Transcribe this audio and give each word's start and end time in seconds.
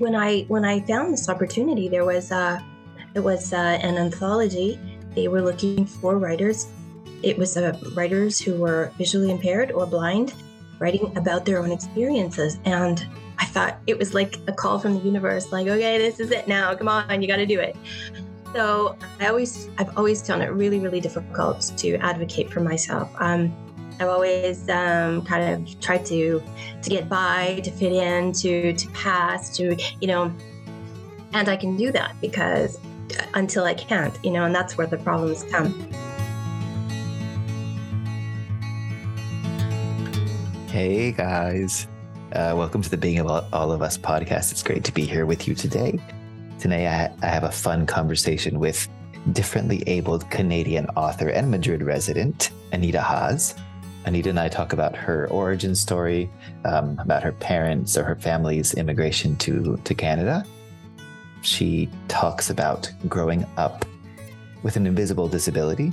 when 0.00 0.14
I 0.14 0.42
when 0.48 0.64
I 0.64 0.80
found 0.80 1.12
this 1.12 1.28
opportunity, 1.28 1.88
there 1.88 2.04
was 2.04 2.32
uh, 2.32 2.60
it 3.14 3.20
was 3.20 3.52
uh, 3.52 3.56
an 3.56 3.96
anthology. 3.96 4.78
They 5.14 5.28
were 5.28 5.42
looking 5.42 5.86
for 5.86 6.18
writers. 6.18 6.68
It 7.22 7.36
was 7.36 7.56
uh, 7.56 7.76
writers 7.94 8.38
who 8.40 8.54
were 8.54 8.92
visually 8.96 9.30
impaired 9.30 9.72
or 9.72 9.86
blind, 9.86 10.34
writing 10.78 11.16
about 11.16 11.44
their 11.44 11.58
own 11.58 11.72
experiences. 11.72 12.58
And 12.64 13.04
I 13.38 13.44
thought 13.44 13.78
it 13.86 13.98
was 13.98 14.14
like 14.14 14.38
a 14.46 14.52
call 14.52 14.78
from 14.78 14.94
the 14.94 15.00
universe, 15.00 15.50
like, 15.50 15.66
okay, 15.66 15.98
this 15.98 16.20
is 16.20 16.30
it 16.30 16.46
now. 16.46 16.74
Come 16.74 16.88
on, 16.88 17.20
you 17.20 17.28
got 17.28 17.36
to 17.36 17.46
do 17.46 17.58
it. 17.58 17.76
So 18.52 18.96
I 19.20 19.26
always, 19.26 19.68
I've 19.78 19.96
always 19.96 20.26
found 20.26 20.42
it 20.42 20.50
really, 20.50 20.78
really 20.78 21.00
difficult 21.00 21.72
to 21.76 21.96
advocate 21.96 22.50
for 22.50 22.60
myself. 22.60 23.10
Um, 23.18 23.54
I've 24.00 24.08
always 24.08 24.68
um, 24.68 25.22
kind 25.22 25.66
of 25.66 25.80
tried 25.80 26.06
to 26.06 26.40
to 26.82 26.90
get 26.90 27.08
by, 27.08 27.60
to 27.64 27.70
fit 27.72 27.92
in, 27.92 28.32
to 28.34 28.72
to 28.72 28.88
pass, 28.90 29.56
to 29.56 29.76
you 30.00 30.06
know, 30.06 30.32
and 31.32 31.48
I 31.48 31.56
can 31.56 31.76
do 31.76 31.90
that 31.90 32.14
because 32.20 32.78
until 33.34 33.64
I 33.64 33.74
can't, 33.74 34.16
you 34.24 34.30
know, 34.30 34.44
and 34.44 34.54
that's 34.54 34.78
where 34.78 34.86
the 34.86 34.98
problems 34.98 35.42
come. 35.50 35.72
Hey 40.68 41.10
guys, 41.10 41.88
uh, 42.34 42.54
welcome 42.56 42.82
to 42.82 42.90
the 42.90 42.96
Being 42.96 43.18
of 43.18 43.26
All 43.52 43.72
of 43.72 43.82
Us 43.82 43.98
podcast. 43.98 44.52
It's 44.52 44.62
great 44.62 44.84
to 44.84 44.92
be 44.92 45.06
here 45.06 45.26
with 45.26 45.48
you 45.48 45.56
today. 45.56 45.98
Today, 46.60 46.86
I, 46.86 47.12
I 47.20 47.26
have 47.26 47.42
a 47.42 47.50
fun 47.50 47.84
conversation 47.84 48.60
with 48.60 48.88
differently 49.32 49.82
abled 49.88 50.30
Canadian 50.30 50.86
author 50.90 51.30
and 51.30 51.50
Madrid 51.50 51.82
resident, 51.82 52.50
Anita 52.72 53.00
Haas. 53.00 53.56
Anita 54.04 54.30
and 54.30 54.40
I 54.40 54.48
talk 54.48 54.72
about 54.72 54.96
her 54.96 55.28
origin 55.30 55.74
story, 55.74 56.30
um, 56.64 56.98
about 56.98 57.22
her 57.22 57.32
parents 57.32 57.96
or 57.96 58.04
her 58.04 58.16
family's 58.16 58.74
immigration 58.74 59.36
to, 59.36 59.76
to 59.84 59.94
Canada. 59.94 60.44
She 61.42 61.88
talks 62.08 62.50
about 62.50 62.90
growing 63.08 63.46
up 63.56 63.84
with 64.62 64.76
an 64.76 64.86
invisible 64.86 65.28
disability 65.28 65.92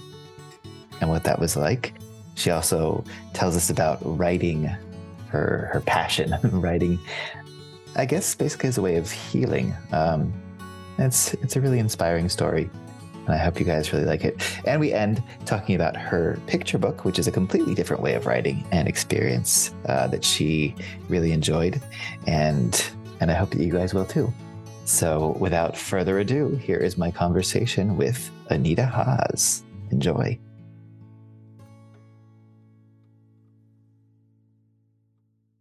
and 1.02 1.10
what 1.10 1.24
that 1.24 1.40
was 1.40 1.56
like. 1.56 1.94
She 2.36 2.52
also 2.52 3.04
tells 3.34 3.56
us 3.56 3.70
about 3.70 4.00
writing 4.02 4.70
her 5.30 5.70
her 5.72 5.82
passion, 5.82 6.34
writing, 6.44 7.00
I 7.96 8.06
guess, 8.06 8.36
basically 8.36 8.70
as 8.70 8.78
a 8.78 8.82
way 8.82 8.96
of 8.96 9.12
healing. 9.12 9.74
Um, 9.92 10.34
it's 10.98 11.34
it's 11.36 11.56
a 11.56 11.62
really 11.62 11.80
inspiring 11.80 12.30
story. 12.30 12.70
And 13.26 13.34
I 13.34 13.38
hope 13.38 13.60
you 13.60 13.66
guys 13.66 13.92
really 13.92 14.06
like 14.06 14.24
it. 14.24 14.36
And 14.66 14.80
we 14.80 14.94
end 14.94 15.24
talking 15.46 15.76
about 15.76 15.98
her 15.98 16.40
picture 16.46 16.78
book, 16.78 17.06
which 17.06 17.18
is 17.18 17.28
a 17.28 17.32
completely 17.32 17.74
different 17.74 18.04
way 18.04 18.14
of 18.14 18.28
writing 18.28 18.66
and 18.72 18.88
experience 18.88 19.74
uh, 19.88 20.08
that 20.08 20.24
she 20.24 20.76
really 21.10 21.32
enjoyed. 21.32 21.82
And 22.28 22.86
and 23.20 23.32
I 23.32 23.34
hope 23.34 23.50
that 23.52 23.60
you 23.60 23.72
guys 23.72 23.94
will 23.94 24.06
too. 24.06 24.32
So 24.84 25.36
without 25.40 25.76
further 25.76 26.20
ado, 26.20 26.56
here 26.58 26.78
is 26.78 26.98
my 26.98 27.10
conversation 27.10 27.98
with 27.98 28.30
Anita 28.50 28.86
Haas. 28.86 29.64
Enjoy. 29.90 30.38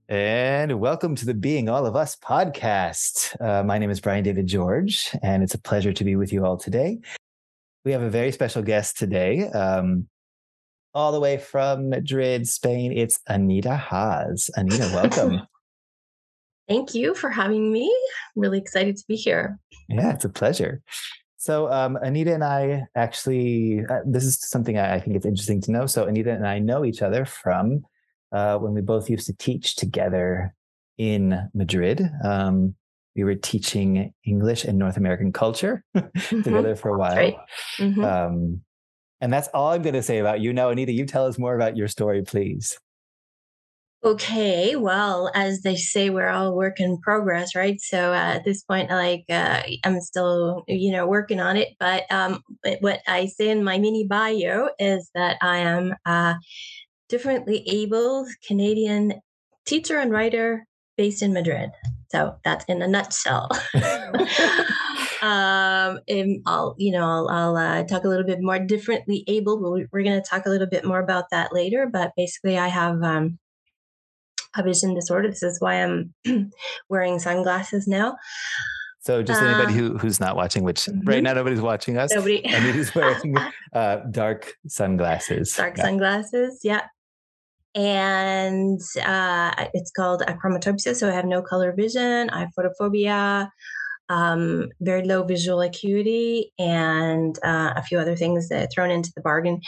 And 0.07 0.79
welcome 0.81 1.15
to 1.17 1.25
the 1.25 1.33
Being 1.33 1.71
All 1.71 1.87
of 1.87 1.97
Us 1.97 2.15
podcast. 2.17 3.41
Uh, 3.41 3.65
my 3.65 3.79
name 3.79 3.89
is 3.89 4.01
Brian 4.01 4.23
David 4.23 4.47
George, 4.47 5.11
and 5.23 5.43
it's 5.43 5.55
a 5.55 5.59
pleasure 5.59 5.95
to 5.95 6.05
be 6.05 6.15
with 6.17 6.31
you 6.31 6.45
all 6.45 6.59
today. 6.59 7.01
We 7.85 7.93
have 7.93 8.03
a 8.03 8.09
very 8.09 8.33
special 8.33 8.63
guest 8.63 8.97
today, 8.97 9.47
um, 9.49 10.09
all 10.95 11.13
the 11.13 11.21
way 11.21 11.37
from 11.37 11.91
Madrid, 11.91 12.49
Spain. 12.49 12.97
It's 12.97 13.21
Anita 13.27 13.77
Haas. 13.77 14.49
Anita, 14.57 14.91
welcome. 14.95 15.43
Thank 16.69 16.95
you 16.95 17.15
for 17.15 17.29
having 17.29 17.71
me. 17.71 17.95
Really 18.37 18.57
excited 18.59 18.97
to 18.97 19.05
be 19.07 19.17
here. 19.17 19.59
Yeah, 19.91 20.15
it's 20.15 20.25
a 20.25 20.31
pleasure. 20.31 20.81
So, 21.37 21.71
um, 21.71 21.97
Anita 21.97 22.33
and 22.33 22.43
I 22.43 22.85
actually, 22.97 23.85
uh, 23.85 24.01
this 24.07 24.25
is 24.25 24.41
something 24.41 24.79
I, 24.79 24.95
I, 24.95 25.01
think 25.01 25.15
it's 25.15 25.27
interesting 25.27 25.61
to 25.63 25.73
know. 25.73 25.85
So, 25.85 26.07
Anita 26.07 26.33
and 26.33 26.47
I 26.47 26.61
know 26.61 26.87
each 26.87 27.03
other 27.03 27.27
from 27.27 27.85
uh, 28.33 28.57
when 28.57 28.73
we 28.73 28.81
both 28.81 29.11
used 29.11 29.27
to 29.27 29.35
teach 29.35 29.77
together 29.77 30.55
in 30.97 31.51
Madrid. 31.53 32.09
Um, 32.25 32.77
we 33.17 33.25
were 33.25 33.35
teaching 33.35 34.13
English 34.25 34.65
and 34.65 34.79
North 34.79 34.97
American 34.97 35.33
culture 35.33 35.85
mm-hmm. 35.97 36.43
together 36.43 36.77
for 36.77 36.95
a 36.95 36.99
while. 36.99 37.17
Right. 37.17 37.37
Mm-hmm. 37.79 38.05
Um, 38.05 38.61
and 39.21 39.33
that's 39.33 39.49
all 39.49 39.69
I'm 39.69 39.83
going 39.83 39.95
to 39.95 40.03
say 40.03 40.19
about 40.19 40.41
you 40.41 40.53
now, 40.53 40.71
Anita. 40.71 40.93
You 40.93 41.07
tell 41.07 41.27
us 41.27 41.39
more 41.39 41.55
about 41.55 41.77
your 41.77 41.89
story, 41.89 42.23
please. 42.23 42.79
Okay, 44.05 44.77
well, 44.77 45.31
as 45.35 45.63
they 45.63 45.77
say, 45.77 46.11
we're 46.11 46.29
all 46.29 46.55
work 46.55 46.79
in 46.79 46.99
progress, 47.01 47.55
right? 47.55 47.81
So 47.81 48.13
uh, 48.13 48.35
at 48.35 48.45
this 48.45 48.63
point, 48.63 48.91
like 48.91 49.25
uh, 49.31 49.63
I'm 49.83 49.99
still, 50.03 50.63
you 50.69 50.93
know, 50.93 51.07
working 51.07 51.41
on 51.41 51.57
it. 51.57 51.69
But 51.81 52.05
um, 52.11 52.43
what 52.81 53.01
I 53.09 53.27
say 53.27 53.49
in 53.49 53.65
my 53.65 53.79
mini 53.79 54.07
bio 54.07 54.69
is 54.79 55.09
that 55.15 55.39
I 55.41 55.59
am 55.59 55.95
a 56.05 56.35
differently 57.09 57.65
able 57.67 58.27
Canadian 58.47 59.15
teacher 59.65 59.99
and 59.99 60.13
writer 60.13 60.67
based 60.99 61.23
in 61.23 61.33
Madrid. 61.33 61.71
So 62.11 62.37
that's 62.45 62.65
in 62.67 62.83
a 62.83 62.89
nutshell. 62.89 63.49
um, 65.23 66.01
and 66.09 66.43
I'll, 66.47 66.75
you 66.79 66.93
know, 66.93 67.05
I'll, 67.05 67.29
I'll 67.29 67.57
uh, 67.57 67.85
talk 67.85 68.05
a 68.05 68.09
little 68.09 68.27
bit 68.27 68.41
more 68.41 68.59
differently 68.59 69.25
able. 69.27 69.61
We're, 69.61 69.87
we're 69.93 70.05
going 70.05 70.21
to 70.21 70.29
talk 70.29 70.47
a 70.47 70.51
little 70.51 70.67
bit 70.67 70.85
more 70.85 71.01
about 71.01 71.31
that 71.31 71.53
later. 71.53 71.89
But 71.91 72.13
basically, 72.17 72.59
I 72.59 72.69
have 72.69 73.03
um, 73.03 73.39
a 74.57 74.63
vision 74.63 74.95
disorder. 74.95 75.29
This 75.29 75.43
is 75.43 75.61
why 75.61 75.83
I'm 75.83 76.15
wearing 76.89 77.19
sunglasses 77.19 77.87
now. 77.87 78.17
So 79.01 79.23
just 79.23 79.43
anybody 79.43 79.75
uh, 79.75 79.77
who 79.77 79.99
who's 79.99 80.19
not 80.19 80.35
watching, 80.35 80.65
which 80.65 80.87
mm-hmm. 80.87 81.07
right 81.07 81.23
now 81.23 81.35
nobody's 81.35 81.61
watching 81.61 81.99
us. 81.99 82.11
Nobody. 82.15 82.43
Anita's 82.47 82.95
wearing 82.95 83.37
uh, 83.75 83.97
dark 84.11 84.55
sunglasses. 84.67 85.55
Dark 85.55 85.77
yeah. 85.77 85.83
sunglasses. 85.83 86.61
Yeah 86.63 86.87
and 87.75 88.81
uh, 89.05 89.67
it's 89.73 89.91
called 89.91 90.23
achromatopsia. 90.23 90.95
So 90.95 91.09
I 91.09 91.13
have 91.13 91.25
no 91.25 91.43
color 91.43 91.73
vision. 91.73 92.31
I 92.31 92.41
have 92.41 92.51
photophobia, 92.59 93.49
um, 94.09 94.69
very 94.81 95.05
low 95.05 95.25
visual 95.25 95.61
acuity, 95.61 96.53
and 96.59 97.37
uh, 97.45 97.73
a 97.77 97.83
few 97.83 97.99
other 97.99 98.17
things 98.17 98.49
that 98.49 98.71
thrown 98.73 98.91
into 98.91 99.13
the 99.17 99.23
bargain. 99.23 99.61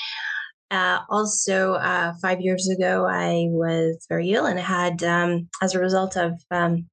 Uh, 0.70 1.00
also, 1.08 1.74
uh, 1.74 2.12
five 2.20 2.40
years 2.40 2.68
ago, 2.68 3.06
I 3.06 3.46
was 3.50 4.04
very 4.08 4.32
ill 4.32 4.46
and 4.46 4.58
had, 4.58 5.02
um, 5.02 5.48
as 5.62 5.74
a 5.74 5.80
result 5.80 6.16
of 6.16 6.32
um, 6.50 6.88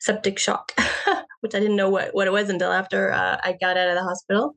septic 0.00 0.38
shock, 0.38 0.72
which 1.40 1.54
I 1.54 1.60
didn't 1.60 1.76
know 1.76 1.90
what, 1.90 2.14
what 2.14 2.26
it 2.26 2.32
was 2.32 2.48
until 2.48 2.72
after 2.72 3.12
uh, 3.12 3.38
I 3.44 3.56
got 3.60 3.76
out 3.76 3.88
of 3.88 3.96
the 3.96 4.02
hospital. 4.02 4.56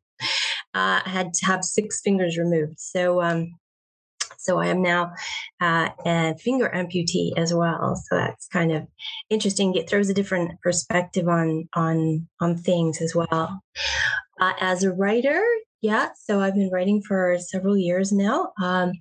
Uh, 0.74 1.02
I 1.06 1.10
had 1.10 1.34
to 1.34 1.46
have 1.46 1.66
six 1.66 2.02
fingers 2.02 2.38
removed. 2.38 2.80
So 2.80 3.22
um, 3.22 3.52
so 4.42 4.58
I 4.58 4.68
am 4.68 4.82
now 4.82 5.14
uh, 5.62 5.90
a 6.06 6.36
finger 6.38 6.70
amputee 6.74 7.32
as 7.38 7.54
well. 7.54 7.96
So 7.96 8.16
that's 8.16 8.48
kind 8.48 8.72
of 8.72 8.88
interesting. 9.30 9.76
It 9.76 9.90
throws 9.90 10.10
a 10.10 10.14
different 10.16 10.60
perspective 10.62 11.28
on 11.28 11.70
on 11.74 12.28
on 12.40 12.58
things 12.58 13.02
as 13.02 13.14
well. 13.16 13.62
Uh, 14.40 14.54
as 14.60 14.84
a 14.84 14.92
writer, 14.92 15.44
yeah. 15.82 16.10
So 16.16 16.42
I've 16.42 16.56
been 16.56 16.72
writing 16.72 17.04
for 17.08 17.38
several 17.40 17.78
years 17.78 18.12
now. 18.12 18.52
Um, 18.62 18.94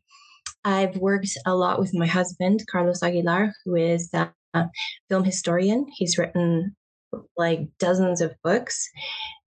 I've 0.64 0.96
worked 0.96 1.30
a 1.46 1.54
lot 1.54 1.78
with 1.78 1.94
my 1.94 2.06
husband, 2.06 2.60
Carlos 2.70 3.02
Aguilar, 3.02 3.54
who 3.64 3.76
is 3.76 4.10
a 4.12 4.30
film 5.08 5.24
historian. 5.24 5.86
He's 5.96 6.18
written 6.18 6.76
like 7.36 7.60
dozens 7.78 8.20
of 8.20 8.34
books. 8.44 8.88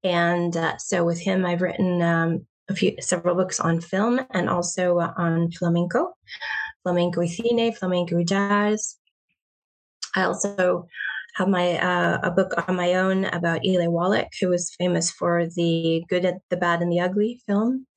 And 0.03 0.57
uh, 0.57 0.77
so 0.77 1.03
with 1.03 1.19
him, 1.19 1.45
I've 1.45 1.61
written 1.61 2.01
um, 2.01 2.47
a 2.73 2.75
few 2.75 2.95
several 2.99 3.35
books 3.35 3.59
on 3.59 3.79
film 3.79 4.19
and 4.31 4.49
also 4.49 4.99
uh, 4.99 5.13
on 5.17 5.51
flamenco, 5.51 6.13
flamenco 6.83 7.21
y 7.21 7.27
cine, 7.27 7.75
flamenco 7.75 8.15
y 8.15 8.23
jazz. 8.23 8.97
I 10.15 10.23
also 10.23 10.87
have 11.35 11.47
my 11.47 11.77
uh, 11.77 12.19
a 12.23 12.31
book 12.31 12.53
on 12.67 12.75
my 12.75 12.93
own 12.95 13.25
about 13.25 13.65
Eli 13.65 13.87
Wallach, 13.87 14.29
who 14.39 14.49
was 14.49 14.75
famous 14.77 15.11
for 15.11 15.47
the 15.55 16.03
Good, 16.09 16.25
the 16.49 16.57
Bad, 16.57 16.81
and 16.81 16.91
the 16.91 16.99
Ugly 16.99 17.41
film. 17.47 17.87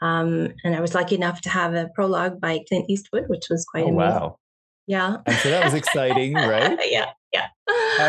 Um, 0.00 0.54
and 0.62 0.76
I 0.76 0.80
was 0.80 0.94
lucky 0.94 1.16
enough 1.16 1.40
to 1.42 1.48
have 1.48 1.74
a 1.74 1.88
prologue 1.94 2.40
by 2.40 2.60
Clint 2.68 2.88
Eastwood, 2.88 3.24
which 3.28 3.46
was 3.50 3.64
quite 3.64 3.84
oh, 3.84 3.88
amazing. 3.88 4.20
Wow. 4.20 4.38
Yeah. 4.86 5.16
And 5.26 5.36
so 5.36 5.50
that 5.50 5.64
was 5.64 5.74
exciting, 5.74 6.34
right? 6.34 6.78
yeah. 6.90 7.10
Yeah. 7.32 7.48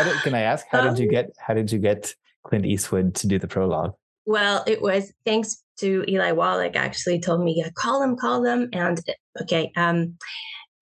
Did, 0.04 0.22
can 0.22 0.34
I 0.34 0.40
ask 0.40 0.66
how 0.70 0.80
um, 0.80 0.94
did 0.94 1.02
you 1.02 1.08
um, 1.08 1.10
get 1.10 1.34
how 1.38 1.54
did 1.54 1.72
you 1.72 1.78
get 1.78 2.14
Clint 2.44 2.64
Eastwood 2.64 3.14
to 3.16 3.26
do 3.26 3.38
the 3.38 3.48
prologue? 3.48 3.94
Well, 4.26 4.64
it 4.66 4.80
was 4.80 5.12
thanks 5.24 5.62
to 5.80 6.04
Eli 6.06 6.32
Wallach 6.32 6.76
actually 6.76 7.20
told 7.20 7.42
me, 7.42 7.54
yeah, 7.56 7.70
call 7.74 8.00
them, 8.00 8.16
call 8.16 8.42
them. 8.42 8.68
And 8.72 9.00
okay, 9.40 9.72
um, 9.76 10.18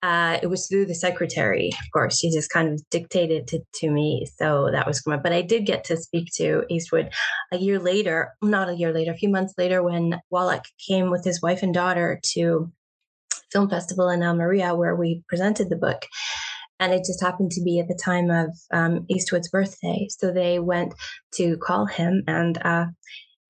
uh, 0.03 0.39
it 0.43 0.49
was 0.49 0.67
through 0.69 0.87
the 0.87 0.95
secretary, 0.95 1.71
of 1.73 1.93
course. 1.93 2.19
She 2.19 2.31
just 2.33 2.51
kind 2.51 2.69
of 2.73 2.81
dictated 2.91 3.47
to, 3.49 3.61
to 3.77 3.91
me. 3.91 4.27
So 4.37 4.69
that 4.73 4.87
was 4.87 5.01
good. 5.01 5.23
But 5.23 5.33
I 5.33 5.43
did 5.43 5.67
get 5.67 5.85
to 5.85 5.97
speak 5.97 6.29
to 6.37 6.65
Eastwood 6.69 7.11
a 7.53 7.59
year 7.59 7.79
later, 7.79 8.35
not 8.43 8.69
a 8.69 8.75
year 8.75 8.93
later, 8.93 9.13
a 9.13 9.17
few 9.17 9.29
months 9.29 9.55
later, 9.59 9.83
when 9.83 10.21
Wallach 10.31 10.65
came 10.87 11.11
with 11.11 11.25
his 11.25 11.41
wife 11.43 11.63
and 11.63 11.75
daughter 11.75 12.21
to 12.35 12.71
film 13.51 13.71
festival 13.71 14.09
in 14.11 14.23
Almeria 14.23 14.75
where 14.75 14.95
we 14.95 15.23
presented 15.29 15.71
the 15.71 15.77
book. 15.77 16.07
and 16.81 16.93
it 16.93 17.05
just 17.05 17.23
happened 17.23 17.51
to 17.53 17.63
be 17.63 17.81
at 17.81 17.89
the 17.89 17.99
time 18.03 18.31
of 18.31 18.51
um, 18.73 19.05
Eastwood's 19.09 19.49
birthday. 19.49 20.07
So 20.11 20.33
they 20.33 20.59
went 20.59 20.95
to 21.35 21.57
call 21.59 21.87
him, 21.87 22.23
and 22.27 22.59
uh, 22.65 22.87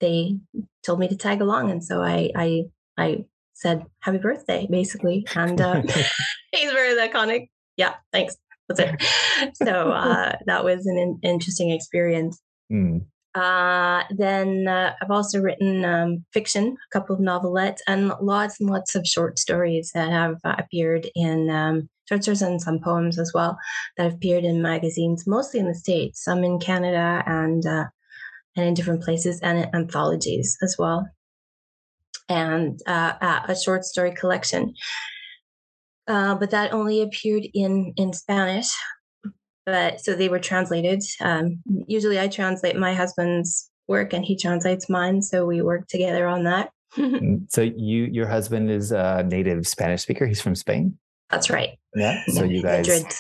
they 0.01 0.39
told 0.85 1.01
me 1.01 1.09
to 1.09 1.17
tag 1.17 1.41
along, 1.41 1.71
and 1.71 1.85
so 1.85 2.03
I 2.03 2.31
I 2.37 2.65
I 2.97 3.25
said 3.55 3.85
happy 4.01 4.19
birthday 4.19 4.67
basically, 4.71 5.27
and 5.35 5.61
uh, 5.61 5.83
he's 6.53 6.73
very 6.73 6.95
iconic. 7.09 7.49
Yeah, 7.77 7.95
thanks. 8.13 8.37
That's 8.69 8.81
it. 8.81 9.03
So 9.55 9.93
uh, 9.93 10.33
that 10.47 10.65
was 10.65 10.85
an 10.87 10.99
in- 10.99 11.21
interesting 11.23 11.71
experience. 11.71 12.41
Mm. 12.73 13.07
Uh, 13.35 14.03
then 14.11 14.67
uh, 14.67 14.95
I've 15.01 15.13
also 15.13 15.41
written 15.41 15.85
um, 15.85 16.25
fiction, 16.33 16.77
a 16.91 16.93
couple 16.93 17.15
of 17.15 17.21
novelettes, 17.21 17.81
and 17.87 18.13
lots 18.21 18.61
and 18.61 18.69
lots 18.69 18.97
of 18.97 19.07
short 19.07 19.39
stories 19.39 19.93
that 19.95 20.11
have 20.11 20.39
uh, 20.45 20.57
appeared 20.59 21.09
in 21.15 21.51
um, 21.51 21.89
short 22.09 22.23
stories 22.23 22.43
and 22.43 22.61
some 22.61 22.81
poems 22.81 23.19
as 23.19 23.33
well 23.33 23.57
that 23.97 24.05
have 24.05 24.15
appeared 24.15 24.45
in 24.45 24.61
magazines, 24.61 25.25
mostly 25.27 25.61
in 25.61 25.69
the 25.69 25.75
states, 25.75 26.25
some 26.25 26.43
in 26.43 26.59
Canada 26.59 27.23
and 27.27 27.65
uh, 27.65 27.85
and 28.59 28.67
in 28.67 28.75
different 28.75 29.03
places, 29.03 29.41
and 29.41 29.59
in 29.59 29.75
anthologies 29.75 30.57
as 30.63 30.77
well, 30.79 31.09
and 32.29 32.81
uh, 32.87 33.15
a 33.49 33.57
short 33.57 33.85
story 33.85 34.13
collection. 34.15 34.75
Uh, 36.07 36.35
but 36.35 36.51
that 36.51 36.73
only 36.73 37.03
appeared 37.03 37.45
in 37.55 37.93
in 37.97 38.13
Spanish 38.13 38.71
but 39.69 40.01
so 40.01 40.15
they 40.15 40.31
were 40.31 40.39
translated. 40.39 41.03
Um, 41.21 41.63
usually, 41.87 42.19
I 42.19 42.29
translate 42.29 42.75
my 42.75 42.95
husband's 42.95 43.71
work, 43.87 44.15
and 44.15 44.25
he 44.25 44.35
translates 44.35 44.89
mine. 44.89 45.21
So 45.21 45.45
we 45.45 45.61
work 45.61 45.89
together 45.89 46.27
on 46.27 46.45
that. 46.45 46.71
Mm, 46.97 47.45
so 47.53 47.61
you, 47.61 48.05
your 48.05 48.27
husband 48.27 48.71
is 48.71 48.93
a 48.93 49.23
native 49.23 49.67
Spanish 49.67 50.01
speaker. 50.01 50.27
He's 50.27 50.41
from 50.41 50.55
Spain. 50.55 50.97
That's 51.29 51.51
right. 51.51 51.79
Yeah. 51.95 52.25
So 52.29 52.45
you 52.45 52.63
guys. 52.63 52.89
Madrid. 52.89 53.13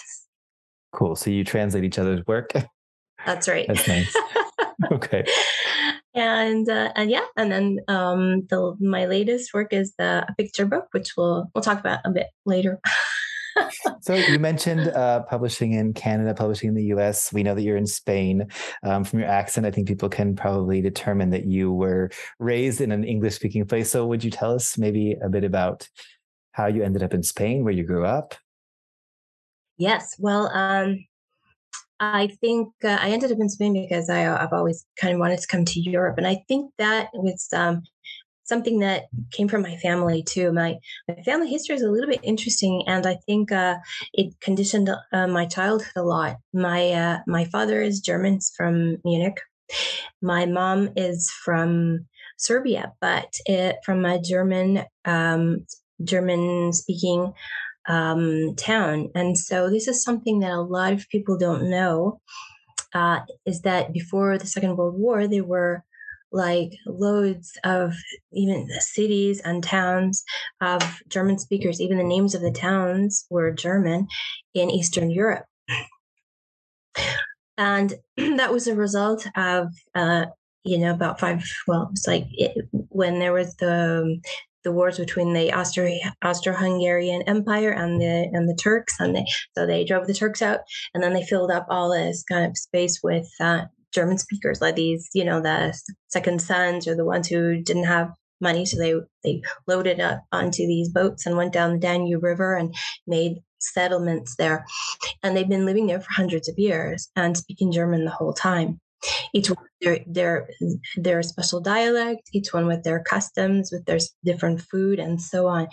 Cool. 0.93 1.17
So 1.17 1.29
you 1.29 1.44
translate 1.44 1.85
each 1.85 1.99
other's 1.99 2.26
work. 2.26 2.52
That's 3.26 3.46
right. 3.46 3.67
That's 3.69 3.87
nice. 3.87 4.17
okay. 4.92 5.25
And 6.14 6.69
uh, 6.69 6.92
and 6.96 7.10
yeah, 7.10 7.25
and 7.36 7.52
then 7.52 7.78
um, 7.88 8.46
the 8.48 8.76
my 8.80 9.06
latest 9.06 9.54
work 9.54 9.72
is 9.72 9.94
the 9.98 10.26
picture 10.36 10.66
book, 10.66 10.86
which 10.92 11.16
we'll 11.16 11.50
we'll 11.54 11.62
talk 11.62 11.78
about 11.78 12.00
a 12.04 12.10
bit 12.10 12.28
later 12.44 12.80
so 14.00 14.14
you 14.14 14.38
mentioned 14.38 14.88
uh, 14.88 15.22
publishing 15.22 15.72
in 15.72 15.92
Canada, 15.92 16.34
publishing 16.34 16.69
in 16.69 16.75
the 16.75 16.84
US. 16.86 17.32
We 17.32 17.42
know 17.42 17.54
that 17.54 17.62
you're 17.62 17.76
in 17.76 17.86
Spain. 17.86 18.48
Um, 18.82 19.04
from 19.04 19.20
your 19.20 19.28
accent, 19.28 19.66
I 19.66 19.70
think 19.70 19.88
people 19.88 20.08
can 20.08 20.36
probably 20.36 20.80
determine 20.80 21.30
that 21.30 21.46
you 21.46 21.72
were 21.72 22.10
raised 22.38 22.80
in 22.80 22.92
an 22.92 23.04
English 23.04 23.34
speaking 23.34 23.64
place. 23.66 23.90
So 23.90 24.06
would 24.06 24.25
you 24.25 24.30
tell 24.30 24.54
us 24.54 24.78
maybe 24.78 25.16
a 25.22 25.28
bit 25.28 25.44
about 25.44 25.88
how 26.52 26.66
you 26.66 26.82
ended 26.82 27.02
up 27.02 27.14
in 27.14 27.22
Spain, 27.22 27.64
where 27.64 27.72
you 27.72 27.84
grew 27.84 28.04
up? 28.04 28.34
Yes. 29.76 30.16
Well, 30.19 30.48
um, 30.52 31.04
I 32.00 32.29
think 32.41 32.73
uh, 32.85 32.99
I 33.00 33.11
ended 33.11 33.33
up 33.33 33.39
in 33.41 33.49
Spain 33.49 33.73
because 33.75 34.09
I, 34.09 34.21
have 34.21 34.53
always 34.53 34.87
kind 35.00 35.15
of 35.15 35.21
wanted 35.21 35.41
to 35.41 35.47
come 35.47 35.65
to 35.65 35.81
Europe. 35.81 36.17
And 36.19 36.27
I 36.27 36.45
think 36.49 36.73
that 36.79 37.09
was 37.12 37.49
um, 37.53 37.83
something 38.45 38.79
that 38.81 39.05
came 39.33 39.49
from 39.49 39.62
my 39.62 39.77
family 39.77 40.23
too. 40.23 40.53
My 40.53 40.79
my 41.09 41.23
family 41.23 41.49
history 41.49 41.77
is 41.77 41.83
a 41.83 41.91
little 41.91 42.09
bit 42.09 42.21
interesting, 42.23 42.83
and 42.87 43.06
I 43.06 43.17
think 43.27 43.53
uh, 43.53 43.77
it 44.15 44.41
conditioned 44.41 44.91
uh, 45.12 45.27
my 45.27 45.47
childhood 45.47 45.93
a 45.97 46.03
lot. 46.03 46.37
My 46.53 46.91
uh, 46.93 47.19
my 47.27 47.45
father 47.45 47.83
is 47.83 48.00
German 48.00 48.41
from 48.56 48.97
Munich. 49.05 49.41
My 50.23 50.47
mom 50.47 50.91
is 50.97 51.31
from 51.45 52.06
Serbia, 52.39 52.93
but 53.00 53.35
it, 53.47 53.77
from 53.85 54.05
a 54.05 54.21
German 54.21 54.85
um, 55.05 55.67
German 56.03 56.73
speaking 56.73 57.33
um, 57.88 58.55
town, 58.56 59.11
and 59.14 59.37
so 59.37 59.70
this 59.70 59.88
is 59.88 60.02
something 60.02 60.40
that 60.40 60.52
a 60.52 60.61
lot 60.61 60.93
of 60.93 61.08
people 61.08 61.37
don't 61.38 61.70
know. 61.70 62.20
Uh, 62.94 63.20
is 63.44 63.61
that 63.62 63.93
before 63.93 64.38
the 64.38 64.46
Second 64.46 64.76
World 64.76 64.94
War, 64.96 65.29
there 65.29 65.44
were 65.44 65.85
like 66.31 66.73
loads 66.87 67.52
of 67.64 67.94
even 68.32 68.69
cities 68.81 69.40
and 69.40 69.62
towns 69.62 70.25
of 70.61 70.82
German 71.08 71.38
speakers. 71.38 71.81
Even 71.81 71.99
the 71.99 72.05
names 72.05 72.35
of 72.35 72.43
the 72.43 72.50
towns 72.50 73.26
were 73.31 73.50
German 73.50 74.06
in 74.55 74.70
Eastern 74.70 75.11
Europe. 75.11 75.44
And 77.56 77.94
that 78.17 78.52
was 78.52 78.67
a 78.67 78.75
result 78.75 79.26
of, 79.37 79.69
uh, 79.94 80.26
you 80.64 80.79
know, 80.79 80.93
about 80.93 81.19
five, 81.19 81.44
well, 81.67 81.88
it's 81.93 82.06
like 82.06 82.26
it, 82.32 82.69
when 82.70 83.19
there 83.19 83.32
was 83.32 83.55
the, 83.56 84.20
the 84.64 84.72
wars 84.72 84.99
between 84.99 85.32
the 85.32 85.52
Austro 85.52 85.90
Austro-Hungarian 86.22 87.22
Empire 87.22 87.70
and 87.70 88.00
the 88.00 88.28
and 88.32 88.49
the 88.49 88.58
Turks, 88.60 88.99
and 89.00 89.14
they 89.14 89.25
so 89.56 89.66
they 89.66 89.84
drove 89.84 90.06
the 90.06 90.14
Turks 90.14 90.43
out, 90.43 90.60
and 90.94 91.02
then 91.02 91.14
they 91.14 91.22
filled 91.22 91.50
up 91.50 91.66
all 91.70 91.90
this 91.90 92.25
kind 92.31 92.44
of 92.44 92.56
space 92.56 93.00
with 93.02 93.28
uh, 93.40 93.64
German 93.93 94.19
speakers, 94.19 94.60
like 94.60 94.76
these, 94.76 95.08
you 95.14 95.25
know, 95.25 95.40
the 95.40 95.78
second 96.08 96.43
sons 96.43 96.87
or 96.87 96.94
the 96.94 97.05
ones 97.05 97.28
who 97.28 97.62
didn't 97.62 97.84
have 97.84 98.10
money. 98.40 98.66
So 98.66 98.78
they 98.78 98.94
they 99.25 99.43
loaded 99.66 100.00
up 100.00 100.22
onto 100.32 100.66
these 100.66 100.88
boats 100.88 101.26
and 101.26 101.37
went 101.37 101.52
down 101.52 101.72
the 101.72 101.78
Danube 101.78 102.22
River 102.22 102.54
and 102.54 102.75
made 103.06 103.38
settlements 103.58 104.37
there. 104.37 104.64
And 105.22 105.37
they've 105.37 105.49
been 105.49 105.66
living 105.66 105.87
there 105.87 106.00
for 106.00 106.12
hundreds 106.12 106.49
of 106.49 106.58
years 106.58 107.08
and 107.16 107.37
speaking 107.37 107.72
German 107.72 108.04
the 108.04 108.11
whole 108.11 108.32
time. 108.32 108.81
Each 109.33 109.49
one 109.49 109.65
their 109.81 110.00
their 110.06 110.49
their 110.97 111.23
special 111.23 111.61
dialect, 111.61 112.29
each 112.33 112.53
one 112.53 112.67
with 112.67 112.83
their 112.83 113.03
customs, 113.03 113.71
with 113.73 113.85
their 113.85 113.99
different 114.25 114.61
food, 114.61 114.99
and 114.99 115.21
so 115.21 115.47
on. 115.47 115.69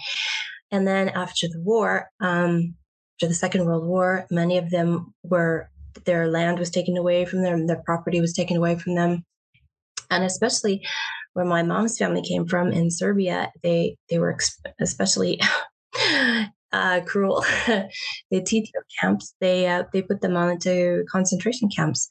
And 0.72 0.88
then 0.88 1.10
after 1.10 1.48
the 1.48 1.62
war, 1.62 2.10
um, 2.20 2.76
after 3.16 3.28
the 3.28 3.34
Second 3.34 3.66
World 3.66 3.86
War, 3.86 4.26
many 4.30 4.58
of 4.58 4.70
them 4.70 5.14
were 5.24 5.70
their 6.06 6.28
land 6.28 6.60
was 6.60 6.70
taken 6.70 6.98
away 6.98 7.26
from 7.26 7.42
them, 7.42 7.68
their 7.68 7.82
property 7.86 8.20
was 8.20 8.34
taken 8.34 8.58
away 8.58 8.78
from 8.78 8.96
them. 8.96 9.24
And 10.12 10.24
especially 10.24 10.86
where 11.34 11.46
my 11.46 11.64
mom's 11.64 11.98
family 11.98 12.22
came 12.22 12.46
from 12.46 12.72
in 12.72 12.92
Serbia, 12.92 13.52
they 13.64 13.98
they 14.10 14.20
were 14.20 14.38
especially 14.80 15.40
uh, 16.72 17.02
cruel. 17.06 17.44
the 17.68 18.42
Tito 18.44 18.80
camps, 19.00 19.34
they 19.40 19.68
uh, 19.68 19.84
they 19.94 20.02
put 20.02 20.22
them 20.22 20.36
on 20.36 20.52
into 20.52 21.06
concentration 21.10 21.70
camps. 21.70 22.08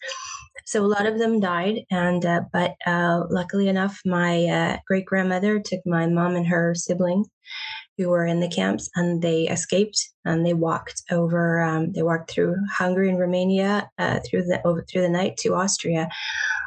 So 0.64 0.84
a 0.84 0.86
lot 0.86 1.06
of 1.06 1.18
them 1.18 1.40
died, 1.40 1.84
and 1.90 2.24
uh, 2.24 2.42
but 2.52 2.74
uh, 2.86 3.24
luckily 3.30 3.68
enough, 3.68 4.00
my 4.04 4.44
uh, 4.46 4.76
great 4.86 5.04
grandmother 5.04 5.60
took 5.60 5.80
my 5.84 6.06
mom 6.06 6.36
and 6.36 6.46
her 6.46 6.74
siblings 6.74 7.28
who 7.98 8.08
were 8.08 8.26
in 8.26 8.40
the 8.40 8.48
camps 8.48 8.90
and 8.96 9.22
they 9.22 9.42
escaped 9.48 10.10
and 10.24 10.44
they 10.44 10.54
walked 10.54 11.02
over 11.12 11.60
um, 11.60 11.92
they 11.92 12.02
walked 12.02 12.28
through 12.28 12.56
hungary 12.72 13.08
and 13.08 13.20
romania 13.20 13.88
uh, 13.98 14.18
through 14.28 14.42
the 14.42 14.60
over 14.66 14.84
through 14.90 15.02
the 15.02 15.08
night 15.08 15.36
to 15.36 15.54
austria 15.54 16.08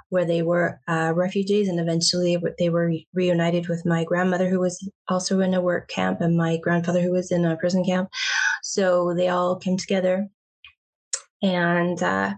where 0.10 0.26
they 0.26 0.42
were 0.42 0.80
uh, 0.88 1.12
refugees 1.16 1.68
and 1.68 1.80
eventually 1.80 2.38
they 2.58 2.70
were 2.70 2.92
reunited 3.14 3.68
with 3.68 3.86
my 3.86 4.04
grandmother 4.04 4.50
who 4.50 4.60
was 4.60 4.90
also 5.10 5.40
in 5.42 5.54
a 5.54 5.62
work 5.62 5.90
camp 5.90 6.22
and 6.22 6.38
my 6.38 6.58
grandfather 6.58 7.02
who 7.02 7.12
was 7.12 7.32
in 7.32 7.44
a 7.46 7.58
prison 7.58 7.84
camp. 7.84 8.10
So 8.64 9.14
they 9.14 9.28
all 9.28 9.58
came 9.58 9.78
together 9.78 10.28
and 11.42 12.02
uh, 12.02 12.36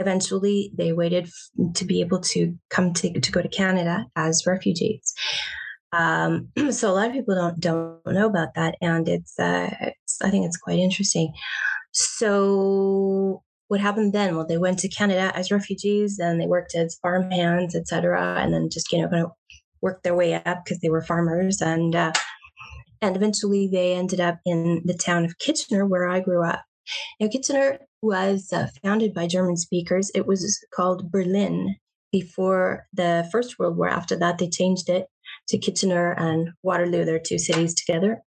eventually 0.00 0.72
they 0.76 0.92
waited 0.92 1.28
to 1.74 1.84
be 1.84 2.00
able 2.00 2.20
to 2.20 2.54
come 2.70 2.92
to, 2.92 3.20
to 3.20 3.32
go 3.32 3.40
to 3.40 3.48
canada 3.48 4.04
as 4.16 4.44
refugees 4.46 5.14
um, 5.94 6.48
so 6.70 6.90
a 6.90 6.94
lot 6.94 7.08
of 7.08 7.12
people 7.12 7.34
don't 7.34 7.60
don't 7.60 8.06
know 8.06 8.26
about 8.26 8.54
that, 8.54 8.76
and 8.80 9.08
it's, 9.08 9.38
uh, 9.38 9.70
it's 9.80 10.20
I 10.22 10.30
think 10.30 10.46
it's 10.46 10.56
quite 10.56 10.78
interesting. 10.78 11.32
So 11.92 13.42
what 13.68 13.80
happened 13.80 14.12
then? 14.12 14.36
Well, 14.36 14.46
they 14.46 14.58
went 14.58 14.78
to 14.80 14.88
Canada 14.88 15.32
as 15.34 15.52
refugees, 15.52 16.18
and 16.18 16.40
they 16.40 16.46
worked 16.46 16.74
as 16.74 16.98
farm 17.00 17.30
hands, 17.30 17.74
etc., 17.74 18.38
and 18.40 18.52
then 18.52 18.68
just 18.70 18.92
you 18.92 19.02
know 19.02 19.08
kind 19.08 19.24
of 19.24 19.30
worked 19.80 20.02
their 20.02 20.16
way 20.16 20.34
up 20.34 20.64
because 20.64 20.80
they 20.80 20.90
were 20.90 21.02
farmers, 21.02 21.60
and 21.60 21.94
uh, 21.94 22.12
and 23.00 23.16
eventually 23.16 23.68
they 23.70 23.94
ended 23.94 24.20
up 24.20 24.38
in 24.44 24.82
the 24.84 24.94
town 24.94 25.24
of 25.24 25.38
Kitchener, 25.38 25.86
where 25.86 26.08
I 26.08 26.20
grew 26.20 26.44
up. 26.44 26.64
Now, 27.20 27.28
Kitchener 27.28 27.78
was 28.02 28.52
uh, 28.52 28.68
founded 28.82 29.14
by 29.14 29.26
German 29.26 29.56
speakers. 29.56 30.10
It 30.14 30.26
was 30.26 30.64
called 30.74 31.10
Berlin 31.10 31.76
before 32.12 32.86
the 32.92 33.28
First 33.32 33.58
World 33.58 33.76
War. 33.76 33.88
After 33.88 34.16
that, 34.16 34.38
they 34.38 34.48
changed 34.48 34.88
it 34.88 35.06
to 35.48 35.58
Kitchener 35.58 36.12
and 36.12 36.50
Waterloo. 36.62 37.04
They're 37.04 37.18
two 37.18 37.38
cities 37.38 37.74
together. 37.74 38.22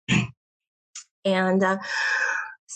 and 1.25 1.63
uh, 1.63 1.77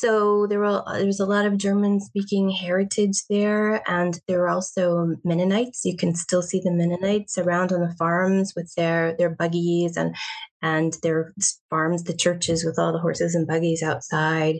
so 0.01 0.47
there 0.47 0.57
were 0.57 0.83
there 0.93 1.05
was 1.05 1.19
a 1.19 1.27
lot 1.27 1.45
of 1.45 1.59
German 1.59 1.99
speaking 1.99 2.49
heritage 2.49 3.23
there, 3.29 3.87
and 3.87 4.19
there 4.27 4.39
were 4.39 4.49
also 4.49 5.15
Mennonites. 5.23 5.85
You 5.85 5.95
can 5.95 6.15
still 6.15 6.41
see 6.41 6.59
the 6.59 6.71
Mennonites 6.71 7.37
around 7.37 7.71
on 7.71 7.81
the 7.81 7.93
farms 7.99 8.53
with 8.55 8.73
their 8.75 9.15
their 9.17 9.29
buggies 9.29 9.97
and 9.97 10.15
and 10.63 10.95
their 11.03 11.33
farms, 11.69 12.03
the 12.03 12.15
churches 12.15 12.65
with 12.65 12.79
all 12.79 12.91
the 12.91 12.97
horses 12.97 13.35
and 13.35 13.47
buggies 13.47 13.83
outside. 13.83 14.55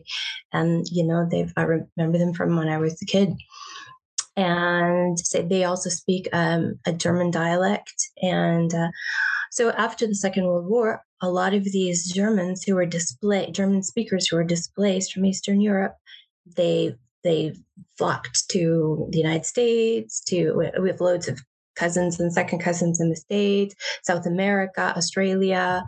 And 0.53 0.85
you 0.91 1.03
know, 1.03 1.27
they've 1.27 1.51
I 1.57 1.63
remember 1.63 2.19
them 2.19 2.35
from 2.35 2.55
when 2.55 2.69
I 2.69 2.77
was 2.77 3.01
a 3.01 3.05
kid. 3.05 3.33
And 4.37 5.17
they 5.33 5.63
also 5.63 5.89
speak 5.89 6.29
um, 6.33 6.79
a 6.85 6.93
German 6.93 7.31
dialect, 7.31 7.95
and 8.21 8.71
uh, 8.73 8.89
so 9.51 9.71
after 9.71 10.07
the 10.07 10.15
Second 10.15 10.45
World 10.45 10.65
War, 10.65 11.03
a 11.21 11.29
lot 11.29 11.53
of 11.53 11.65
these 11.65 12.09
Germans 12.11 12.63
who 12.63 12.73
were 12.73 12.85
displaced, 12.85 13.51
German 13.51 13.83
speakers 13.83 14.27
who 14.27 14.37
were 14.37 14.45
displaced 14.45 15.11
from 15.11 15.25
Eastern 15.25 15.59
Europe, 15.59 15.95
they 16.55 16.95
they 17.23 17.53
flocked 17.97 18.49
to 18.49 19.07
the 19.11 19.17
United 19.17 19.45
States. 19.45 20.21
To 20.27 20.53
we 20.79 20.87
have 20.87 21.01
loads 21.01 21.27
of 21.27 21.41
cousins 21.75 22.17
and 22.17 22.33
second 22.33 22.59
cousins 22.59 23.01
in 23.01 23.09
the 23.09 23.15
States, 23.15 23.75
South 24.03 24.25
America, 24.25 24.93
Australia, 24.95 25.83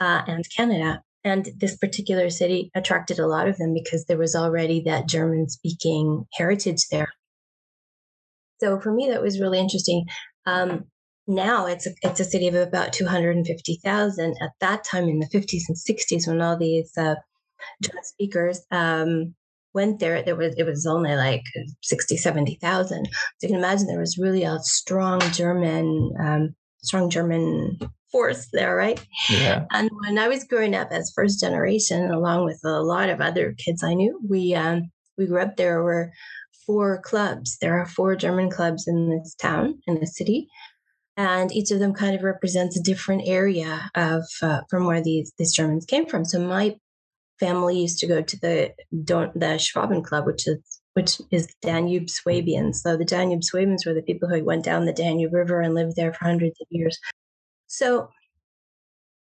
uh, 0.00 0.22
and 0.26 0.44
Canada. 0.56 1.02
And 1.22 1.50
this 1.56 1.76
particular 1.76 2.30
city 2.30 2.70
attracted 2.74 3.18
a 3.18 3.26
lot 3.26 3.46
of 3.46 3.58
them 3.58 3.74
because 3.74 4.06
there 4.06 4.18
was 4.18 4.34
already 4.34 4.80
that 4.86 5.06
German 5.06 5.50
speaking 5.50 6.26
heritage 6.32 6.88
there. 6.90 7.12
So 8.60 8.80
for 8.80 8.92
me, 8.92 9.10
that 9.10 9.22
was 9.22 9.38
really 9.38 9.58
interesting. 9.58 10.06
Um, 10.46 10.86
now 11.26 11.66
it's 11.66 11.86
a, 11.86 11.90
it's 12.02 12.20
a 12.20 12.24
city 12.24 12.48
of 12.48 12.54
about 12.54 12.92
250,000. 12.92 14.36
At 14.40 14.50
that 14.60 14.84
time 14.84 15.04
in 15.04 15.20
the 15.20 15.26
50s 15.26 15.62
and 15.68 15.76
60s, 15.76 16.26
when 16.26 16.42
all 16.42 16.56
these 16.56 16.90
uh, 16.96 17.14
German 17.82 18.04
speakers 18.04 18.60
um, 18.70 19.34
went 19.74 20.00
there, 20.00 20.22
there 20.22 20.36
was 20.36 20.54
it 20.56 20.64
was 20.64 20.86
only 20.86 21.14
like 21.14 21.42
60, 21.82 22.16
70,000. 22.16 23.06
So 23.06 23.12
you 23.42 23.48
can 23.48 23.56
imagine 23.56 23.86
there 23.86 24.00
was 24.00 24.18
really 24.18 24.44
a 24.44 24.58
strong 24.60 25.20
German, 25.32 26.12
um, 26.20 26.54
strong 26.82 27.08
German 27.08 27.78
force 28.10 28.48
there, 28.52 28.76
right? 28.76 29.04
Yeah. 29.30 29.64
And 29.70 29.90
when 30.04 30.18
I 30.18 30.28
was 30.28 30.44
growing 30.44 30.74
up 30.74 30.88
as 30.90 31.12
first 31.14 31.40
generation, 31.40 32.10
along 32.10 32.44
with 32.44 32.60
a 32.64 32.82
lot 32.82 33.08
of 33.08 33.20
other 33.20 33.54
kids 33.58 33.82
I 33.82 33.94
knew, 33.94 34.20
we 34.28 34.54
um, 34.54 34.90
we 35.16 35.26
grew 35.26 35.40
up. 35.40 35.56
There 35.56 35.82
were 35.82 36.12
four 36.66 37.00
clubs. 37.02 37.58
There 37.60 37.78
are 37.78 37.86
four 37.86 38.14
German 38.16 38.50
clubs 38.50 38.86
in 38.86 39.10
this 39.10 39.34
town, 39.34 39.80
in 39.86 39.98
the 39.98 40.06
city, 40.06 40.48
and 41.16 41.52
each 41.52 41.70
of 41.70 41.78
them 41.78 41.92
kind 41.92 42.16
of 42.16 42.22
represents 42.22 42.76
a 42.76 42.82
different 42.82 43.22
area 43.26 43.90
of 43.94 44.24
uh, 44.42 44.60
from 44.70 44.86
where 44.86 45.02
these 45.02 45.32
these 45.38 45.54
Germans 45.54 45.84
came 45.84 46.06
from. 46.06 46.24
So 46.24 46.40
my 46.40 46.76
family 47.38 47.80
used 47.80 47.98
to 48.00 48.06
go 48.06 48.22
to 48.22 48.40
the 48.40 48.72
the 48.90 49.58
Schwaben 49.58 50.04
Club, 50.04 50.26
which 50.26 50.46
is 50.46 50.80
which 50.94 51.20
is 51.30 51.54
Danube 51.62 52.10
Swabians. 52.10 52.82
So 52.82 52.96
the 52.96 53.04
Danube 53.04 53.44
Swabians 53.44 53.86
were 53.86 53.94
the 53.94 54.02
people 54.02 54.28
who 54.28 54.44
went 54.44 54.64
down 54.64 54.84
the 54.84 54.92
Danube 54.92 55.32
River 55.32 55.60
and 55.60 55.74
lived 55.74 55.96
there 55.96 56.12
for 56.12 56.24
hundreds 56.24 56.60
of 56.60 56.66
years. 56.70 56.98
So 57.66 58.10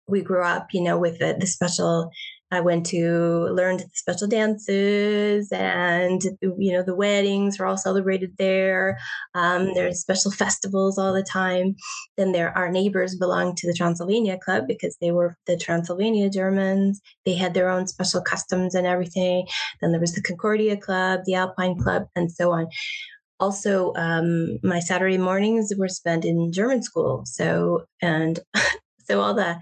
we 0.07 0.23
grew 0.23 0.43
up, 0.43 0.69
you 0.73 0.83
know, 0.83 0.99
with 0.99 1.19
the, 1.19 1.37
the 1.39 1.47
special 1.47 2.11
I 2.51 2.61
went 2.61 2.87
to 2.87 3.49
learn 3.53 3.77
the 3.77 3.87
special 3.93 4.27
dances, 4.27 5.53
and 5.53 6.23
you 6.41 6.73
know 6.73 6.83
the 6.83 6.95
weddings 6.95 7.59
were 7.59 7.67
all 7.67 7.77
celebrated 7.77 8.35
there. 8.39 8.99
Um, 9.35 9.75
there's 9.75 10.01
special 10.01 10.31
festivals 10.31 10.99
all 10.99 11.13
the 11.13 11.23
time. 11.23 11.77
Then 12.17 12.33
there, 12.33 12.57
our 12.57 12.71
neighbors 12.71 13.17
belonged 13.17 13.59
to 13.59 13.67
the 13.67 13.75
Transylvania 13.75 14.39
Club 14.43 14.65
because 14.67 14.97
they 15.01 15.11
were 15.11 15.37
the 15.47 15.59
Transylvania 15.59 16.31
Germans. 16.31 17.01
They 17.27 17.35
had 17.35 17.55
their 17.55 17.69
own 17.69 17.87
special 17.87 18.23
customs 18.23 18.75
and 18.75 18.87
everything. 18.87 19.47
Then 19.81 19.93
there 19.93 20.01
was 20.01 20.15
the 20.15 20.23
Concordia 20.23 20.77
Club, 20.77 21.21
the 21.27 21.35
Alpine 21.35 21.79
Club, 21.79 22.07
and 22.17 22.33
so 22.33 22.53
on 22.53 22.69
also 23.41 23.93
um, 23.95 24.59
my 24.63 24.81
saturday 24.81 25.17
mornings 25.17 25.73
were 25.79 25.89
spent 25.89 26.25
in 26.25 26.53
german 26.53 26.83
school 26.83 27.23
so 27.25 27.85
and 28.03 28.41
so 29.09 29.21
all 29.21 29.35
the 29.35 29.59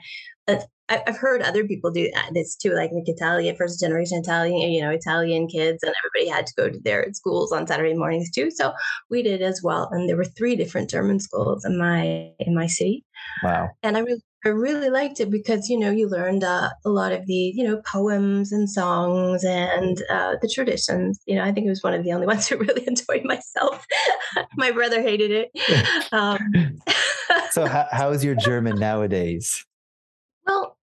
uh, 0.49 0.57
I've 0.89 1.17
heard 1.17 1.43
other 1.43 1.67
people 1.67 1.91
do 1.91 2.09
this 2.33 2.55
too, 2.55 2.73
like 2.73 2.93
like 2.93 3.09
Italian, 3.09 3.57
first 3.57 3.81
generation 3.81 4.19
Italian, 4.19 4.71
you 4.71 4.81
know, 4.81 4.91
Italian 4.91 5.49
kids, 5.49 5.83
and 5.83 5.93
everybody 5.99 6.31
had 6.31 6.47
to 6.47 6.55
go 6.57 6.71
to 6.71 6.79
their 6.79 7.13
schools 7.13 7.51
on 7.51 7.67
Saturday 7.67 7.95
mornings 7.95 8.31
too. 8.31 8.53
So 8.53 8.73
we 9.11 9.23
did 9.23 9.43
as 9.43 9.61
well, 9.65 9.89
and 9.91 10.09
there 10.09 10.17
were 10.17 10.25
three 10.25 10.55
different 10.55 10.89
German 10.89 11.19
schools 11.19 11.65
in 11.65 11.77
my 11.77 12.31
in 12.39 12.55
my 12.55 12.69
city. 12.69 13.05
Wow! 13.43 13.71
And 13.83 13.97
I 13.97 14.01
really 14.01 14.23
I 14.47 14.51
really 14.51 14.91
liked 14.91 15.19
it 15.19 15.29
because 15.29 15.69
you 15.69 15.77
know 15.77 15.91
you 15.91 16.09
learned 16.09 16.45
uh, 16.45 16.71
a 16.85 16.89
lot 16.89 17.11
of 17.11 17.27
the 17.27 17.53
you 17.57 17.65
know 17.65 17.83
poems 17.85 18.53
and 18.53 18.71
songs 18.71 19.43
and 19.43 20.01
uh, 20.09 20.37
the 20.41 20.49
traditions. 20.49 21.19
You 21.27 21.35
know, 21.35 21.43
I 21.43 21.51
think 21.51 21.67
it 21.67 21.71
was 21.71 21.83
one 21.83 21.95
of 21.95 22.05
the 22.05 22.13
only 22.13 22.27
ones 22.33 22.47
who 22.47 22.57
really 22.57 22.87
enjoyed 22.87 23.25
myself. 23.25 23.85
my 24.57 24.71
brother 24.71 25.03
hated 25.03 25.33
it. 25.33 25.51
Um, 26.13 26.39
so, 27.51 27.67
how, 27.67 27.87
how 27.91 28.11
is 28.11 28.25
your 28.25 28.37
German 28.37 28.77
nowadays? 28.77 29.65
Well, 30.47 30.77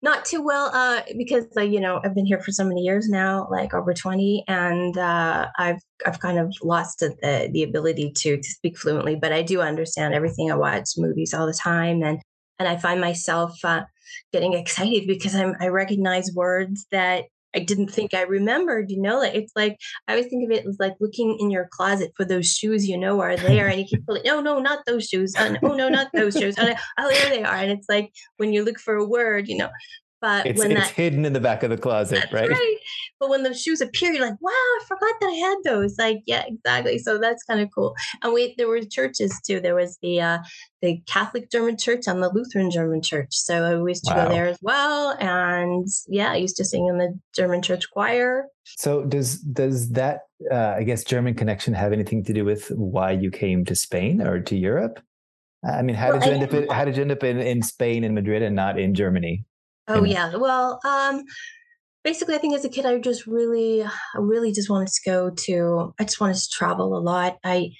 not 0.00 0.24
too 0.24 0.42
well 0.42 0.70
uh, 0.72 1.02
because 1.18 1.44
uh, 1.56 1.60
you 1.60 1.80
know 1.80 2.00
I've 2.02 2.14
been 2.14 2.24
here 2.24 2.40
for 2.40 2.50
so 2.50 2.64
many 2.64 2.80
years 2.80 3.10
now, 3.10 3.46
like 3.50 3.74
over 3.74 3.92
twenty, 3.92 4.42
and 4.48 4.96
uh, 4.96 5.48
I've 5.58 5.82
I've 6.06 6.20
kind 6.20 6.38
of 6.38 6.54
lost 6.62 7.00
the 7.00 7.50
the 7.52 7.62
ability 7.62 8.12
to 8.16 8.38
to 8.38 8.48
speak 8.48 8.78
fluently. 8.78 9.16
But 9.16 9.34
I 9.34 9.42
do 9.42 9.60
understand 9.60 10.14
everything. 10.14 10.50
I 10.50 10.54
watch 10.54 10.88
movies 10.96 11.34
all 11.34 11.46
the 11.46 11.52
time, 11.52 12.02
and 12.02 12.20
and 12.60 12.68
I 12.68 12.76
find 12.76 13.00
myself 13.00 13.58
uh, 13.64 13.82
getting 14.32 14.54
excited 14.54 15.08
because 15.08 15.34
I'm 15.34 15.56
I 15.60 15.68
recognize 15.68 16.30
words 16.32 16.86
that 16.92 17.24
I 17.52 17.58
didn't 17.58 17.88
think 17.88 18.14
I 18.14 18.22
remembered, 18.22 18.90
you 18.90 19.00
know, 19.00 19.18
like 19.18 19.34
it's 19.34 19.52
like 19.56 19.76
I 20.06 20.12
always 20.12 20.26
think 20.26 20.44
of 20.44 20.56
it 20.56 20.66
as 20.66 20.76
like 20.78 20.94
looking 21.00 21.36
in 21.40 21.50
your 21.50 21.68
closet 21.72 22.12
for 22.16 22.24
those 22.24 22.52
shoes 22.52 22.88
you 22.88 22.96
know 22.96 23.20
are 23.20 23.36
there 23.36 23.66
and 23.66 23.80
you 23.80 23.86
keep 23.86 24.06
pulling, 24.06 24.22
no, 24.24 24.40
no, 24.40 24.60
not 24.60 24.84
those 24.86 25.08
shoes. 25.08 25.34
Oh 25.36 25.74
no, 25.74 25.88
not 25.88 26.08
those 26.14 26.34
shoes. 26.34 26.54
Oh, 26.58 27.08
there 27.08 27.30
they 27.30 27.42
are. 27.42 27.56
And 27.56 27.72
it's 27.72 27.88
like 27.88 28.12
when 28.36 28.52
you 28.52 28.64
look 28.64 28.78
for 28.78 28.94
a 28.94 29.04
word, 29.04 29.48
you 29.48 29.56
know, 29.56 29.70
but 30.20 30.46
it's, 30.46 30.58
when 30.58 30.72
it's 30.72 30.88
that, 30.88 30.94
hidden 30.94 31.24
in 31.24 31.32
the 31.32 31.40
back 31.40 31.62
of 31.62 31.70
the 31.70 31.76
closet, 31.78 32.26
right? 32.32 32.50
right? 32.50 32.76
But 33.18 33.30
when 33.30 33.42
the 33.42 33.54
shoes 33.54 33.80
appear, 33.80 34.12
you're 34.12 34.24
like, 34.24 34.40
wow, 34.40 34.50
I 34.50 34.80
forgot 34.86 35.14
that 35.20 35.26
I 35.26 35.34
had 35.34 35.56
those. 35.64 35.96
Like, 35.98 36.22
yeah, 36.26 36.44
exactly. 36.46 36.98
So 36.98 37.18
that's 37.18 37.42
kind 37.44 37.60
of 37.60 37.68
cool. 37.74 37.94
And 38.22 38.32
we 38.32 38.54
there 38.58 38.68
were 38.68 38.80
churches 38.82 39.38
too. 39.46 39.60
There 39.60 39.74
was 39.74 39.98
the 40.02 40.20
uh, 40.20 40.38
the 40.82 41.00
Catholic 41.06 41.50
German 41.50 41.76
church 41.76 42.06
and 42.06 42.22
the 42.22 42.30
Lutheran 42.32 42.70
German 42.70 43.02
church. 43.02 43.28
So 43.32 43.64
I 43.64 43.88
used 43.88 44.04
to 44.06 44.14
wow. 44.14 44.24
go 44.24 44.34
there 44.34 44.46
as 44.46 44.58
well. 44.62 45.16
And 45.20 45.86
yeah, 46.08 46.32
I 46.32 46.36
used 46.36 46.56
to 46.56 46.64
sing 46.64 46.86
in 46.86 46.98
the 46.98 47.18
German 47.34 47.62
church 47.62 47.90
choir. 47.90 48.46
So 48.64 49.04
does 49.04 49.38
does 49.38 49.90
that 49.90 50.22
uh, 50.50 50.74
I 50.76 50.82
guess 50.84 51.04
German 51.04 51.34
connection 51.34 51.74
have 51.74 51.92
anything 51.92 52.24
to 52.24 52.32
do 52.32 52.44
with 52.44 52.68
why 52.70 53.12
you 53.12 53.30
came 53.30 53.64
to 53.66 53.74
Spain 53.74 54.20
or 54.22 54.40
to 54.40 54.56
Europe? 54.56 55.00
I 55.62 55.82
mean, 55.82 55.96
how 55.96 56.10
well, 56.10 56.20
did 56.20 56.26
you 56.26 56.32
end 56.32 56.42
up 56.44 56.54
in, 56.54 56.68
how 56.70 56.84
did 56.86 56.96
you 56.96 57.02
end 57.02 57.12
up 57.12 57.22
in, 57.22 57.38
in 57.38 57.62
Spain 57.62 58.02
and 58.02 58.14
Madrid 58.14 58.42
and 58.42 58.56
not 58.56 58.78
in 58.78 58.94
Germany? 58.94 59.44
Oh 59.90 60.04
yeah. 60.04 60.36
Well, 60.36 60.78
um, 60.84 61.24
basically, 62.04 62.36
I 62.36 62.38
think 62.38 62.54
as 62.54 62.64
a 62.64 62.68
kid, 62.68 62.86
I 62.86 62.98
just 62.98 63.26
really, 63.26 63.82
I 63.82 64.18
really 64.18 64.52
just 64.52 64.70
wanted 64.70 64.88
to 64.88 65.00
go 65.04 65.30
to. 65.30 65.94
I 65.98 66.04
just 66.04 66.20
wanted 66.20 66.36
to 66.36 66.48
travel 66.52 66.96
a 66.96 67.00
lot. 67.00 67.38
I, 67.44 67.70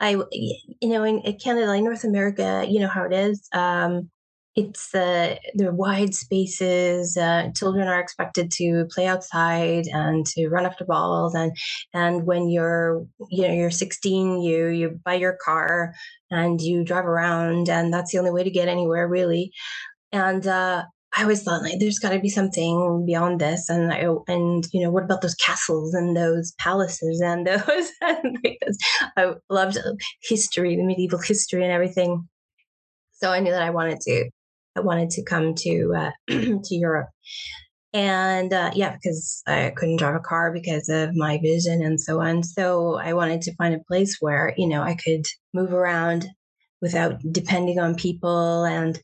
I, 0.00 0.16
you 0.32 0.88
know, 0.88 1.04
in, 1.04 1.18
in 1.20 1.38
Canada, 1.38 1.66
like 1.66 1.82
North 1.82 2.04
America, 2.04 2.64
you 2.66 2.80
know 2.80 2.88
how 2.88 3.04
it 3.04 3.12
is. 3.12 3.46
Um, 3.52 4.10
it's 4.56 4.94
uh, 4.94 5.36
there 5.54 5.68
are 5.68 5.74
wide 5.74 6.14
spaces. 6.14 7.16
Uh, 7.16 7.50
children 7.54 7.86
are 7.88 8.00
expected 8.00 8.50
to 8.52 8.86
play 8.90 9.06
outside 9.06 9.84
and 9.92 10.24
to 10.26 10.48
run 10.48 10.64
after 10.64 10.86
balls. 10.86 11.34
And 11.34 11.52
and 11.92 12.24
when 12.26 12.48
you're 12.48 13.04
you 13.30 13.46
know 13.46 13.52
you're 13.52 13.70
16, 13.70 14.40
you 14.42 14.68
you 14.68 15.00
buy 15.04 15.14
your 15.14 15.36
car 15.44 15.92
and 16.30 16.58
you 16.60 16.84
drive 16.84 17.04
around, 17.04 17.68
and 17.68 17.92
that's 17.92 18.12
the 18.12 18.18
only 18.18 18.30
way 18.30 18.44
to 18.44 18.50
get 18.50 18.68
anywhere 18.68 19.06
really. 19.06 19.52
And 20.12 20.46
uh, 20.46 20.84
I 21.20 21.24
always 21.24 21.42
thought 21.42 21.60
like 21.60 21.78
there's 21.78 21.98
got 21.98 22.12
to 22.12 22.18
be 22.18 22.30
something 22.30 23.04
beyond 23.04 23.42
this, 23.42 23.68
and 23.68 23.92
I 23.92 24.06
and 24.26 24.66
you 24.72 24.82
know 24.82 24.90
what 24.90 25.04
about 25.04 25.20
those 25.20 25.34
castles 25.34 25.92
and 25.92 26.16
those 26.16 26.52
palaces 26.58 27.20
and 27.20 27.46
those 27.46 27.90
and 28.00 28.38
like 28.42 28.58
I 29.18 29.34
loved 29.50 29.76
history, 30.22 30.76
the 30.76 30.82
medieval 30.82 31.18
history 31.18 31.62
and 31.62 31.72
everything. 31.72 32.26
So 33.12 33.30
I 33.30 33.40
knew 33.40 33.50
that 33.50 33.62
I 33.62 33.68
wanted 33.68 34.00
to 34.00 34.30
I 34.76 34.80
wanted 34.80 35.10
to 35.10 35.22
come 35.22 35.54
to 35.56 35.92
uh, 35.94 36.10
to 36.28 36.74
Europe, 36.74 37.10
and 37.92 38.54
uh, 38.54 38.70
yeah, 38.74 38.94
because 38.94 39.42
I 39.46 39.74
couldn't 39.76 39.96
drive 39.96 40.14
a 40.14 40.20
car 40.20 40.50
because 40.54 40.88
of 40.88 41.14
my 41.14 41.38
vision 41.42 41.82
and 41.82 42.00
so 42.00 42.22
on. 42.22 42.42
So 42.42 42.94
I 42.94 43.12
wanted 43.12 43.42
to 43.42 43.54
find 43.56 43.74
a 43.74 43.84
place 43.86 44.16
where 44.20 44.54
you 44.56 44.66
know 44.66 44.80
I 44.80 44.94
could 44.94 45.26
move 45.52 45.74
around 45.74 46.28
without 46.80 47.20
depending 47.30 47.78
on 47.78 47.94
people 47.94 48.64
and 48.64 49.00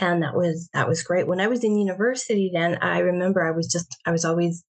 and 0.00 0.22
that 0.22 0.34
was 0.34 0.68
that 0.72 0.88
was 0.88 1.02
great. 1.02 1.26
When 1.26 1.40
i 1.40 1.46
was 1.46 1.64
in 1.64 1.78
university 1.78 2.50
then 2.52 2.78
i 2.82 2.98
remember 2.98 3.46
i 3.46 3.50
was 3.50 3.66
just 3.66 3.96
i 4.06 4.10
was 4.10 4.24
always 4.24 4.64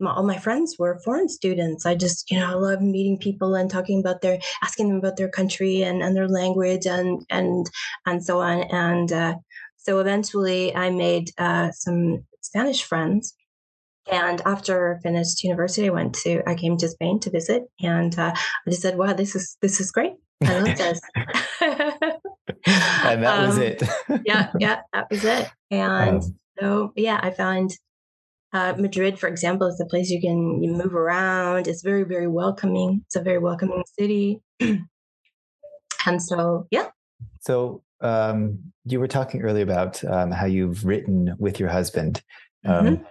my, 0.00 0.12
all 0.12 0.24
my 0.24 0.38
friends 0.38 0.76
were 0.78 0.98
foreign 1.04 1.28
students. 1.28 1.86
I 1.86 1.94
just 1.94 2.30
you 2.30 2.38
know 2.38 2.50
i 2.50 2.54
love 2.54 2.80
meeting 2.80 3.18
people 3.18 3.54
and 3.54 3.70
talking 3.70 4.00
about 4.00 4.22
their 4.22 4.38
asking 4.62 4.88
them 4.88 4.98
about 4.98 5.16
their 5.16 5.28
country 5.28 5.82
and, 5.82 6.02
and 6.02 6.16
their 6.16 6.28
language 6.28 6.86
and 6.86 7.24
and 7.30 7.70
and 8.06 8.24
so 8.24 8.40
on. 8.40 8.64
And 8.64 9.12
uh, 9.12 9.34
so 9.84 10.00
eventually 10.00 10.74
i 10.74 10.90
made 10.90 11.30
uh, 11.38 11.70
some 11.70 12.24
spanish 12.40 12.82
friends 12.82 13.34
and 14.10 14.42
after 14.44 14.96
I 14.96 15.00
finished 15.00 15.42
university, 15.44 15.86
I 15.86 15.92
went 15.92 16.14
to 16.22 16.42
I 16.48 16.54
came 16.54 16.76
to 16.78 16.88
Spain 16.88 17.20
to 17.20 17.30
visit, 17.30 17.62
and 17.80 18.16
uh, 18.18 18.32
I 18.34 18.70
just 18.70 18.82
said, 18.82 18.98
"Wow, 18.98 19.12
this 19.12 19.34
is 19.34 19.56
this 19.62 19.80
is 19.80 19.90
great. 19.90 20.12
I 20.42 20.58
love 20.58 20.76
this." 20.78 21.00
and 21.60 23.22
that 23.22 23.38
um, 23.38 23.46
was 23.48 23.58
it. 23.58 23.82
yeah, 24.24 24.50
yeah, 24.58 24.80
that 24.92 25.06
was 25.10 25.24
it. 25.24 25.50
And 25.70 26.22
um, 26.22 26.36
so, 26.60 26.92
yeah, 26.96 27.18
I 27.22 27.30
found 27.30 27.72
uh, 28.52 28.74
Madrid, 28.78 29.18
for 29.18 29.28
example, 29.28 29.66
is 29.66 29.80
a 29.80 29.86
place 29.86 30.10
you 30.10 30.20
can 30.20 30.62
you 30.62 30.70
move 30.70 30.94
around. 30.94 31.66
It's 31.66 31.82
very, 31.82 32.04
very 32.04 32.28
welcoming. 32.28 33.02
It's 33.06 33.16
a 33.16 33.22
very 33.22 33.38
welcoming 33.38 33.82
city. 33.98 34.40
and 34.60 36.22
so, 36.22 36.66
yeah. 36.70 36.88
So 37.40 37.82
um, 38.00 38.58
you 38.84 39.00
were 39.00 39.08
talking 39.08 39.42
earlier 39.42 39.64
about 39.64 40.04
um, 40.04 40.30
how 40.30 40.46
you've 40.46 40.84
written 40.84 41.34
with 41.38 41.58
your 41.58 41.68
husband. 41.68 42.22
Um, 42.64 42.86
mm-hmm. 42.86 43.04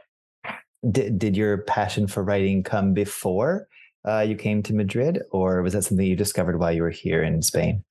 Did, 0.89 1.17
did 1.19 1.37
your 1.37 1.59
passion 1.59 2.07
for 2.07 2.23
writing 2.23 2.63
come 2.63 2.93
before 2.93 3.67
uh, 4.07 4.19
you 4.19 4.35
came 4.35 4.61
to 4.63 4.73
Madrid, 4.73 5.21
or 5.31 5.61
was 5.61 5.73
that 5.73 5.83
something 5.83 6.05
you 6.05 6.15
discovered 6.15 6.59
while 6.59 6.73
you 6.73 6.81
were 6.81 6.89
here 6.89 7.23
in 7.23 7.41
Spain? 7.41 7.83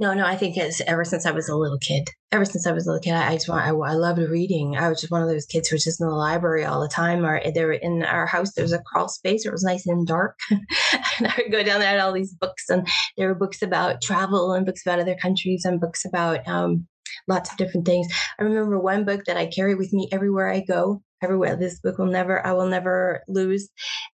No, 0.00 0.14
no, 0.14 0.24
I 0.24 0.34
think 0.34 0.56
it's 0.56 0.80
ever 0.80 1.04
since 1.04 1.26
I 1.26 1.30
was 1.30 1.50
a 1.50 1.54
little 1.54 1.78
kid. 1.78 2.08
Ever 2.32 2.46
since 2.46 2.66
I 2.66 2.72
was 2.72 2.86
a 2.86 2.90
little 2.90 3.02
kid, 3.02 3.12
I 3.12 3.34
just 3.34 3.50
want, 3.50 3.66
I, 3.66 3.68
I 3.68 3.92
loved 3.92 4.18
reading. 4.18 4.74
I 4.74 4.88
was 4.88 5.02
just 5.02 5.12
one 5.12 5.22
of 5.22 5.28
those 5.28 5.44
kids 5.44 5.68
who 5.68 5.74
was 5.74 5.84
just 5.84 6.00
in 6.00 6.06
the 6.06 6.14
library 6.14 6.64
all 6.64 6.80
the 6.80 6.88
time. 6.88 7.24
Or 7.24 7.38
there 7.52 7.66
were 7.66 7.74
in 7.74 8.02
our 8.02 8.24
house, 8.24 8.54
there 8.54 8.64
was 8.64 8.72
a 8.72 8.80
crawl 8.80 9.08
space. 9.08 9.44
It 9.44 9.52
was 9.52 9.62
nice 9.62 9.86
and 9.86 10.06
dark, 10.06 10.38
and 10.50 11.26
I 11.26 11.34
would 11.36 11.52
go 11.52 11.62
down 11.62 11.80
there 11.80 11.92
and 11.92 12.00
all 12.00 12.14
these 12.14 12.32
books, 12.32 12.70
and 12.70 12.88
there 13.18 13.28
were 13.28 13.34
books 13.34 13.60
about 13.60 14.00
travel 14.00 14.52
and 14.54 14.64
books 14.64 14.80
about 14.86 15.00
other 15.00 15.16
countries 15.20 15.66
and 15.66 15.78
books 15.78 16.06
about 16.06 16.48
um, 16.48 16.88
lots 17.28 17.50
of 17.50 17.56
different 17.56 17.86
things. 17.86 18.06
I 18.38 18.44
remember 18.44 18.78
one 18.78 19.04
book 19.04 19.24
that 19.26 19.36
I 19.36 19.46
carry 19.46 19.74
with 19.74 19.92
me 19.92 20.08
everywhere 20.12 20.50
I 20.50 20.60
go. 20.60 21.02
Everywhere, 21.22 21.54
this 21.54 21.78
book 21.80 21.98
will 21.98 22.06
never, 22.06 22.44
I 22.46 22.52
will 22.52 22.66
never 22.66 23.22
lose, 23.28 23.68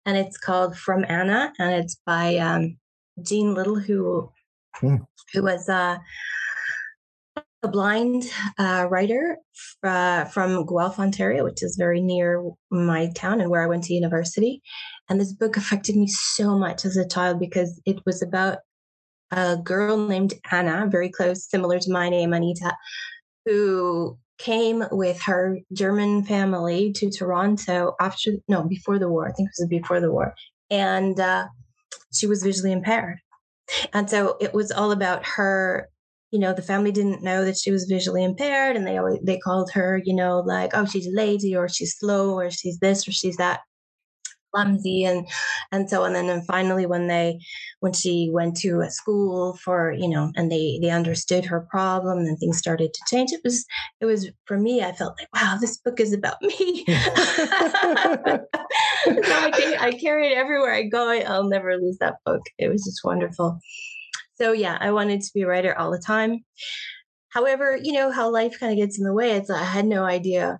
and 0.07 0.17
it's 0.17 0.37
called 0.37 0.75
From 0.75 1.05
Anna, 1.07 1.53
and 1.59 1.71
it's 1.75 1.97
by 2.03 2.37
um, 2.37 2.77
Jean 3.21 3.53
Little, 3.53 3.79
who 3.79 4.31
mm. 4.81 5.05
who 5.31 5.43
was 5.43 5.69
uh, 5.69 5.99
a 7.65 7.67
blind 7.67 8.23
uh, 8.57 8.87
writer 8.89 9.37
uh, 9.83 10.25
from 10.25 10.65
Guelph, 10.65 10.99
Ontario, 10.99 11.43
which 11.43 11.63
is 11.63 11.75
very 11.77 12.01
near 12.01 12.43
my 12.71 13.11
town 13.15 13.41
and 13.41 13.49
where 13.49 13.63
I 13.63 13.67
went 13.67 13.83
to 13.85 13.93
university. 13.93 14.61
And 15.09 15.19
this 15.19 15.33
book 15.33 15.57
affected 15.57 15.95
me 15.95 16.07
so 16.07 16.57
much 16.57 16.85
as 16.85 16.95
a 16.97 17.07
child 17.07 17.39
because 17.39 17.81
it 17.85 17.99
was 18.05 18.21
about 18.21 18.59
a 19.35 19.57
girl 19.57 19.97
named 19.97 20.33
Anna, 20.51 20.87
very 20.89 21.09
close, 21.09 21.47
similar 21.47 21.77
to 21.79 21.91
my 21.91 22.09
name, 22.09 22.33
Anita, 22.33 22.75
who 23.45 24.17
came 24.37 24.83
with 24.91 25.21
her 25.21 25.59
German 25.73 26.23
family 26.23 26.91
to 26.93 27.11
Toronto 27.11 27.95
after, 27.99 28.31
no, 28.47 28.63
before 28.63 28.97
the 28.97 29.09
war. 29.09 29.27
I 29.27 29.33
think 29.33 29.49
it 29.49 29.61
was 29.61 29.67
before 29.69 29.99
the 29.99 30.11
war. 30.11 30.33
And 30.71 31.19
uh, 31.19 31.47
she 32.13 32.27
was 32.27 32.43
visually 32.43 32.71
impaired. 32.71 33.19
And 33.93 34.09
so 34.09 34.37
it 34.39 34.53
was 34.53 34.71
all 34.71 34.91
about 34.91 35.25
her. 35.25 35.89
You 36.31 36.39
know, 36.39 36.53
the 36.53 36.61
family 36.61 36.91
didn't 36.91 37.23
know 37.23 37.45
that 37.45 37.57
she 37.57 37.71
was 37.71 37.85
visually 37.85 38.23
impaired, 38.23 38.75
and 38.75 38.85
they 38.85 38.97
always 38.97 39.19
they 39.23 39.37
called 39.37 39.71
her, 39.71 40.01
you 40.03 40.13
know, 40.13 40.39
like, 40.39 40.71
oh, 40.73 40.85
she's 40.85 41.07
lazy, 41.13 41.55
or 41.55 41.69
she's 41.69 41.95
slow, 41.97 42.33
or 42.37 42.51
she's 42.51 42.77
this, 42.79 43.07
or 43.07 43.11
she's 43.11 43.37
that 43.37 43.61
clumsy 44.55 45.03
and 45.03 45.27
and 45.71 45.89
so 45.89 46.03
on. 46.03 46.15
And 46.15 46.29
then 46.29 46.41
finally 46.43 46.85
when 46.85 47.07
they 47.07 47.39
when 47.81 47.93
she 47.93 48.29
went 48.31 48.55
to 48.57 48.81
a 48.81 48.89
school 48.89 49.57
for 49.63 49.91
you 49.91 50.09
know 50.09 50.31
and 50.35 50.51
they 50.51 50.79
they 50.81 50.89
understood 50.89 51.45
her 51.45 51.67
problem 51.69 52.19
and 52.19 52.37
things 52.39 52.57
started 52.57 52.93
to 52.93 53.01
change 53.07 53.31
it 53.31 53.41
was 53.43 53.65
it 54.01 54.05
was 54.05 54.29
for 54.45 54.57
me 54.57 54.81
i 54.81 54.91
felt 54.91 55.15
like 55.19 55.27
wow 55.35 55.57
this 55.59 55.77
book 55.77 55.99
is 55.99 56.13
about 56.13 56.41
me. 56.41 56.85
So 59.05 59.21
I, 59.21 59.77
I 59.79 59.91
carry 59.91 60.31
it 60.31 60.35
everywhere 60.35 60.73
i 60.73 60.81
go. 60.83 61.11
I'll 61.11 61.47
never 61.47 61.77
lose 61.77 61.97
that 61.99 62.15
book. 62.25 62.41
It 62.57 62.69
was 62.69 62.83
just 62.83 63.03
wonderful. 63.03 63.59
So 64.35 64.51
yeah 64.51 64.77
i 64.81 64.91
wanted 64.91 65.21
to 65.21 65.31
be 65.33 65.43
a 65.43 65.47
writer 65.47 65.77
all 65.77 65.91
the 65.91 66.01
time. 66.05 66.43
However 67.29 67.77
you 67.81 67.93
know 67.93 68.11
how 68.11 68.31
life 68.31 68.59
kind 68.59 68.71
of 68.71 68.77
gets 68.77 68.97
in 68.97 69.05
the 69.05 69.13
way. 69.13 69.33
It's 69.33 69.49
i 69.49 69.63
had 69.63 69.85
no 69.85 70.05
idea 70.05 70.59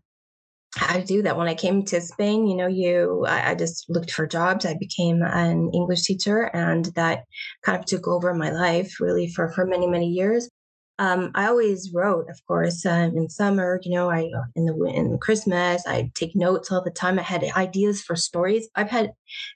to 0.76 1.04
do 1.04 1.22
that. 1.24 1.38
When 1.38 1.48
I 1.48 1.56
came 1.56 1.84
to 1.86 2.02
Spain, 2.02 2.48
you 2.48 2.56
know, 2.56 2.68
you 2.68 3.26
I, 3.28 3.52
I, 3.52 3.56
just 3.56 3.90
looked 3.90 4.12
for 4.12 4.28
jobs. 4.28 4.66
I 4.66 4.76
became 4.76 5.22
an 5.22 5.72
English 5.74 6.04
teacher, 6.04 6.44
and 6.54 6.86
that 6.96 7.24
kind 7.64 7.80
of 7.80 7.86
took 7.86 8.08
over 8.08 8.34
my 8.34 8.52
life 8.52 9.00
really 9.00 9.28
for 9.30 9.52
for 9.52 9.66
many 9.66 9.88
many 9.88 10.08
years. 10.08 10.50
Um, 10.98 11.32
I 11.36 11.48
always 11.48 11.92
wrote, 11.94 12.30
of 12.30 12.40
course, 12.48 12.86
um, 12.86 13.18
in 13.18 13.30
summer. 13.30 13.80
You 13.84 13.96
know, 13.96 14.10
I 14.10 14.30
in 14.56 14.66
the 14.66 14.76
in 14.86 15.18
Christmas, 15.20 15.84
I 15.88 16.12
take 16.16 16.36
notes 16.36 16.72
all 16.72 16.84
the 16.84 16.92
time. 16.92 17.20
I 17.20 17.24
had 17.24 17.44
ideas 17.56 18.02
for 18.02 18.16
stories. 18.16 18.70
I've 18.76 18.90
had 18.90 19.12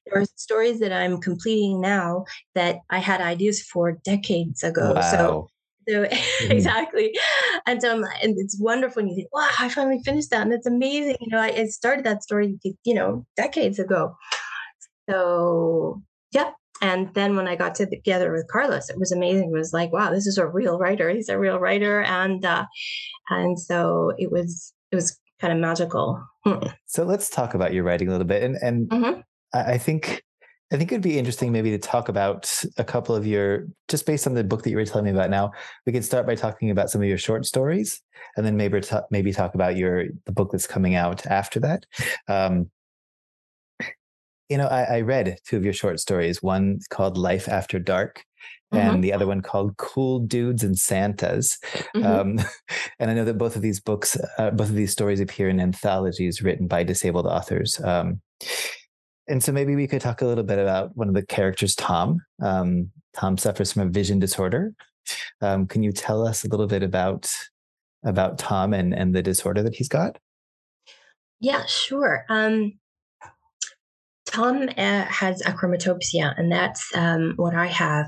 there 0.06 0.22
are 0.22 0.26
stories 0.36 0.80
that 0.80 0.92
I'm 0.92 1.22
completing 1.22 1.80
now 1.80 2.26
that 2.56 2.80
I 2.90 3.00
had 3.00 3.22
ideas 3.22 3.62
for 3.62 3.94
decades 4.04 4.64
ago. 4.64 4.94
Wow. 4.96 5.12
So 5.12 5.48
so 5.90 6.04
mm-hmm. 6.06 6.52
exactly. 6.52 7.18
And 7.66 7.84
um, 7.84 8.04
and 8.22 8.36
it's 8.38 8.58
wonderful. 8.60 9.02
And 9.02 9.10
you 9.10 9.16
think, 9.16 9.34
wow, 9.34 9.50
I 9.60 9.70
finally 9.70 10.02
finished 10.04 10.30
that. 10.32 10.42
And 10.42 10.54
it's 10.54 10.68
amazing. 10.68 11.18
You 11.20 11.30
know, 11.32 11.42
I, 11.42 11.48
I 11.48 11.66
started 11.66 12.06
that 12.06 12.24
story, 12.24 12.60
you 12.84 12.94
know, 12.94 13.26
decades 13.36 13.80
ago. 13.80 14.16
So 15.10 16.02
yeah. 16.32 16.52
And 16.82 17.14
then 17.14 17.36
when 17.36 17.48
I 17.48 17.56
got 17.56 17.76
together 17.76 18.32
with 18.32 18.48
Carlos, 18.50 18.90
it 18.90 18.98
was 18.98 19.12
amazing. 19.12 19.52
It 19.54 19.58
was 19.58 19.74
like, 19.74 19.92
wow, 19.92 20.12
this 20.12 20.28
is 20.28 20.38
a 20.38 20.48
real 20.48 20.80
writer. 20.80 21.10
He's 21.10 21.28
a 21.28 21.38
real 21.38 21.60
writer. 21.60 22.02
And 22.02 22.46
uh, 22.46 22.66
and 23.30 23.60
so 23.60 24.14
it 24.18 24.32
was 24.32 24.74
it 24.92 24.96
was 24.96 25.18
kind 25.42 25.54
of 25.54 25.60
magical. 25.60 26.24
Hmm. 26.46 26.68
So 26.86 27.04
let's 27.04 27.30
talk 27.30 27.54
about 27.54 27.74
your 27.74 27.84
writing 27.84 28.08
a 28.08 28.12
little 28.12 28.28
bit. 28.28 28.44
And 28.44 28.56
and 28.62 28.90
mm-hmm. 28.90 29.20
I 29.54 29.78
think 29.78 30.24
I 30.72 30.78
think 30.78 30.92
it'd 30.92 31.02
be 31.02 31.18
interesting 31.18 31.52
maybe 31.52 31.72
to 31.72 31.80
talk 31.80 32.10
about 32.10 32.64
a 32.78 32.84
couple 32.84 33.16
of 33.16 33.26
your, 33.26 33.68
just 33.88 34.06
based 34.06 34.28
on 34.28 34.36
the 34.36 34.44
book 34.44 34.64
that 34.64 34.70
you 34.70 34.76
were 34.76 34.86
telling 34.86 35.06
me 35.06 35.12
about 35.12 35.32
now, 35.32 35.52
we 35.86 35.92
could 35.92 36.06
start 36.06 36.28
by 36.28 36.36
talking 36.36 36.70
about 36.70 36.92
some 36.92 37.02
of 37.02 37.08
your 37.08 37.18
short 37.18 37.46
stories 37.46 38.02
and 38.38 38.46
then 38.46 38.56
maybe, 38.56 38.80
talk, 38.80 39.06
maybe 39.10 39.34
talk 39.34 39.56
about 39.56 39.76
your, 39.76 40.06
the 40.26 40.32
book 40.32 40.52
that's 40.52 40.68
coming 40.68 40.94
out 40.94 41.26
after 41.26 41.60
that. 41.62 41.86
Um, 42.28 42.70
you 44.48 44.58
know, 44.58 44.68
I, 44.68 44.98
I, 44.98 45.02
read 45.02 45.38
two 45.46 45.58
of 45.58 45.64
your 45.64 45.74
short 45.74 46.00
stories, 46.00 46.42
one 46.42 46.80
called 46.90 47.18
Life 47.18 47.48
After 47.48 47.78
Dark 47.78 48.24
and 48.72 48.82
mm-hmm. 48.82 49.02
the 49.02 49.14
other 49.14 49.28
one 49.28 49.42
called 49.42 49.78
Cool 49.78 50.20
Dudes 50.20 50.64
and 50.64 50.78
Santas. 50.78 51.58
Mm-hmm. 51.96 52.06
Um, 52.06 52.40
and 53.00 53.10
I 53.10 53.14
know 53.14 53.26
that 53.26 53.38
both 53.38 53.56
of 53.56 53.62
these 53.62 53.80
books, 53.80 54.18
uh, 54.38 54.52
both 54.52 54.70
of 54.70 54.76
these 54.76 54.92
stories 54.92 55.20
appear 55.20 55.50
in 55.50 55.60
anthologies 55.60 56.42
written 56.42 56.68
by 56.68 56.84
disabled 56.84 57.26
authors. 57.26 57.80
Um, 57.84 58.22
and 59.30 59.44
so 59.44 59.52
maybe 59.52 59.76
we 59.76 59.88
could 59.88 60.02
talk 60.02 60.22
a 60.22 60.26
little 60.26 60.44
bit 60.44 60.60
about 60.60 60.96
one 60.98 61.08
of 61.08 61.14
the 61.14 61.26
characters, 61.26 61.76
Tom. 61.76 62.20
Um, 62.42 62.92
Tom 63.16 63.38
suffers 63.38 63.72
from 63.72 63.84
a 63.84 63.92
vision 63.92 64.20
disorder. 64.20 64.74
Um, 65.42 65.68
can 65.68 65.84
you 65.84 65.92
tell 65.92 66.26
us 66.28 66.44
a 66.44 66.50
little 66.50 66.68
bit 66.68 66.84
about 66.84 67.32
about 68.04 68.38
Tom 68.38 68.74
and 68.74 68.94
and 68.94 69.16
the 69.16 69.22
disorder 69.22 69.64
that 69.64 69.76
he's 69.76 69.90
got? 69.90 70.18
Yeah, 71.40 71.66
sure. 71.66 72.26
Um, 72.30 72.74
Tom 74.30 74.70
uh, 74.78 75.06
has 75.06 75.42
achromatopsia, 75.42 76.38
and 76.38 76.52
that's 76.52 76.92
um, 76.96 77.34
what 77.38 77.56
I 77.56 77.66
have. 77.68 78.08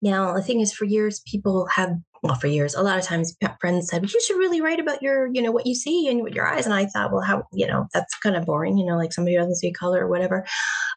Now, 0.00 0.32
the 0.32 0.42
thing 0.42 0.60
is, 0.60 0.72
for 0.72 0.86
years, 0.86 1.20
people 1.30 1.66
have, 1.66 1.90
well, 2.22 2.34
for 2.34 2.46
years, 2.46 2.74
a 2.74 2.82
lot 2.82 2.98
of 2.98 3.04
times 3.04 3.36
friends 3.60 3.88
said, 3.88 4.02
you 4.02 4.20
should 4.20 4.38
really 4.38 4.60
write 4.60 4.80
about 4.80 5.02
your, 5.02 5.28
you 5.32 5.42
know, 5.42 5.52
what 5.52 5.66
you 5.66 5.74
see 5.74 6.08
and 6.08 6.22
with 6.22 6.34
your 6.34 6.46
eyes. 6.46 6.64
And 6.64 6.74
I 6.74 6.86
thought, 6.86 7.12
well, 7.12 7.22
how, 7.22 7.44
you 7.52 7.66
know, 7.66 7.86
that's 7.94 8.14
kind 8.18 8.36
of 8.36 8.46
boring, 8.46 8.78
you 8.78 8.86
know, 8.86 8.96
like 8.96 9.12
somebody 9.12 9.36
doesn't 9.36 9.56
see 9.56 9.72
color 9.72 10.04
or 10.04 10.08
whatever. 10.08 10.46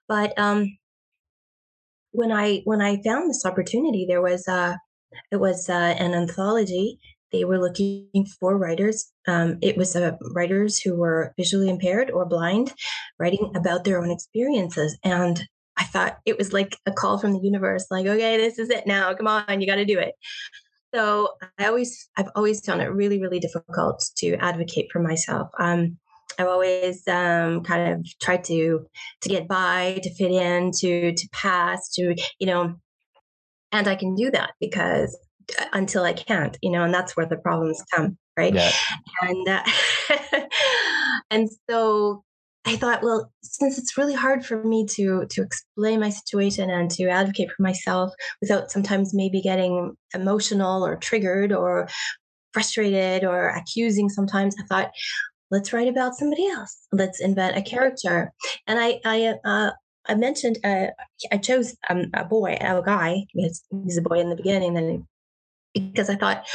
But 0.07 0.37
um, 0.37 0.77
when 2.11 2.31
I 2.31 2.61
when 2.65 2.81
I 2.81 3.01
found 3.03 3.29
this 3.29 3.45
opportunity, 3.45 4.05
there 4.07 4.21
was 4.21 4.47
uh, 4.47 4.75
it 5.31 5.37
was 5.37 5.69
uh, 5.69 5.95
an 5.97 6.13
anthology 6.13 6.99
they 7.31 7.45
were 7.45 7.59
looking 7.59 8.27
for 8.39 8.57
writers. 8.57 9.11
Um, 9.27 9.57
it 9.61 9.77
was 9.77 9.95
uh, 9.95 10.11
writers 10.33 10.79
who 10.79 10.95
were 10.95 11.33
visually 11.37 11.69
impaired 11.69 12.11
or 12.11 12.25
blind, 12.25 12.73
writing 13.19 13.51
about 13.55 13.83
their 13.83 14.01
own 14.01 14.11
experiences. 14.11 14.97
And 15.03 15.41
I 15.77 15.83
thought 15.85 16.19
it 16.25 16.37
was 16.37 16.53
like 16.53 16.77
a 16.85 16.91
call 16.91 17.17
from 17.17 17.33
the 17.33 17.39
universe, 17.39 17.87
like, 17.89 18.05
okay, 18.05 18.37
this 18.37 18.59
is 18.59 18.69
it 18.69 18.85
now. 18.85 19.13
Come 19.13 19.27
on, 19.27 19.61
you 19.61 19.67
got 19.67 19.75
to 19.75 19.85
do 19.85 19.99
it. 19.99 20.13
So 20.93 21.29
I 21.57 21.67
always, 21.67 22.09
I've 22.17 22.29
always 22.35 22.65
found 22.65 22.81
it 22.81 22.87
really, 22.87 23.21
really 23.21 23.39
difficult 23.39 24.03
to 24.17 24.35
advocate 24.35 24.87
for 24.91 25.01
myself. 25.01 25.49
Um, 25.59 25.97
I've 26.37 26.47
always 26.47 27.07
um, 27.07 27.63
kind 27.63 27.93
of 27.93 28.05
tried 28.21 28.43
to 28.45 28.85
to 29.21 29.29
get 29.29 29.47
by, 29.47 29.99
to 30.01 30.13
fit 30.13 30.31
in, 30.31 30.71
to 30.79 31.13
to 31.13 31.29
pass, 31.31 31.89
to 31.95 32.15
you 32.39 32.47
know, 32.47 32.75
and 33.71 33.87
I 33.87 33.95
can 33.95 34.15
do 34.15 34.31
that 34.31 34.51
because 34.59 35.17
until 35.73 36.03
I 36.03 36.13
can't, 36.13 36.57
you 36.61 36.71
know, 36.71 36.83
and 36.83 36.93
that's 36.93 37.15
where 37.15 37.25
the 37.25 37.37
problems 37.37 37.83
come, 37.93 38.17
right? 38.37 38.53
Yeah. 38.53 38.71
And 39.21 39.47
uh, 39.47 39.63
and 41.31 41.49
so 41.69 42.23
I 42.65 42.75
thought, 42.75 43.01
well, 43.01 43.31
since 43.41 43.79
it's 43.79 43.97
really 43.97 44.13
hard 44.13 44.45
for 44.45 44.63
me 44.63 44.85
to 44.91 45.25
to 45.29 45.41
explain 45.41 45.99
my 45.99 46.09
situation 46.09 46.69
and 46.69 46.91
to 46.91 47.09
advocate 47.09 47.49
for 47.51 47.63
myself 47.63 48.13
without 48.39 48.71
sometimes 48.71 49.13
maybe 49.13 49.41
getting 49.41 49.95
emotional 50.13 50.85
or 50.85 50.95
triggered 50.95 51.51
or 51.51 51.89
frustrated 52.53 53.23
or 53.23 53.49
accusing 53.49 54.09
sometimes, 54.09 54.55
I 54.59 54.65
thought, 54.65 54.91
let's 55.49 55.73
write 55.73 55.87
about 55.87 56.15
somebody 56.15 56.47
else. 56.47 56.75
Let's 56.91 57.19
invent 57.19 57.57
a 57.57 57.61
character. 57.63 58.31
And 58.67 58.79
I 58.79 58.99
I 59.05 59.33
uh, 59.43 59.71
I 60.07 60.15
mentioned 60.15 60.59
uh, 60.63 60.87
I 61.31 61.37
chose 61.37 61.75
um, 61.89 62.11
a 62.13 62.25
boy, 62.25 62.57
a 62.61 62.81
guy. 62.85 63.25
He's, 63.29 63.63
he's 63.85 63.97
a 63.97 64.01
boy 64.01 64.19
in 64.19 64.29
the 64.29 64.35
beginning, 64.35 64.73
then 64.73 65.07
because 65.73 66.09
I 66.09 66.15
thought 66.15 66.45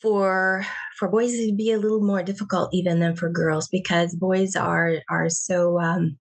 for 0.00 0.64
for 0.98 1.08
boys 1.08 1.34
it'd 1.34 1.56
be 1.56 1.72
a 1.72 1.78
little 1.78 2.02
more 2.02 2.22
difficult 2.22 2.70
even 2.72 3.00
than 3.00 3.16
for 3.16 3.28
girls 3.28 3.68
because 3.68 4.14
boys 4.14 4.54
are 4.54 4.96
are 5.08 5.28
so 5.28 5.80
um, 5.80 6.18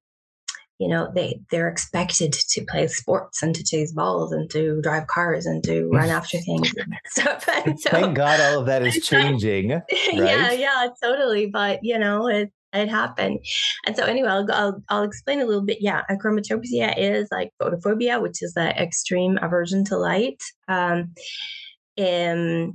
you 0.79 0.87
know 0.87 1.11
they 1.13 1.39
they're 1.51 1.67
expected 1.67 2.33
to 2.33 2.65
play 2.69 2.87
sports 2.87 3.41
and 3.41 3.55
to 3.55 3.63
chase 3.63 3.91
balls 3.91 4.31
and 4.31 4.49
to 4.49 4.81
drive 4.81 5.07
cars 5.07 5.45
and 5.45 5.63
to 5.63 5.87
run 5.89 6.09
after 6.09 6.37
things 6.45 6.73
and 6.77 6.93
stuff. 7.05 7.47
And 7.65 7.79
so, 7.79 7.89
Thank 7.89 8.15
God 8.15 8.39
all 8.39 8.61
of 8.61 8.65
that 8.67 8.81
is 8.85 9.05
changing. 9.05 9.71
Right? 9.71 9.83
Yeah, 10.11 10.51
yeah, 10.51 10.87
totally. 11.01 11.47
But 11.47 11.79
you 11.83 11.97
know, 11.97 12.27
it 12.27 12.51
it 12.73 12.89
happened. 12.89 13.39
And 13.85 13.95
so 13.95 14.03
anyway, 14.03 14.27
I'll, 14.27 14.51
I'll, 14.51 14.83
I'll 14.89 15.03
explain 15.03 15.39
a 15.41 15.45
little 15.45 15.63
bit. 15.63 15.77
Yeah, 15.79 16.01
achromatopsia 16.11 16.93
is 16.97 17.29
like 17.31 17.51
photophobia, 17.61 18.21
which 18.21 18.41
is 18.43 18.53
the 18.53 18.69
extreme 18.81 19.39
aversion 19.41 19.85
to 19.85 19.97
light. 19.97 20.41
Um, 20.67 21.13
and 21.97 22.73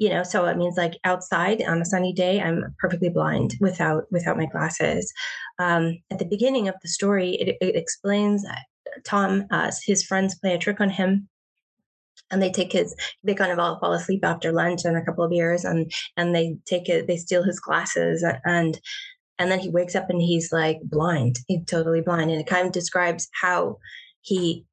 you 0.00 0.08
know, 0.08 0.22
so 0.22 0.46
it 0.46 0.56
means 0.56 0.78
like 0.78 0.94
outside 1.04 1.62
on 1.62 1.82
a 1.82 1.84
sunny 1.84 2.14
day, 2.14 2.40
I'm 2.40 2.74
perfectly 2.78 3.10
blind 3.10 3.56
without 3.60 4.04
without 4.10 4.38
my 4.38 4.46
glasses. 4.46 5.12
Um, 5.58 5.98
at 6.10 6.18
the 6.18 6.24
beginning 6.24 6.68
of 6.68 6.74
the 6.80 6.88
story, 6.88 7.32
it, 7.34 7.58
it 7.60 7.76
explains 7.76 8.42
that 8.44 8.64
Tom, 9.04 9.44
uh, 9.50 9.70
his 9.84 10.02
friends 10.02 10.38
play 10.40 10.54
a 10.54 10.58
trick 10.58 10.80
on 10.80 10.88
him 10.88 11.28
and 12.30 12.40
they 12.40 12.50
take 12.50 12.72
his 12.72 12.96
they 13.24 13.34
kind 13.34 13.52
of 13.52 13.58
all 13.58 13.78
fall 13.78 13.92
asleep 13.92 14.24
after 14.24 14.52
lunch 14.52 14.86
and 14.86 14.96
a 14.96 15.04
couple 15.04 15.22
of 15.22 15.30
beers 15.30 15.66
and 15.66 15.92
and 16.16 16.34
they 16.34 16.56
take 16.64 16.88
it 16.88 17.06
they 17.06 17.16
steal 17.18 17.42
his 17.42 17.60
glasses 17.60 18.24
and 18.44 18.80
and 19.38 19.50
then 19.50 19.58
he 19.58 19.68
wakes 19.68 19.94
up 19.94 20.08
and 20.08 20.22
he's 20.22 20.50
like 20.52 20.78
blind 20.84 21.36
he's 21.48 21.64
totally 21.66 22.00
blind 22.00 22.30
and 22.30 22.40
it 22.40 22.46
kind 22.46 22.66
of 22.66 22.72
describes 22.72 23.28
how 23.40 23.76
he 24.20 24.64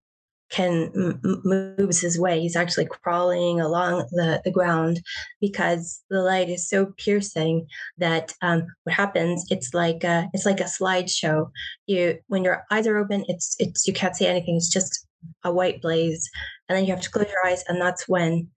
can 0.49 0.91
m- 0.95 1.41
moves 1.77 1.99
his 1.99 2.19
way. 2.19 2.39
He's 2.39 2.55
actually 2.55 2.85
crawling 2.85 3.59
along 3.59 4.07
the, 4.11 4.41
the 4.43 4.51
ground 4.51 5.01
because 5.41 6.01
the 6.09 6.21
light 6.21 6.49
is 6.49 6.69
so 6.69 6.93
piercing 6.97 7.67
that 7.97 8.33
um, 8.41 8.65
what 8.83 8.95
happens 8.95 9.45
it's 9.49 9.73
like 9.73 10.03
a, 10.03 10.29
it's 10.33 10.45
like 10.45 10.59
a 10.59 10.65
slideshow. 10.65 11.49
You 11.85 12.19
when 12.27 12.43
your 12.43 12.63
eyes 12.71 12.87
are 12.87 12.97
open 12.97 13.25
it's 13.27 13.55
it's 13.59 13.87
you 13.87 13.93
can't 13.93 14.15
see 14.15 14.27
anything. 14.27 14.55
It's 14.55 14.71
just 14.71 15.07
a 15.43 15.51
white 15.51 15.81
blaze. 15.81 16.29
And 16.69 16.77
then 16.77 16.85
you 16.85 16.93
have 16.93 17.03
to 17.03 17.11
close 17.11 17.27
your 17.27 17.45
eyes 17.45 17.63
and 17.67 17.81
that's 17.81 18.07
when 18.07 18.49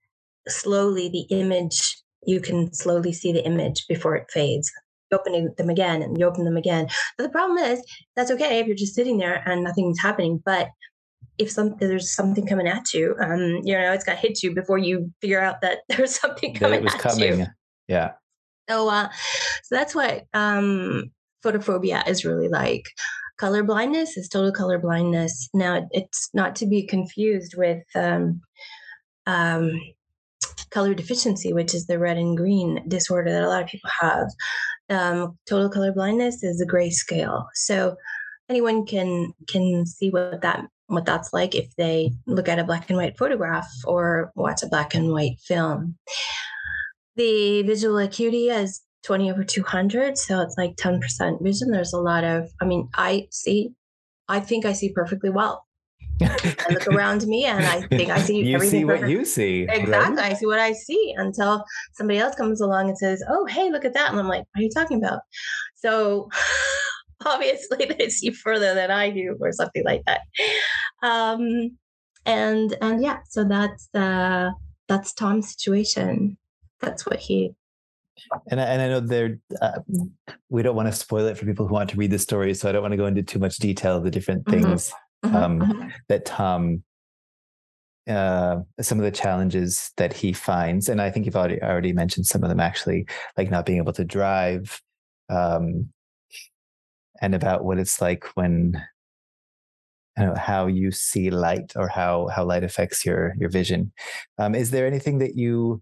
slowly 0.47 1.09
the 1.09 1.35
image 1.35 1.97
you 2.25 2.39
can 2.39 2.73
slowly 2.73 3.11
see 3.11 3.33
the 3.33 3.45
image 3.45 3.85
before 3.87 4.15
it 4.15 4.29
fades. 4.31 4.71
You 5.11 5.17
open 5.17 5.53
them 5.57 5.69
again 5.69 6.01
and 6.01 6.17
you 6.17 6.25
open 6.25 6.45
them 6.45 6.55
again. 6.55 6.87
But 7.17 7.23
the 7.23 7.29
problem 7.29 7.57
is 7.57 7.83
that's 8.15 8.31
okay 8.31 8.59
if 8.59 8.67
you're 8.67 8.75
just 8.75 8.95
sitting 8.95 9.17
there 9.17 9.43
and 9.45 9.63
nothing's 9.63 9.99
happening 9.99 10.41
but 10.45 10.69
if 11.41 11.51
some 11.51 11.75
there's 11.79 12.13
something 12.13 12.45
coming 12.45 12.67
at 12.67 12.93
you 12.93 13.15
um 13.21 13.59
you 13.63 13.73
know 13.73 13.91
it's 13.91 14.03
got 14.03 14.13
to 14.13 14.19
hit 14.19 14.41
you 14.43 14.53
before 14.53 14.77
you 14.77 15.11
figure 15.21 15.41
out 15.41 15.61
that 15.61 15.79
there's 15.89 16.19
something 16.19 16.53
coming 16.53 16.71
that 16.71 16.79
it 16.79 16.83
was 16.83 16.93
coming 17.01 17.39
you. 17.39 17.47
yeah 17.87 18.11
so 18.69 18.89
uh 18.89 19.09
so 19.63 19.75
that's 19.75 19.95
what 19.95 20.25
um 20.33 21.11
photophobia 21.43 22.07
is 22.07 22.23
really 22.23 22.47
like 22.47 22.85
color 23.41 23.63
blindness 23.63 24.17
is 24.17 24.29
total 24.29 24.51
color 24.51 24.77
blindness. 24.77 25.49
Now, 25.51 25.87
it's 25.91 26.29
not 26.31 26.55
to 26.57 26.67
be 26.67 26.85
confused 26.85 27.55
with 27.57 27.83
um, 27.95 28.39
um, 29.25 29.81
color 30.69 30.93
deficiency, 30.93 31.51
which 31.51 31.73
is 31.73 31.87
the 31.87 31.97
red 31.97 32.17
and 32.17 32.37
green 32.37 32.87
disorder 32.87 33.31
that 33.31 33.43
a 33.43 33.47
lot 33.47 33.63
of 33.63 33.67
people 33.67 33.89
have. 33.99 34.27
Um, 34.91 35.39
total 35.49 35.69
color 35.69 35.91
blindness 35.91 36.43
is 36.43 36.61
a 36.61 36.67
grayscale, 36.67 37.45
so 37.55 37.95
anyone 38.49 38.85
can 38.85 39.33
can 39.47 39.85
see 39.85 40.09
what 40.11 40.41
that 40.41 40.65
what 40.95 41.05
that's 41.05 41.33
like 41.33 41.55
if 41.55 41.73
they 41.77 42.11
look 42.27 42.47
at 42.49 42.59
a 42.59 42.63
black 42.63 42.89
and 42.89 42.97
white 42.97 43.17
photograph 43.17 43.67
or 43.85 44.31
watch 44.35 44.63
a 44.63 44.67
black 44.67 44.93
and 44.93 45.11
white 45.11 45.39
film. 45.39 45.97
The 47.15 47.63
visual 47.63 47.97
acuity 47.97 48.49
is 48.49 48.81
20 49.03 49.31
over 49.31 49.43
200 49.43 50.17
so 50.17 50.41
it's 50.41 50.55
like 50.57 50.75
10% 50.75 51.41
vision 51.41 51.71
there's 51.71 51.93
a 51.93 51.99
lot 51.99 52.23
of 52.23 52.47
i 52.61 52.65
mean 52.65 52.87
i 52.95 53.27
see 53.31 53.71
i 54.27 54.39
think 54.39 54.65
i 54.65 54.73
see 54.73 54.91
perfectly 54.93 55.29
well 55.29 55.65
i 56.21 56.67
look 56.69 56.87
around 56.93 57.25
me 57.25 57.45
and 57.45 57.65
i 57.65 57.81
think 57.87 58.09
i 58.09 58.19
see 58.19 58.43
you 58.43 58.55
everything 58.55 58.81
see 58.81 58.85
what 58.85 59.09
you 59.09 59.25
see 59.25 59.65
exactly 59.69 60.17
right? 60.17 60.31
i 60.31 60.33
see 60.33 60.45
what 60.45 60.59
i 60.59 60.71
see 60.71 61.15
until 61.17 61.63
somebody 61.93 62.19
else 62.19 62.35
comes 62.35 62.61
along 62.61 62.89
and 62.89 62.97
says 62.97 63.23
oh 63.29 63.45
hey 63.47 63.71
look 63.71 63.85
at 63.85 63.93
that 63.93 64.11
and 64.11 64.19
i'm 64.19 64.27
like 64.27 64.43
what 64.53 64.59
are 64.59 64.63
you 64.63 64.69
talking 64.69 64.97
about 65.03 65.21
so 65.75 66.29
obviously 67.25 67.85
they 67.97 68.09
see 68.09 68.31
further 68.31 68.73
than 68.73 68.91
i 68.91 69.09
do 69.09 69.35
or 69.39 69.51
something 69.51 69.83
like 69.83 70.03
that 70.05 70.21
um 71.03 71.77
and 72.25 72.75
and 72.81 73.01
yeah 73.01 73.19
so 73.29 73.43
that's 73.43 73.89
uh 73.95 74.49
that's 74.87 75.13
tom's 75.13 75.49
situation 75.51 76.37
that's 76.79 77.05
what 77.05 77.19
he 77.19 77.53
and 78.49 78.59
I, 78.61 78.65
and 78.65 78.81
I 78.81 78.87
know 78.87 78.99
there 78.99 79.39
uh, 79.61 79.79
we 80.49 80.61
don't 80.61 80.75
want 80.75 80.87
to 80.87 80.93
spoil 80.93 81.25
it 81.27 81.37
for 81.37 81.45
people 81.45 81.67
who 81.67 81.73
want 81.73 81.89
to 81.91 81.97
read 81.97 82.11
the 82.11 82.19
story, 82.19 82.53
so 82.53 82.69
I 82.69 82.71
don't 82.71 82.81
want 82.81 82.91
to 82.91 82.97
go 82.97 83.05
into 83.05 83.23
too 83.23 83.39
much 83.39 83.57
detail 83.57 83.97
of 83.97 84.03
the 84.03 84.11
different 84.11 84.45
mm-hmm. 84.45 84.63
things 84.63 84.93
mm-hmm. 85.25 85.35
Um, 85.35 85.59
mm-hmm. 85.59 85.87
that 86.07 86.25
Tom, 86.25 86.83
uh, 88.07 88.57
some 88.79 88.97
of 88.97 89.03
the 89.03 89.11
challenges 89.11 89.91
that 89.97 90.13
he 90.13 90.33
finds, 90.33 90.89
and 90.89 91.01
I 91.01 91.09
think 91.09 91.25
you've 91.25 91.35
already 91.35 91.61
already 91.61 91.93
mentioned 91.93 92.25
some 92.25 92.43
of 92.43 92.49
them 92.49 92.59
actually, 92.59 93.07
like 93.37 93.49
not 93.49 93.65
being 93.65 93.77
able 93.77 93.93
to 93.93 94.03
drive, 94.03 94.81
um, 95.29 95.89
and 97.21 97.35
about 97.35 97.63
what 97.63 97.77
it's 97.77 98.01
like 98.01 98.25
when 98.35 98.81
I 100.17 100.25
know, 100.25 100.35
how 100.35 100.67
you 100.67 100.91
see 100.91 101.29
light 101.29 101.73
or 101.75 101.87
how 101.87 102.27
how 102.27 102.43
light 102.43 102.63
affects 102.63 103.05
your 103.05 103.33
your 103.39 103.49
vision. 103.49 103.93
Um, 104.37 104.55
is 104.55 104.71
there 104.71 104.85
anything 104.85 105.19
that 105.19 105.35
you 105.35 105.81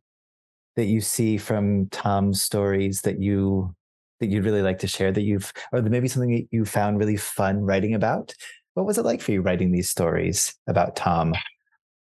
that 0.75 0.86
you 0.86 1.02
see 1.02 1.38
from 1.38 1.88
Tom's 1.89 2.41
stories 2.41 3.02
that 3.02 3.19
you 3.19 3.75
that 4.19 4.28
you'd 4.28 4.45
really 4.45 4.62
like 4.62 4.80
to 4.80 4.88
share 4.88 5.12
that 5.12 5.21
you've 5.21 5.52
or 5.71 5.82
maybe 5.82 6.08
something 6.08 6.32
that 6.32 6.47
you 6.52 6.65
found 6.65 6.99
really 6.99 7.17
fun 7.17 7.62
writing 7.62 7.95
about? 7.95 8.34
What 8.75 8.86
was 8.86 8.97
it 8.97 9.06
like 9.06 9.21
for 9.21 9.32
you 9.32 9.41
writing 9.41 9.71
these 9.71 9.89
stories 9.89 10.56
about 10.67 10.95
Tom? 10.95 11.34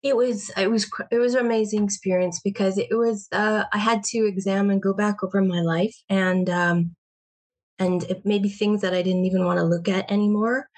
It 0.03 0.17
was 0.17 0.51
it 0.57 0.71
was 0.71 0.89
it 1.11 1.19
was 1.19 1.35
an 1.35 1.45
amazing 1.45 1.85
experience 1.85 2.41
because 2.43 2.79
it 2.79 2.89
was 2.97 3.29
uh, 3.33 3.65
I 3.73 3.79
had 3.79 4.05
to 4.05 4.27
examine 4.27 4.79
go 4.79 4.95
back 4.95 5.25
over 5.25 5.43
my 5.43 5.61
life 5.61 5.97
and 6.09 6.49
um, 6.49 6.97
and 7.83 8.05
it 8.05 8.23
maybe 8.25 8.49
things 8.49 8.81
that 8.83 8.95
I 8.95 9.03
didn't 9.03 9.25
even 9.25 9.45
want 9.45 9.59
to 9.59 9.65
look 9.65 9.89
at 9.89 10.11
anymore. 10.11 10.69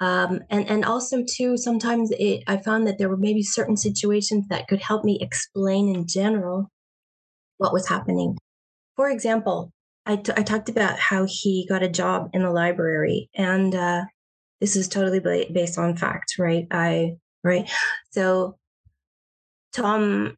Um, 0.00 0.40
and 0.48 0.68
and 0.68 0.84
also 0.84 1.24
too 1.28 1.56
sometimes 1.56 2.10
it, 2.12 2.44
I 2.46 2.58
found 2.58 2.86
that 2.86 2.98
there 2.98 3.08
were 3.08 3.16
maybe 3.16 3.42
certain 3.42 3.76
situations 3.76 4.46
that 4.48 4.68
could 4.68 4.80
help 4.80 5.04
me 5.04 5.18
explain 5.20 5.94
in 5.94 6.06
general 6.06 6.70
what 7.56 7.72
was 7.72 7.88
happening. 7.88 8.38
For 8.94 9.10
example, 9.10 9.72
I, 10.06 10.16
t- 10.16 10.32
I 10.36 10.42
talked 10.42 10.68
about 10.68 10.98
how 10.98 11.26
he 11.28 11.66
got 11.68 11.82
a 11.82 11.88
job 11.88 12.30
in 12.32 12.42
the 12.42 12.50
library, 12.50 13.28
and 13.34 13.74
uh, 13.74 14.04
this 14.60 14.76
is 14.76 14.88
totally 14.88 15.20
based 15.52 15.78
on 15.78 15.96
fact, 15.96 16.36
right? 16.38 16.66
I 16.70 17.16
right. 17.42 17.68
So 18.12 18.56
Tom 19.72 20.36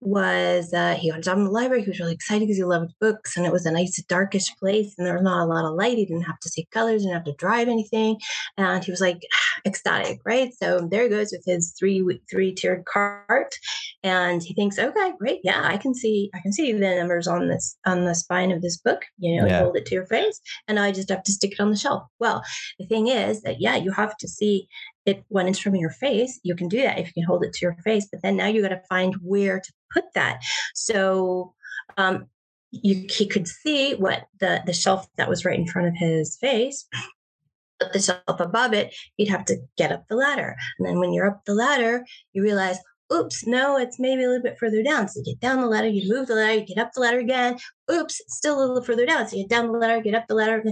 was 0.00 0.72
uh, 0.72 0.94
he 0.94 1.10
got 1.10 1.18
a 1.18 1.22
job 1.22 1.38
in 1.38 1.44
the 1.44 1.50
library. 1.50 1.82
He 1.82 1.88
was 1.88 1.98
really 1.98 2.14
excited 2.14 2.40
because 2.40 2.56
he 2.56 2.64
loved 2.64 2.92
books, 3.00 3.36
and 3.36 3.46
it 3.46 3.52
was 3.52 3.66
a 3.66 3.70
nice 3.70 4.02
darkish 4.08 4.54
place, 4.56 4.94
and 4.96 5.06
there 5.06 5.14
was 5.14 5.22
not 5.22 5.44
a 5.44 5.46
lot 5.46 5.64
of 5.64 5.74
light. 5.74 5.96
He 5.96 6.04
didn't 6.04 6.22
have 6.22 6.38
to 6.40 6.48
see 6.48 6.68
colors, 6.70 7.02
didn't 7.02 7.14
have 7.14 7.24
to 7.24 7.34
drive 7.34 7.68
anything, 7.68 8.18
and 8.56 8.84
he 8.84 8.90
was 8.90 9.00
like 9.00 9.22
ecstatic, 9.66 10.20
right? 10.24 10.52
So 10.54 10.86
there 10.90 11.04
he 11.04 11.08
goes 11.08 11.32
with 11.32 11.44
his 11.46 11.74
three 11.78 12.04
three 12.30 12.54
tiered 12.54 12.84
cart, 12.84 13.54
and 14.02 14.42
he 14.42 14.54
thinks, 14.54 14.78
okay, 14.78 15.12
great, 15.18 15.40
yeah, 15.42 15.62
I 15.64 15.76
can 15.78 15.94
see 15.94 16.30
I 16.34 16.40
can 16.40 16.52
see 16.52 16.72
the 16.72 16.78
numbers 16.78 17.26
on 17.26 17.48
this 17.48 17.76
on 17.86 18.04
the 18.04 18.14
spine 18.14 18.52
of 18.52 18.62
this 18.62 18.76
book. 18.76 19.02
You 19.18 19.40
know, 19.40 19.46
yeah. 19.46 19.60
hold 19.60 19.76
it 19.76 19.86
to 19.86 19.94
your 19.94 20.06
face, 20.06 20.40
and 20.68 20.78
I 20.78 20.92
just 20.92 21.08
have 21.08 21.22
to 21.24 21.32
stick 21.32 21.52
it 21.52 21.60
on 21.60 21.70
the 21.70 21.76
shelf. 21.76 22.04
Well, 22.20 22.42
the 22.78 22.86
thing 22.86 23.08
is 23.08 23.42
that 23.42 23.60
yeah, 23.60 23.76
you 23.76 23.92
have 23.92 24.16
to 24.18 24.28
see 24.28 24.68
it 25.06 25.24
when 25.28 25.46
it's 25.48 25.58
from 25.58 25.76
your 25.76 25.90
face, 25.90 26.38
you 26.42 26.54
can 26.54 26.68
do 26.68 26.82
that 26.82 26.98
if 26.98 27.06
you 27.06 27.12
can 27.14 27.22
hold 27.22 27.44
it 27.44 27.52
to 27.54 27.60
your 27.62 27.76
face. 27.84 28.08
But 28.10 28.22
then 28.22 28.36
now 28.36 28.48
you 28.48 28.60
got 28.60 28.68
to 28.68 28.82
find 28.88 29.14
where 29.22 29.60
to 29.60 29.72
put 29.92 30.04
that. 30.14 30.42
So 30.74 31.54
um, 31.96 32.26
you, 32.70 33.06
he 33.08 33.26
could 33.26 33.46
see 33.46 33.94
what 33.94 34.26
the 34.40 34.62
the 34.66 34.72
shelf 34.72 35.06
that 35.16 35.28
was 35.28 35.44
right 35.44 35.58
in 35.58 35.66
front 35.66 35.88
of 35.88 35.94
his 35.96 36.36
face. 36.36 36.86
But 37.78 37.92
the 37.92 38.00
shelf 38.00 38.22
above 38.28 38.72
it, 38.72 38.94
you'd 39.16 39.28
have 39.28 39.44
to 39.46 39.58
get 39.76 39.92
up 39.92 40.06
the 40.08 40.16
ladder. 40.16 40.56
And 40.78 40.88
then 40.88 40.98
when 40.98 41.12
you're 41.12 41.26
up 41.26 41.44
the 41.44 41.54
ladder, 41.54 42.06
you 42.32 42.42
realize, 42.42 42.78
oops, 43.12 43.46
no, 43.46 43.76
it's 43.76 44.00
maybe 44.00 44.24
a 44.24 44.28
little 44.28 44.42
bit 44.42 44.58
further 44.58 44.82
down. 44.82 45.08
So 45.08 45.20
you 45.20 45.34
get 45.34 45.40
down 45.40 45.60
the 45.60 45.66
ladder, 45.66 45.88
you 45.88 46.10
move 46.12 46.26
the 46.26 46.36
ladder, 46.36 46.54
you 46.54 46.66
get 46.66 46.78
up 46.78 46.92
the 46.94 47.00
ladder 47.00 47.18
again. 47.18 47.58
Oops, 47.92 48.20
still 48.28 48.58
a 48.58 48.64
little 48.64 48.82
further 48.82 49.04
down. 49.04 49.28
So 49.28 49.36
you 49.36 49.42
get 49.42 49.50
down 49.50 49.70
the 49.70 49.78
ladder, 49.78 50.00
get 50.00 50.14
up 50.14 50.26
the 50.26 50.34
ladder. 50.34 50.64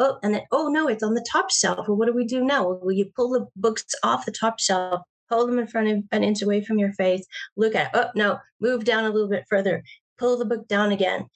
Oh, 0.00 0.18
and 0.24 0.34
then, 0.34 0.42
oh 0.50 0.66
no, 0.66 0.88
it's 0.88 1.04
on 1.04 1.14
the 1.14 1.26
top 1.30 1.50
shelf. 1.50 1.86
Well, 1.86 1.96
what 1.96 2.06
do 2.06 2.12
we 2.12 2.24
do 2.24 2.44
now? 2.44 2.68
Well, 2.68 2.92
you 2.92 3.10
pull 3.14 3.30
the 3.30 3.46
books 3.54 3.84
off 4.02 4.26
the 4.26 4.32
top 4.32 4.58
shelf, 4.58 5.02
hold 5.30 5.48
them 5.48 5.58
in 5.58 5.66
front 5.66 5.88
of 5.88 6.04
an 6.12 6.24
inch 6.24 6.42
away 6.42 6.62
from 6.64 6.78
your 6.78 6.92
face, 6.94 7.24
look 7.56 7.74
at 7.74 7.86
it. 7.86 7.90
Oh, 7.94 8.10
no, 8.14 8.38
move 8.60 8.84
down 8.84 9.04
a 9.04 9.10
little 9.10 9.28
bit 9.28 9.44
further, 9.48 9.82
pull 10.18 10.36
the 10.36 10.44
book 10.44 10.68
down 10.68 10.92
again 10.92 11.28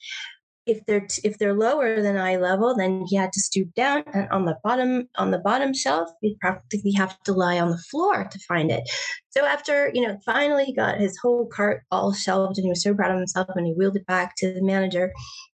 if 0.65 0.85
they're 0.85 1.01
t- 1.01 1.21
if 1.23 1.37
they're 1.37 1.53
lower 1.53 2.01
than 2.01 2.17
eye 2.17 2.37
level, 2.37 2.75
then 2.75 3.05
he 3.07 3.15
had 3.15 3.33
to 3.33 3.41
stoop 3.41 3.73
down, 3.73 4.03
and 4.13 4.29
on 4.29 4.45
the 4.45 4.57
bottom 4.63 5.09
on 5.17 5.31
the 5.31 5.39
bottom 5.39 5.73
shelf, 5.73 6.09
he'd 6.21 6.39
practically 6.39 6.91
have 6.93 7.19
to 7.23 7.33
lie 7.33 7.59
on 7.59 7.69
the 7.69 7.77
floor 7.77 8.27
to 8.31 8.39
find 8.39 8.71
it. 8.71 8.89
So 9.29 9.45
after 9.45 9.91
you 9.93 10.05
know, 10.07 10.17
finally 10.25 10.65
he 10.65 10.73
got 10.73 10.99
his 10.99 11.17
whole 11.21 11.47
cart 11.47 11.83
all 11.91 12.13
shelved, 12.13 12.57
and 12.57 12.65
he 12.65 12.69
was 12.69 12.83
so 12.83 12.93
proud 12.93 13.11
of 13.11 13.17
himself, 13.17 13.49
and 13.55 13.67
he 13.67 13.73
wheeled 13.73 13.97
it 13.97 14.05
back 14.05 14.35
to 14.37 14.53
the 14.53 14.63
manager, 14.63 15.11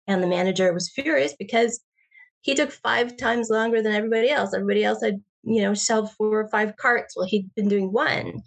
and 0.06 0.22
the 0.22 0.28
manager 0.28 0.72
was 0.72 0.90
furious 0.90 1.34
because 1.38 1.80
he 2.42 2.54
took 2.54 2.72
five 2.72 3.16
times 3.16 3.50
longer 3.50 3.82
than 3.82 3.94
everybody 3.94 4.30
else. 4.30 4.54
Everybody 4.54 4.84
else 4.84 5.02
had 5.02 5.22
you 5.46 5.62
know, 5.62 5.74
sell 5.74 6.06
four 6.06 6.40
or 6.40 6.48
five 6.48 6.76
carts. 6.76 7.16
Well, 7.16 7.26
he'd 7.26 7.54
been 7.54 7.68
doing 7.68 7.92
one. 7.92 8.42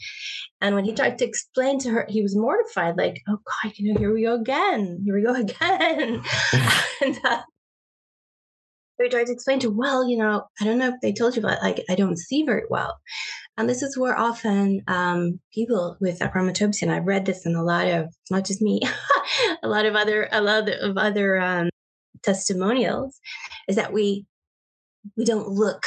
And 0.61 0.75
when 0.75 0.85
he 0.85 0.93
tried 0.93 1.17
to 1.19 1.25
explain 1.25 1.79
to 1.79 1.89
her, 1.89 2.05
he 2.09 2.21
was 2.21 2.35
mortified, 2.35 2.97
like, 2.97 3.21
oh 3.27 3.37
God, 3.63 3.73
you 3.75 3.93
know, 3.93 3.99
here 3.99 4.13
we 4.13 4.23
go 4.23 4.35
again. 4.35 5.01
Here 5.05 5.15
we 5.15 5.23
go 5.23 5.33
again. 5.35 6.21
and, 7.01 7.19
uh, 7.23 7.41
we 8.99 9.07
tried 9.07 9.27
to 9.27 9.31
explain 9.31 9.59
to, 9.59 9.69
well, 9.69 10.07
you 10.07 10.17
know, 10.17 10.43
I 10.59 10.65
don't 10.65 10.77
know 10.77 10.89
if 10.89 10.99
they 11.01 11.13
told 11.13 11.33
you, 11.33 11.41
but 11.41 11.61
like 11.63 11.81
I 11.89 11.95
don't 11.95 12.17
see 12.17 12.43
very 12.43 12.63
well. 12.69 12.97
And 13.57 13.69
this 13.69 13.81
is 13.81 13.97
where 13.97 14.17
often 14.17 14.81
um, 14.87 15.39
people 15.53 15.95
with 16.01 16.19
achromatopsia, 16.19 16.81
and 16.81 16.91
I've 16.91 17.05
read 17.05 17.25
this 17.25 17.45
in 17.45 17.55
a 17.55 17.63
lot 17.63 17.87
of, 17.87 18.13
not 18.29 18.45
just 18.45 18.61
me, 18.61 18.81
a 19.63 19.69
lot 19.69 19.85
of 19.85 19.95
other, 19.95 20.27
a 20.33 20.41
lot 20.41 20.67
of 20.67 20.97
other 20.97 21.39
um, 21.39 21.69
testimonials, 22.23 23.19
is 23.69 23.77
that 23.77 23.93
we 23.93 24.25
we 25.15 25.23
don't 25.23 25.47
look 25.47 25.83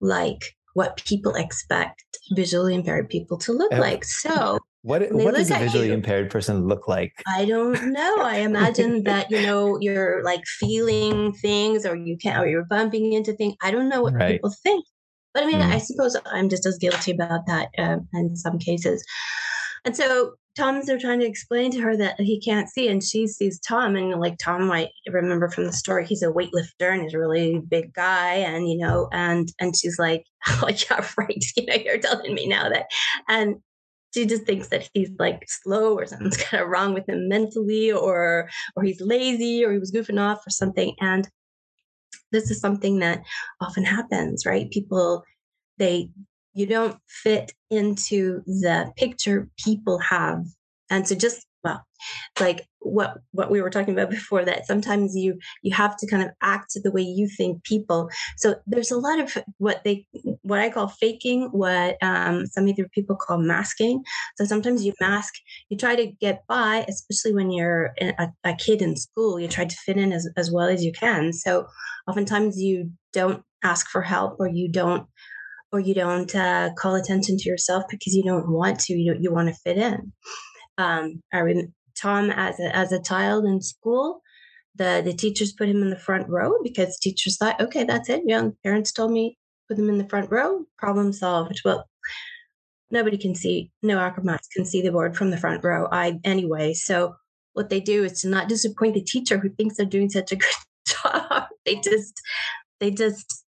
like 0.00 0.40
what 0.74 1.02
people 1.04 1.34
expect 1.34 2.04
visually 2.32 2.74
impaired 2.74 3.08
people 3.08 3.38
to 3.38 3.52
look 3.52 3.72
like. 3.72 4.04
So 4.04 4.58
what 4.82 5.02
what 5.10 5.34
does 5.34 5.50
a 5.50 5.58
visually 5.58 5.88
you, 5.88 5.92
impaired 5.92 6.30
person 6.30 6.66
look 6.66 6.86
like? 6.86 7.12
I 7.26 7.44
don't 7.44 7.92
know. 7.92 8.16
I 8.20 8.36
imagine 8.36 9.02
that 9.04 9.30
you 9.30 9.42
know 9.42 9.78
you're 9.80 10.22
like 10.24 10.44
feeling 10.46 11.32
things, 11.32 11.84
or 11.84 11.96
you 11.96 12.16
can't, 12.16 12.42
or 12.42 12.48
you're 12.48 12.64
bumping 12.64 13.12
into 13.12 13.32
things. 13.32 13.54
I 13.62 13.70
don't 13.70 13.88
know 13.88 14.02
what 14.02 14.14
right. 14.14 14.34
people 14.34 14.54
think, 14.62 14.84
but 15.34 15.42
I 15.42 15.46
mean, 15.46 15.60
mm. 15.60 15.72
I 15.72 15.78
suppose 15.78 16.16
I'm 16.26 16.48
just 16.48 16.64
as 16.64 16.78
guilty 16.78 17.10
about 17.10 17.46
that 17.46 17.68
uh, 17.76 17.98
in 18.14 18.36
some 18.36 18.58
cases. 18.58 19.04
And 19.84 19.96
so 19.96 20.34
Tom's 20.58 20.90
are 20.90 20.98
trying 20.98 21.20
to 21.20 21.26
explain 21.26 21.70
to 21.70 21.80
her 21.80 21.96
that 21.96 22.20
he 22.20 22.40
can't 22.40 22.68
see, 22.68 22.88
and 22.88 23.02
she 23.02 23.28
sees 23.28 23.60
Tom, 23.60 23.94
and 23.94 24.20
like 24.20 24.38
Tom 24.38 24.66
might 24.66 24.88
remember 25.08 25.48
from 25.48 25.64
the 25.64 25.72
story, 25.72 26.04
he's 26.04 26.22
a 26.22 26.32
weightlifter 26.32 26.92
and 26.92 27.02
he's 27.02 27.14
a 27.14 27.18
really 27.18 27.60
big 27.60 27.94
guy, 27.94 28.34
and 28.34 28.68
you 28.68 28.76
know, 28.76 29.08
and 29.12 29.52
and 29.60 29.76
she's 29.76 30.00
like, 30.00 30.24
"Oh 30.48 30.68
yeah, 30.68 31.06
right, 31.16 31.44
you 31.56 31.64
know, 31.66 31.74
you're 31.74 31.98
telling 31.98 32.34
me 32.34 32.48
now 32.48 32.68
that," 32.68 32.86
and 33.28 33.56
she 34.12 34.26
just 34.26 34.46
thinks 34.46 34.68
that 34.68 34.90
he's 34.94 35.10
like 35.20 35.44
slow 35.46 35.94
or 35.94 36.06
something's 36.06 36.36
kind 36.42 36.60
of 36.60 36.68
wrong 36.68 36.92
with 36.92 37.08
him 37.08 37.28
mentally, 37.28 37.92
or 37.92 38.48
or 38.74 38.82
he's 38.82 39.00
lazy, 39.00 39.64
or 39.64 39.72
he 39.72 39.78
was 39.78 39.92
goofing 39.92 40.20
off 40.20 40.44
or 40.44 40.50
something, 40.50 40.92
and 41.00 41.28
this 42.32 42.50
is 42.50 42.60
something 42.60 42.98
that 42.98 43.22
often 43.60 43.84
happens, 43.84 44.44
right? 44.44 44.70
People 44.72 45.22
they 45.78 46.10
you 46.54 46.66
don't 46.66 46.98
fit 47.08 47.52
into 47.70 48.42
the 48.46 48.92
picture 48.96 49.48
people 49.58 49.98
have. 49.98 50.44
And 50.90 51.06
so 51.06 51.14
just 51.14 51.46
well 51.64 51.84
like 52.38 52.66
what 52.80 53.18
what 53.32 53.50
we 53.50 53.60
were 53.60 53.70
talking 53.70 53.92
about 53.92 54.10
before 54.10 54.44
that 54.44 54.66
sometimes 54.66 55.16
you 55.16 55.36
you 55.62 55.74
have 55.74 55.96
to 55.96 56.06
kind 56.06 56.22
of 56.22 56.30
act 56.42 56.72
the 56.82 56.90
way 56.92 57.02
you 57.02 57.28
think 57.28 57.62
people. 57.64 58.08
So 58.36 58.56
there's 58.66 58.90
a 58.90 58.98
lot 58.98 59.18
of 59.18 59.36
what 59.58 59.82
they 59.84 60.06
what 60.42 60.60
i 60.60 60.70
call 60.70 60.88
faking 60.88 61.48
what 61.52 61.96
um, 62.02 62.46
some 62.46 62.68
other 62.68 62.88
people 62.94 63.16
call 63.16 63.38
masking. 63.38 64.02
So 64.36 64.44
sometimes 64.44 64.84
you 64.84 64.92
mask 65.00 65.34
you 65.68 65.76
try 65.76 65.96
to 65.96 66.06
get 66.06 66.44
by 66.48 66.84
especially 66.88 67.34
when 67.34 67.50
you're 67.50 67.92
a, 68.00 68.28
a 68.44 68.54
kid 68.54 68.80
in 68.82 68.96
school 68.96 69.40
you 69.40 69.48
try 69.48 69.64
to 69.64 69.76
fit 69.76 69.96
in 69.96 70.12
as, 70.12 70.28
as 70.36 70.50
well 70.50 70.68
as 70.68 70.84
you 70.84 70.92
can. 70.92 71.32
So 71.32 71.66
oftentimes 72.08 72.60
you 72.60 72.92
don't 73.12 73.42
ask 73.64 73.88
for 73.88 74.02
help 74.02 74.36
or 74.38 74.46
you 74.46 74.68
don't 74.70 75.06
or 75.72 75.80
you 75.80 75.94
don't 75.94 76.34
uh, 76.34 76.70
call 76.78 76.94
attention 76.94 77.36
to 77.36 77.48
yourself 77.48 77.84
because 77.90 78.14
you 78.14 78.22
don't 78.22 78.48
want 78.48 78.80
to 78.80 78.94
you, 78.94 79.16
you 79.20 79.32
want 79.32 79.48
to 79.48 79.54
fit 79.54 79.78
in 79.78 80.12
um, 80.78 81.22
I 81.32 81.38
remember 81.40 81.72
Tom 82.00 82.30
as 82.30 82.58
a, 82.60 82.74
as 82.74 82.92
a 82.92 83.02
child 83.02 83.44
in 83.44 83.60
school, 83.60 84.22
the 84.76 85.02
the 85.04 85.12
teachers 85.12 85.52
put 85.52 85.68
him 85.68 85.82
in 85.82 85.90
the 85.90 85.98
front 85.98 86.28
row 86.28 86.54
because 86.62 86.98
teachers 86.98 87.36
thought, 87.36 87.60
okay, 87.60 87.84
that's 87.84 88.08
it. 88.08 88.22
Young 88.24 88.56
parents 88.62 88.92
told 88.92 89.10
me 89.10 89.36
put 89.68 89.78
him 89.78 89.90
in 89.90 89.98
the 89.98 90.08
front 90.08 90.30
row, 90.30 90.64
problem 90.78 91.12
solved. 91.12 91.60
Well, 91.64 91.84
nobody 92.90 93.18
can 93.18 93.34
see, 93.34 93.70
no 93.82 93.98
achromats 93.98 94.48
can 94.54 94.64
see 94.64 94.80
the 94.80 94.92
board 94.92 95.16
from 95.16 95.30
the 95.30 95.36
front 95.36 95.64
row. 95.64 95.88
I 95.90 96.20
anyway. 96.24 96.74
So 96.74 97.16
what 97.54 97.70
they 97.70 97.80
do 97.80 98.04
is 98.04 98.20
to 98.20 98.28
not 98.28 98.48
disappoint 98.48 98.94
the 98.94 99.02
teacher 99.02 99.38
who 99.38 99.50
thinks 99.50 99.76
they're 99.76 99.86
doing 99.86 100.08
such 100.08 100.32
a 100.32 100.36
good 100.44 100.50
job. 100.86 101.46
They 101.66 101.76
just 101.76 102.14
they 102.78 102.92
just 102.92 103.44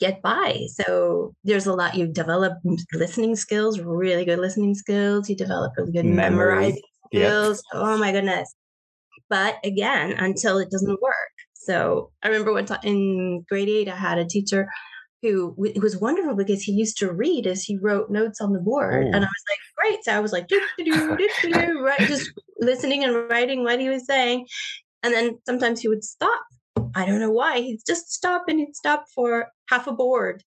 get 0.00 0.22
by. 0.22 0.66
So 0.68 1.34
there's 1.44 1.66
a 1.66 1.74
lot 1.74 1.94
you 1.94 2.06
develop 2.06 2.54
listening 2.92 3.36
skills, 3.36 3.80
really 3.80 4.24
good 4.24 4.38
listening 4.38 4.74
skills. 4.74 5.28
You 5.28 5.36
develop 5.36 5.72
really 5.76 5.92
good 5.92 6.04
Memory. 6.04 6.14
memorizing 6.30 6.82
skills. 7.06 7.62
Yep. 7.72 7.82
Oh 7.82 7.98
my 7.98 8.12
goodness. 8.12 8.54
But 9.28 9.56
again, 9.64 10.12
until 10.12 10.58
it 10.58 10.70
doesn't 10.70 11.00
work. 11.02 11.14
So 11.54 12.10
I 12.22 12.28
remember 12.28 12.52
one 12.52 12.66
time 12.66 12.80
in 12.82 13.44
grade 13.48 13.68
eight, 13.68 13.88
I 13.88 13.96
had 13.96 14.18
a 14.18 14.26
teacher 14.26 14.68
who 15.22 15.54
it 15.64 15.82
was 15.82 15.96
wonderful 15.96 16.36
because 16.36 16.62
he 16.62 16.72
used 16.72 16.98
to 16.98 17.10
read 17.10 17.46
as 17.46 17.62
he 17.62 17.78
wrote 17.78 18.10
notes 18.10 18.40
on 18.42 18.52
the 18.52 18.58
board. 18.60 19.04
Ooh. 19.04 19.06
And 19.06 19.16
I 19.16 19.20
was 19.20 19.44
like, 19.48 19.58
great. 19.78 20.04
So 20.04 20.12
I 20.12 20.20
was 20.20 20.32
like, 20.32 20.46
right, 21.80 22.00
just 22.00 22.30
listening 22.60 23.04
and 23.04 23.30
writing 23.30 23.64
what 23.64 23.80
he 23.80 23.88
was 23.88 24.04
saying. 24.06 24.46
And 25.02 25.14
then 25.14 25.38
sometimes 25.46 25.80
he 25.80 25.88
would 25.88 26.04
stop 26.04 26.42
I 26.94 27.06
don't 27.06 27.20
know 27.20 27.30
why. 27.30 27.60
He'd 27.60 27.80
just 27.86 28.12
stop 28.12 28.44
and 28.48 28.58
he'd 28.58 28.76
stop 28.76 29.04
for 29.14 29.48
half 29.68 29.86
a 29.86 29.92
board. 29.92 30.42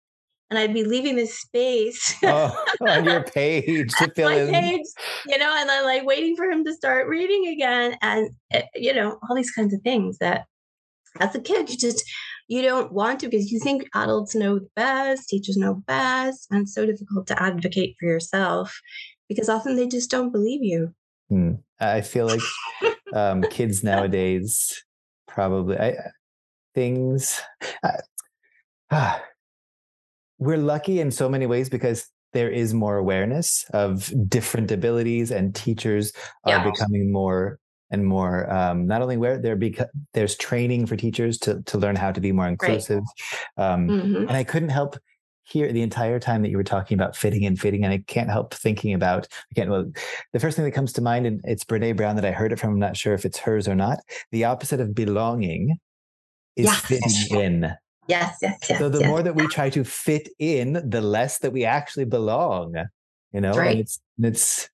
And 0.49 0.59
I'd 0.59 0.73
be 0.73 0.83
leaving 0.83 1.15
this 1.15 1.39
space 1.39 2.15
oh, 2.23 2.55
on 2.87 3.05
your 3.05 3.23
page 3.23 3.91
to 3.97 4.11
fill 4.15 4.29
in. 4.29 4.53
Page, 4.53 4.85
you 5.27 5.37
know, 5.37 5.53
and 5.57 5.67
then 5.67 5.83
like 5.85 6.05
waiting 6.05 6.35
for 6.35 6.45
him 6.45 6.63
to 6.65 6.73
start 6.73 7.07
reading 7.07 7.47
again. 7.47 7.97
And, 8.01 8.29
eh, 8.51 8.63
you 8.75 8.93
know, 8.93 9.17
all 9.27 9.35
these 9.35 9.51
kinds 9.51 9.73
of 9.73 9.81
things 9.81 10.19
that 10.19 10.45
as 11.19 11.33
a 11.33 11.39
kid, 11.39 11.69
you 11.69 11.77
just, 11.77 12.03
you 12.47 12.61
don't 12.61 12.91
want 12.91 13.21
to 13.21 13.27
because 13.27 13.51
you 13.51 13.59
think 13.59 13.87
adults 13.95 14.35
know 14.35 14.59
best, 14.75 15.29
teachers 15.29 15.57
know 15.57 15.81
best, 15.87 16.47
and 16.51 16.61
it's 16.61 16.75
so 16.75 16.85
difficult 16.85 17.25
to 17.27 17.41
advocate 17.41 17.95
for 17.99 18.05
yourself 18.05 18.79
because 19.27 19.49
often 19.49 19.75
they 19.75 19.87
just 19.87 20.11
don't 20.11 20.31
believe 20.31 20.61
you. 20.61 20.93
Hmm. 21.29 21.53
I 21.79 22.01
feel 22.01 22.27
like 22.27 22.41
um, 23.13 23.41
kids 23.43 23.83
nowadays 23.83 24.83
probably 25.27 25.77
I, 25.77 25.95
things. 26.73 27.41
we're 30.39 30.57
lucky 30.57 30.99
in 30.99 31.11
so 31.11 31.29
many 31.29 31.45
ways 31.45 31.69
because 31.69 32.07
there 32.33 32.49
is 32.49 32.73
more 32.73 32.97
awareness 32.97 33.65
of 33.73 34.13
different 34.27 34.71
abilities, 34.71 35.31
and 35.31 35.55
teachers 35.55 36.11
are 36.43 36.57
yeah. 36.57 36.69
becoming 36.69 37.11
more 37.11 37.59
and 37.91 38.05
more 38.05 38.51
um, 38.51 38.87
not 38.87 39.03
only 39.03 39.15
where 39.15 39.37
there 39.37 39.55
beca- 39.55 39.87
there's 40.13 40.35
training 40.35 40.87
for 40.87 40.95
teachers 40.95 41.37
to 41.37 41.61
to 41.63 41.77
learn 41.77 41.95
how 41.95 42.11
to 42.11 42.19
be 42.19 42.31
more 42.31 42.47
inclusive 42.47 43.03
right. 43.57 43.73
um, 43.73 43.87
mm-hmm. 43.87 44.15
and 44.15 44.31
i 44.31 44.43
couldn't 44.43 44.69
help 44.69 44.97
hear 45.45 45.71
the 45.71 45.81
entire 45.81 46.19
time 46.19 46.41
that 46.41 46.49
you 46.49 46.57
were 46.57 46.63
talking 46.63 46.97
about 46.97 47.15
fitting 47.15 47.45
and 47.45 47.59
fitting, 47.59 47.83
and 47.83 47.93
I 47.93 48.03
can't 48.07 48.29
help 48.29 48.53
thinking 48.53 48.93
about 48.93 49.27
again. 49.51 49.69
Well, 49.69 49.91
the 50.33 50.39
first 50.39 50.55
thing 50.55 50.65
that 50.65 50.71
comes 50.71 50.91
to 50.93 51.01
mind, 51.01 51.25
and 51.25 51.41
it's 51.43 51.63
Brene 51.63 51.95
Brown 51.95 52.15
that 52.15 52.25
I 52.25 52.31
heard 52.31 52.51
it 52.51 52.59
from. 52.59 52.71
I'm 52.71 52.79
not 52.79 52.97
sure 52.97 53.13
if 53.13 53.25
it's 53.25 53.37
hers 53.37 53.67
or 53.67 53.75
not. 53.75 53.99
The 54.31 54.45
opposite 54.45 54.79
of 54.79 54.93
belonging 54.93 55.77
is 56.55 56.65
yes. 56.65 56.81
fitting 56.81 57.39
in. 57.39 57.73
Yes, 58.07 58.37
yes, 58.41 58.59
yes. 58.69 58.79
So 58.79 58.89
the 58.89 58.99
yes. 58.99 59.07
more 59.07 59.23
that 59.23 59.35
we 59.35 59.47
try 59.47 59.69
to 59.71 59.83
fit 59.83 60.29
in, 60.39 60.89
the 60.89 61.01
less 61.01 61.39
that 61.39 61.51
we 61.51 61.65
actually 61.65 62.05
belong. 62.05 62.75
You 63.33 63.41
know, 63.41 63.53
right. 63.53 63.71
and 63.71 63.79
it's 63.79 63.99
it's 64.17 64.69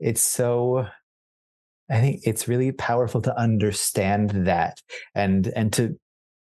it's 0.00 0.22
so. 0.22 0.86
I 1.90 2.00
think 2.00 2.20
it's 2.24 2.48
really 2.48 2.72
powerful 2.72 3.22
to 3.22 3.38
understand 3.38 4.30
that 4.46 4.80
and 5.14 5.46
and 5.56 5.72
to 5.74 5.98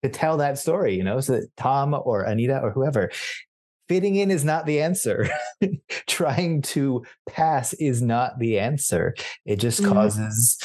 to 0.02 0.08
tell 0.08 0.36
that 0.36 0.58
story, 0.58 0.96
you 0.96 1.04
know, 1.04 1.20
so 1.20 1.34
that 1.34 1.48
Tom 1.56 1.94
or 2.04 2.22
Anita 2.22 2.60
or 2.60 2.70
whoever 2.70 3.10
fitting 3.88 4.16
in 4.16 4.30
is 4.30 4.44
not 4.44 4.66
the 4.66 4.80
answer. 4.80 5.28
Trying 6.06 6.62
to 6.62 7.04
pass 7.28 7.72
is 7.74 8.00
not 8.02 8.38
the 8.38 8.58
answer. 8.58 9.14
It 9.44 9.56
just 9.56 9.82
mm-hmm. 9.82 9.92
causes, 9.92 10.58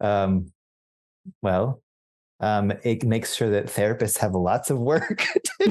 um, 0.00 0.52
well, 1.42 1.82
um, 2.40 2.72
it 2.82 3.04
makes 3.04 3.34
sure 3.34 3.50
that 3.50 3.66
therapists 3.66 4.18
have 4.18 4.34
lots 4.34 4.70
of 4.70 4.78
work 4.78 5.26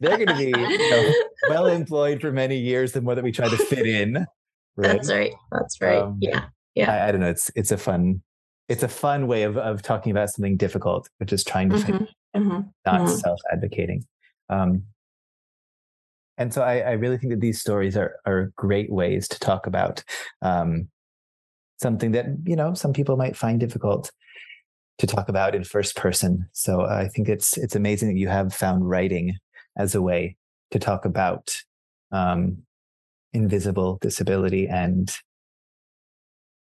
They're 0.00 0.16
going 0.16 0.28
to 0.28 0.34
be 0.36 0.46
you 0.46 0.90
know, 0.90 1.12
well 1.48 1.66
employed 1.66 2.20
for 2.20 2.32
many 2.32 2.56
years. 2.56 2.92
The 2.92 3.00
more 3.00 3.14
that 3.14 3.24
we 3.24 3.32
try 3.32 3.48
to 3.48 3.56
fit 3.56 3.86
in, 3.86 4.26
right? 4.76 4.92
That's 4.92 5.10
right. 5.10 5.32
That's 5.50 5.80
right. 5.80 6.02
Um, 6.02 6.18
yeah, 6.20 6.46
yeah. 6.74 6.92
I, 6.92 7.08
I, 7.08 7.12
don't 7.12 7.20
know. 7.20 7.28
It's 7.28 7.50
it's 7.54 7.72
a 7.72 7.76
fun 7.76 8.22
it's 8.68 8.82
a 8.82 8.88
fun 8.88 9.26
way 9.26 9.42
of, 9.42 9.56
of 9.56 9.82
talking 9.82 10.10
about 10.10 10.30
something 10.30 10.56
difficult, 10.56 11.08
which 11.18 11.32
is 11.32 11.44
trying 11.44 11.70
to 11.70 11.76
mm-hmm. 11.76 11.98
think, 11.98 12.10
mm-hmm. 12.36 12.60
not 12.86 13.00
mm-hmm. 13.00 13.14
self-advocating. 13.14 14.04
Um, 14.48 14.84
and 16.38 16.52
so 16.52 16.62
I, 16.62 16.78
I, 16.78 16.92
really 16.92 17.18
think 17.18 17.32
that 17.32 17.40
these 17.40 17.60
stories 17.60 17.96
are 17.96 18.16
are 18.24 18.52
great 18.56 18.90
ways 18.90 19.28
to 19.28 19.38
talk 19.38 19.66
about 19.66 20.02
um, 20.40 20.88
something 21.80 22.12
that 22.12 22.26
you 22.44 22.56
know 22.56 22.74
some 22.74 22.92
people 22.92 23.16
might 23.16 23.36
find 23.36 23.60
difficult 23.60 24.10
to 25.02 25.06
talk 25.08 25.28
about 25.28 25.52
in 25.56 25.64
first 25.64 25.96
person. 25.96 26.48
So 26.52 26.82
I 26.82 27.08
think 27.08 27.28
it's 27.28 27.58
it's 27.58 27.74
amazing 27.74 28.08
that 28.08 28.18
you 28.18 28.28
have 28.28 28.54
found 28.54 28.88
writing 28.88 29.36
as 29.76 29.96
a 29.96 30.00
way 30.00 30.36
to 30.70 30.78
talk 30.78 31.04
about 31.04 31.56
um, 32.12 32.58
invisible 33.32 33.98
disability 34.00 34.68
and 34.68 35.16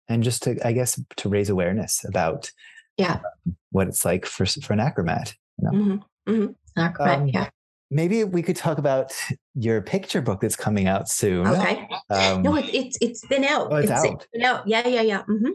and 0.09 0.23
just 0.23 0.41
to 0.43 0.57
i 0.65 0.71
guess 0.71 0.99
to 1.17 1.27
raise 1.27 1.49
awareness 1.49 2.05
about 2.05 2.49
yeah 2.97 3.19
um, 3.45 3.55
what 3.71 3.87
it's 3.89 4.05
like 4.05 4.25
for 4.25 4.45
for 4.45 4.71
an 4.71 4.79
achromat 4.79 5.33
you 5.57 5.65
know? 5.65 5.71
mm-hmm. 5.71 6.31
Mm-hmm. 6.31 6.79
acrobat 6.79 7.19
um, 7.19 7.27
yeah 7.27 7.49
maybe 7.89 8.23
we 8.23 8.41
could 8.41 8.55
talk 8.55 8.77
about 8.77 9.13
your 9.53 9.81
picture 9.81 10.21
book 10.21 10.39
that's 10.39 10.55
coming 10.55 10.87
out 10.87 11.09
soon 11.09 11.45
okay 11.45 11.89
um, 12.09 12.41
no 12.41 12.55
it, 12.55 12.73
it's 12.73 12.97
it's 13.01 13.27
been 13.27 13.43
out 13.43 13.67
oh, 13.69 13.75
it's, 13.75 13.91
it's, 13.91 13.99
out. 13.99 14.13
it's 14.13 14.27
been 14.31 14.43
out 14.43 14.65
yeah 14.65 14.87
yeah 14.87 15.01
yeah 15.01 15.23
mm-hmm. 15.23 15.51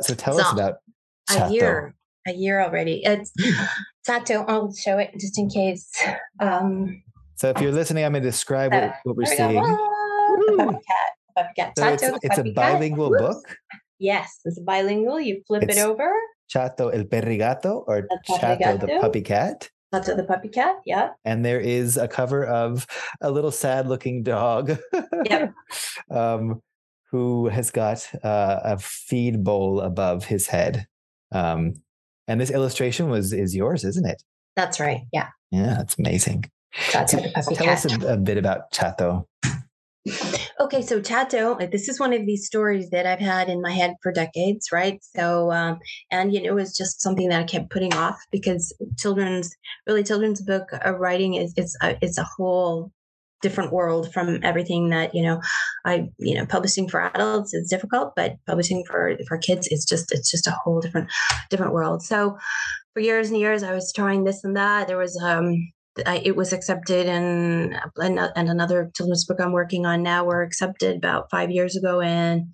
so 0.00 0.14
tell 0.14 0.34
so, 0.34 0.42
us 0.42 0.52
about 0.52 0.76
a 1.30 1.50
year 1.50 1.95
a 2.26 2.32
year 2.32 2.60
already. 2.62 3.02
It's 3.04 3.32
Tato. 4.06 4.44
I'll 4.46 4.72
show 4.74 4.98
it 4.98 5.12
just 5.18 5.38
in 5.38 5.48
case. 5.48 5.88
Um, 6.40 7.02
so 7.36 7.50
if 7.50 7.60
you're 7.60 7.72
listening, 7.72 8.04
I'm 8.04 8.12
going 8.12 8.22
to 8.22 8.28
describe 8.28 8.72
what, 8.72 8.94
what 9.04 9.16
we're 9.16 9.26
seeing. 9.26 9.62
Puppy 9.62 10.72
cat. 10.74 11.10
Puppy 11.36 11.52
cat. 11.56 11.72
So 11.78 11.84
Tato, 11.84 12.14
it's, 12.16 12.24
it's 12.24 12.38
a 12.38 12.52
bilingual 12.52 13.10
Whoops. 13.10 13.22
book. 13.22 13.56
Yes, 13.98 14.40
it's 14.44 14.58
bilingual. 14.60 15.20
You 15.20 15.42
flip 15.46 15.62
It's- 15.62 15.78
it 15.78 15.82
over. 15.82 16.12
Chato 16.48 16.90
el 16.90 17.04
perrigato 17.04 17.82
or 17.88 18.06
Chato 18.24 18.76
the 18.78 18.98
puppy 19.00 19.20
cat. 19.20 19.68
Tato 19.92 20.14
the 20.14 20.22
puppy 20.22 20.48
cat. 20.48 20.76
Yeah. 20.86 21.10
And 21.24 21.44
there 21.44 21.58
is 21.58 21.96
a 21.96 22.06
cover 22.06 22.44
of 22.44 22.86
a 23.20 23.32
little 23.32 23.50
sad 23.50 23.88
looking 23.88 24.22
dog. 24.22 24.78
Yep. 25.24 25.52
um, 26.10 26.62
who 27.10 27.48
has 27.48 27.70
got 27.72 28.08
uh, 28.24 28.60
a 28.62 28.78
feed 28.78 29.42
bowl 29.42 29.80
above 29.80 30.24
his 30.24 30.46
head. 30.46 30.86
Um, 31.32 31.74
and 32.28 32.40
this 32.40 32.50
illustration 32.50 33.08
was 33.08 33.32
is 33.32 33.54
yours, 33.54 33.84
isn't 33.84 34.06
it? 34.06 34.22
That's 34.54 34.80
right. 34.80 35.02
Yeah. 35.12 35.28
Yeah, 35.50 35.74
that's 35.78 35.98
amazing. 35.98 36.44
Chato 36.72 37.18
the 37.18 37.30
puppy 37.30 37.54
Tell 37.54 37.66
cat. 37.66 37.86
us 37.86 38.02
a, 38.02 38.14
a 38.14 38.16
bit 38.16 38.38
about 38.38 38.70
Chato. 38.70 39.26
Okay, 40.60 40.82
so 40.82 41.00
Chato, 41.00 41.56
like, 41.58 41.72
this 41.72 41.88
is 41.88 41.98
one 41.98 42.12
of 42.12 42.24
these 42.26 42.46
stories 42.46 42.90
that 42.90 43.06
I've 43.06 43.18
had 43.18 43.48
in 43.48 43.60
my 43.60 43.72
head 43.72 43.94
for 44.02 44.12
decades, 44.12 44.68
right? 44.72 44.98
So, 45.02 45.50
um, 45.50 45.78
and 46.10 46.32
you 46.32 46.42
know, 46.42 46.50
it 46.50 46.54
was 46.54 46.76
just 46.76 47.00
something 47.00 47.28
that 47.28 47.40
I 47.40 47.44
kept 47.44 47.70
putting 47.70 47.92
off 47.94 48.16
because 48.30 48.74
children's, 48.98 49.54
really, 49.86 50.04
children's 50.04 50.40
book 50.42 50.68
uh, 50.84 50.92
writing 50.92 51.34
is 51.34 51.52
it's 51.56 51.76
a, 51.82 51.98
it's 52.00 52.18
a 52.18 52.26
whole 52.36 52.92
different 53.42 53.72
world 53.72 54.12
from 54.12 54.40
everything 54.42 54.90
that 54.90 55.14
you 55.14 55.22
know. 55.22 55.40
I 55.84 56.08
you 56.18 56.34
know, 56.34 56.46
publishing 56.46 56.88
for 56.88 57.00
adults 57.00 57.54
is 57.54 57.68
difficult, 57.68 58.12
but 58.16 58.36
publishing 58.46 58.84
for 58.86 59.16
for 59.28 59.38
kids 59.38 59.66
is 59.68 59.84
just 59.84 60.12
it's 60.12 60.30
just 60.30 60.46
a 60.46 60.56
whole 60.64 60.80
different 60.80 61.08
different 61.50 61.72
world. 61.72 62.02
So, 62.02 62.38
for 62.94 63.00
years 63.00 63.30
and 63.30 63.38
years, 63.38 63.62
I 63.62 63.72
was 63.72 63.92
trying 63.94 64.24
this 64.24 64.44
and 64.44 64.56
that. 64.56 64.88
There 64.88 64.98
was 64.98 65.20
um 65.22 65.54
I, 66.04 66.20
it 66.24 66.36
was 66.36 66.52
accepted 66.52 67.06
and, 67.06 67.74
and 67.96 68.18
another 68.36 68.90
children's 68.94 69.24
book 69.24 69.40
I'm 69.40 69.52
working 69.52 69.86
on 69.86 70.02
now 70.02 70.24
were 70.24 70.42
accepted 70.42 70.96
about 70.96 71.30
five 71.30 71.50
years 71.50 71.74
ago 71.74 72.02
in 72.02 72.52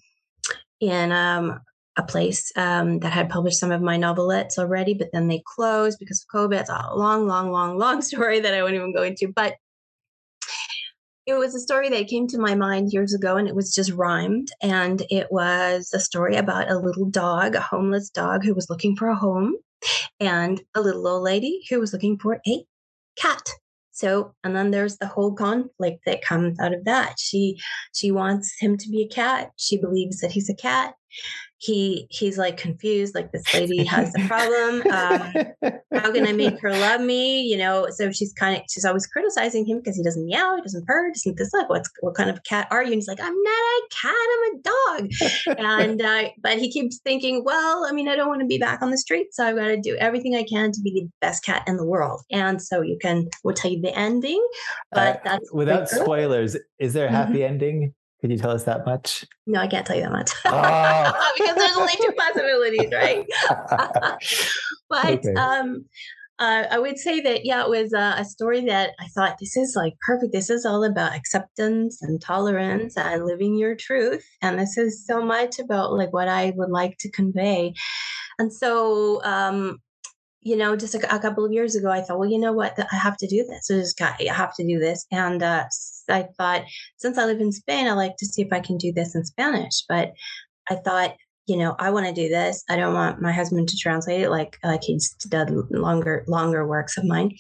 in 0.81 1.12
um, 1.12 1.61
a 1.97 2.03
place 2.03 2.51
um, 2.57 2.99
that 3.01 3.12
had 3.12 3.29
published 3.29 3.59
some 3.59 3.71
of 3.71 3.83
my 3.83 3.97
novelettes 3.97 4.59
already, 4.59 4.95
but 4.95 5.09
then 5.12 5.29
they 5.29 5.42
closed 5.55 5.99
because 5.99 6.25
of 6.25 6.35
COVID. 6.40 6.61
It's 6.61 6.71
a 6.71 6.95
long, 6.95 7.27
long, 7.27 7.51
long, 7.53 7.79
long 7.79 8.03
story 8.03 8.40
that 8.40 8.55
I 8.55 8.62
won't 8.62 8.75
even 8.75 8.95
go 8.95 9.03
into. 9.03 9.33
But 9.35 9.55
it 11.26 11.35
was 11.35 11.54
a 11.54 11.61
story 11.61 11.88
that 11.90 12.08
came 12.08 12.26
to 12.28 12.38
my 12.38 12.54
mind 12.54 12.92
years 12.92 13.14
ago, 13.14 13.37
and 13.37 13.48
it 13.48 13.54
was 13.54 13.74
just 13.74 13.92
rhymed. 13.92 14.48
And 14.62 15.02
it 15.11 15.28
was 15.30 15.90
a 15.94 16.00
story 16.00 16.37
about 16.37 16.70
a 16.70 16.78
little 16.78 17.06
dog, 17.06 17.54
a 17.54 17.61
homeless 17.61 18.11
dog 18.11 18.44
who 18.44 18.54
was 18.54 18.68
looking 18.68 18.96
for 18.96 19.08
a 19.08 19.16
home, 19.16 19.54
and 20.20 20.61
a 20.74 20.80
little 20.80 21.06
old 21.06 21.22
lady 21.22 21.61
who 21.70 21.80
was 21.80 21.92
looking 21.92 22.18
for 22.18 22.40
a 22.46 22.64
cat. 23.16 23.50
So, 23.92 24.35
and 24.42 24.56
then 24.56 24.70
there's 24.70 24.96
the 24.96 25.06
whole 25.06 25.35
conflict 25.35 26.00
that 26.06 26.22
comes 26.24 26.58
out 26.58 26.74
of 26.74 26.85
that. 26.87 27.14
She 27.18 27.61
she 27.92 28.11
wants 28.11 28.54
him 28.58 28.76
to 28.78 28.88
be 28.88 29.02
a 29.02 29.14
cat. 29.14 29.50
She 29.56 29.76
believes 29.76 30.20
that 30.20 30.32
he's 30.32 30.48
a 30.48 30.54
cat. 30.54 30.94
He 31.62 32.09
he's 32.11 32.38
like 32.38 32.57
confused, 32.57 33.14
like 33.14 33.31
this 33.31 33.55
lady 33.55 33.85
has 33.85 34.12
a 34.16 34.27
problem. 34.27 34.83
Um, 34.90 35.70
how 35.94 36.11
can 36.12 36.27
I 36.27 36.33
make 36.33 36.59
her 36.61 36.72
love 36.72 37.01
me? 37.01 37.42
You 37.42 37.57
know, 37.57 37.87
so 37.90 38.11
she's 38.11 38.33
kind 38.33 38.57
of 38.57 38.64
she's 38.68 38.85
always 38.85 39.07
criticizing 39.07 39.64
him 39.64 39.79
because 39.79 39.96
he 39.96 40.03
doesn't 40.03 40.27
meow, 40.27 40.57
he 40.57 40.62
doesn't 40.62 40.85
purr, 40.87 41.12
doesn't 41.12 41.37
this 41.37 41.53
like 41.53 41.68
what's 41.68 41.88
what 42.01 42.16
kind 42.16 42.31
of 42.31 42.42
cat 42.42 42.66
are 42.72 42.83
you? 42.83 42.88
And 42.88 42.96
he's 42.96 43.07
like, 43.07 43.20
I'm 43.20 43.40
not 43.40 43.53
a 43.53 43.83
cat, 43.90 44.14
I'm 44.33 44.55
a 44.55 44.62
dog. 44.62 45.59
and 45.59 46.03
uh, 46.03 46.31
but 46.42 46.59
he 46.59 46.68
keeps 46.68 46.98
thinking, 46.98 47.44
well, 47.44 47.87
I 47.88 47.92
mean, 47.92 48.09
I 48.09 48.16
don't 48.16 48.29
want 48.29 48.40
to 48.40 48.46
be 48.46 48.59
back 48.59 48.83
on 48.83 48.90
the 48.90 48.98
street, 48.98 49.29
so 49.33 49.46
I've 49.46 49.57
got 49.57 49.68
to 49.68 49.81
do 49.81 49.94
everything 49.96 50.35
I 50.35 50.42
can 50.42 50.72
to 50.72 50.81
be 50.81 50.90
the 50.90 51.09
best 51.20 51.44
cat 51.44 51.62
in 51.68 51.77
the 51.77 51.87
world. 51.87 52.22
And 52.33 52.61
so 52.61 52.83
you 52.83 52.98
can 53.01 53.29
we'll 53.44 53.55
tell 53.55 53.70
you 53.70 53.81
the 53.81 53.96
ending, 53.96 54.44
but 54.90 55.18
Uh, 55.18 55.20
that's 55.25 55.53
without 55.53 55.88
spoilers, 55.88 56.57
is 56.81 56.92
there 56.92 57.07
a 57.07 57.11
happy 57.12 57.44
ending? 57.44 57.94
Could 58.22 58.30
you 58.30 58.38
tell 58.38 58.52
us 58.52 58.64
that 58.64 58.87
much? 58.87 59.26
No, 59.46 59.61
I 59.61 59.66
can't 59.66 59.85
tell 59.85 59.96
you 59.96 60.02
that 60.02 60.12
much 60.12 60.30
Oh. 60.46 61.32
because 61.37 61.56
there's 61.56 61.76
only 61.76 61.92
two 62.00 62.12
possibilities, 62.16 62.90
right? 62.92 63.26
but 64.88 65.18
Okay. 65.18 65.35
um 65.35 65.85
uh, 66.38 66.66
I 66.72 66.78
would 66.80 66.98
say 66.98 67.20
that 67.20 67.44
yeah, 67.44 67.62
it 67.62 67.68
was 67.68 67.92
uh, 67.92 68.14
a 68.18 68.24
story 68.24 68.64
that 68.64 68.94
I 68.98 69.06
thought 69.14 69.37
this 69.38 69.56
is 69.56 69.74
like 69.76 69.92
perfect. 70.04 70.32
This 70.32 70.50
is 70.50 70.64
all 70.66 70.82
about 70.82 71.14
acceptance 71.14 72.02
and 72.02 72.20
tolerance 72.20 72.96
and 72.96 73.24
living 73.26 73.56
your 73.56 73.76
truth, 73.76 74.24
and 74.40 74.58
this 74.58 74.76
is 74.76 75.06
so 75.06 75.22
much 75.22 75.61
about 75.61 75.92
like 75.92 76.12
what 76.12 76.26
I 76.28 76.52
would 76.56 76.70
like 76.70 76.96
to 77.00 77.11
convey. 77.12 77.74
And 78.40 78.52
so, 78.52 79.22
um, 79.24 79.78
you 80.42 80.57
know, 80.57 80.76
just 80.76 80.94
a, 80.94 81.14
a 81.14 81.20
couple 81.20 81.44
of 81.44 81.52
years 81.52 81.76
ago, 81.76 81.88
I 81.88 82.00
thought, 82.00 82.18
well, 82.18 82.28
you 82.28 82.38
know 82.38 82.52
what, 82.52 82.78
I 82.78 82.96
have 82.96 83.16
to 83.18 83.26
do 83.26 83.44
this. 83.44 83.70
I 83.70 83.74
just 83.74 83.98
got, 83.98 84.20
I 84.20 84.33
have 84.33 84.55
to 84.57 84.66
do 84.66 84.78
this. 84.78 85.07
And 85.11 85.42
uh, 85.42 85.64
I 86.09 86.26
thought, 86.37 86.64
since 86.96 87.16
I 87.16 87.26
live 87.26 87.40
in 87.40 87.52
Spain, 87.52 87.87
I 87.87 87.92
like 87.92 88.16
to 88.18 88.26
see 88.26 88.42
if 88.42 88.52
I 88.52 88.61
can 88.61 88.76
do 88.76 88.92
this 88.92 89.14
in 89.14 89.24
Spanish. 89.24 89.85
But 89.88 90.12
I 90.68 90.76
thought, 90.76 91.14
you 91.46 91.57
know, 91.57 91.74
I 91.78 91.90
want 91.90 92.07
to 92.07 92.12
do 92.12 92.28
this. 92.28 92.64
I 92.68 92.76
don't 92.76 92.94
want 92.94 93.20
my 93.20 93.33
husband 93.33 93.68
to 93.68 93.76
translate 93.76 94.20
it 94.20 94.31
like 94.31 94.59
like 94.62 94.85
he's 94.85 95.12
done 95.28 95.66
longer 95.70 96.24
longer 96.28 96.66
works 96.66 96.96
of 96.96 97.05
mine. 97.05 97.33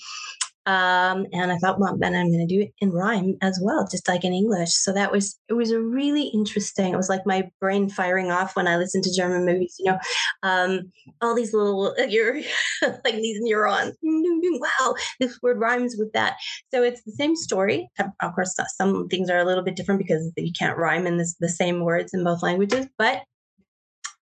Um, 0.64 1.26
and 1.32 1.50
I 1.50 1.58
thought, 1.58 1.80
well, 1.80 1.96
then 1.98 2.14
I'm 2.14 2.30
going 2.30 2.46
to 2.46 2.54
do 2.54 2.62
it 2.62 2.72
in 2.78 2.92
rhyme 2.92 3.36
as 3.42 3.58
well, 3.60 3.86
just 3.90 4.06
like 4.06 4.24
in 4.24 4.32
English. 4.32 4.70
So 4.72 4.92
that 4.92 5.10
was 5.10 5.38
it 5.48 5.54
was 5.54 5.72
a 5.72 5.80
really 5.80 6.28
interesting. 6.28 6.92
It 6.92 6.96
was 6.96 7.08
like 7.08 7.26
my 7.26 7.50
brain 7.60 7.88
firing 7.88 8.30
off 8.30 8.54
when 8.54 8.68
I 8.68 8.76
listened 8.76 9.02
to 9.04 9.14
German 9.14 9.44
movies. 9.44 9.74
You 9.78 9.92
know, 9.92 9.98
um, 10.44 10.92
all 11.20 11.34
these 11.34 11.52
little 11.52 11.94
you're 12.08 12.36
like 12.82 13.14
these 13.14 13.38
neurons. 13.40 13.96
Wow, 14.02 14.94
this 15.18 15.40
word 15.42 15.58
rhymes 15.58 15.96
with 15.98 16.12
that. 16.12 16.36
So 16.72 16.82
it's 16.82 17.02
the 17.02 17.12
same 17.12 17.34
story. 17.34 17.90
Of 17.98 18.34
course, 18.34 18.54
some 18.76 19.08
things 19.08 19.30
are 19.30 19.38
a 19.38 19.44
little 19.44 19.64
bit 19.64 19.76
different 19.76 19.98
because 19.98 20.30
you 20.36 20.52
can't 20.56 20.78
rhyme 20.78 21.06
in 21.06 21.18
this, 21.18 21.34
the 21.40 21.48
same 21.48 21.80
words 21.80 22.14
in 22.14 22.22
both 22.22 22.42
languages, 22.42 22.86
but 22.98 23.22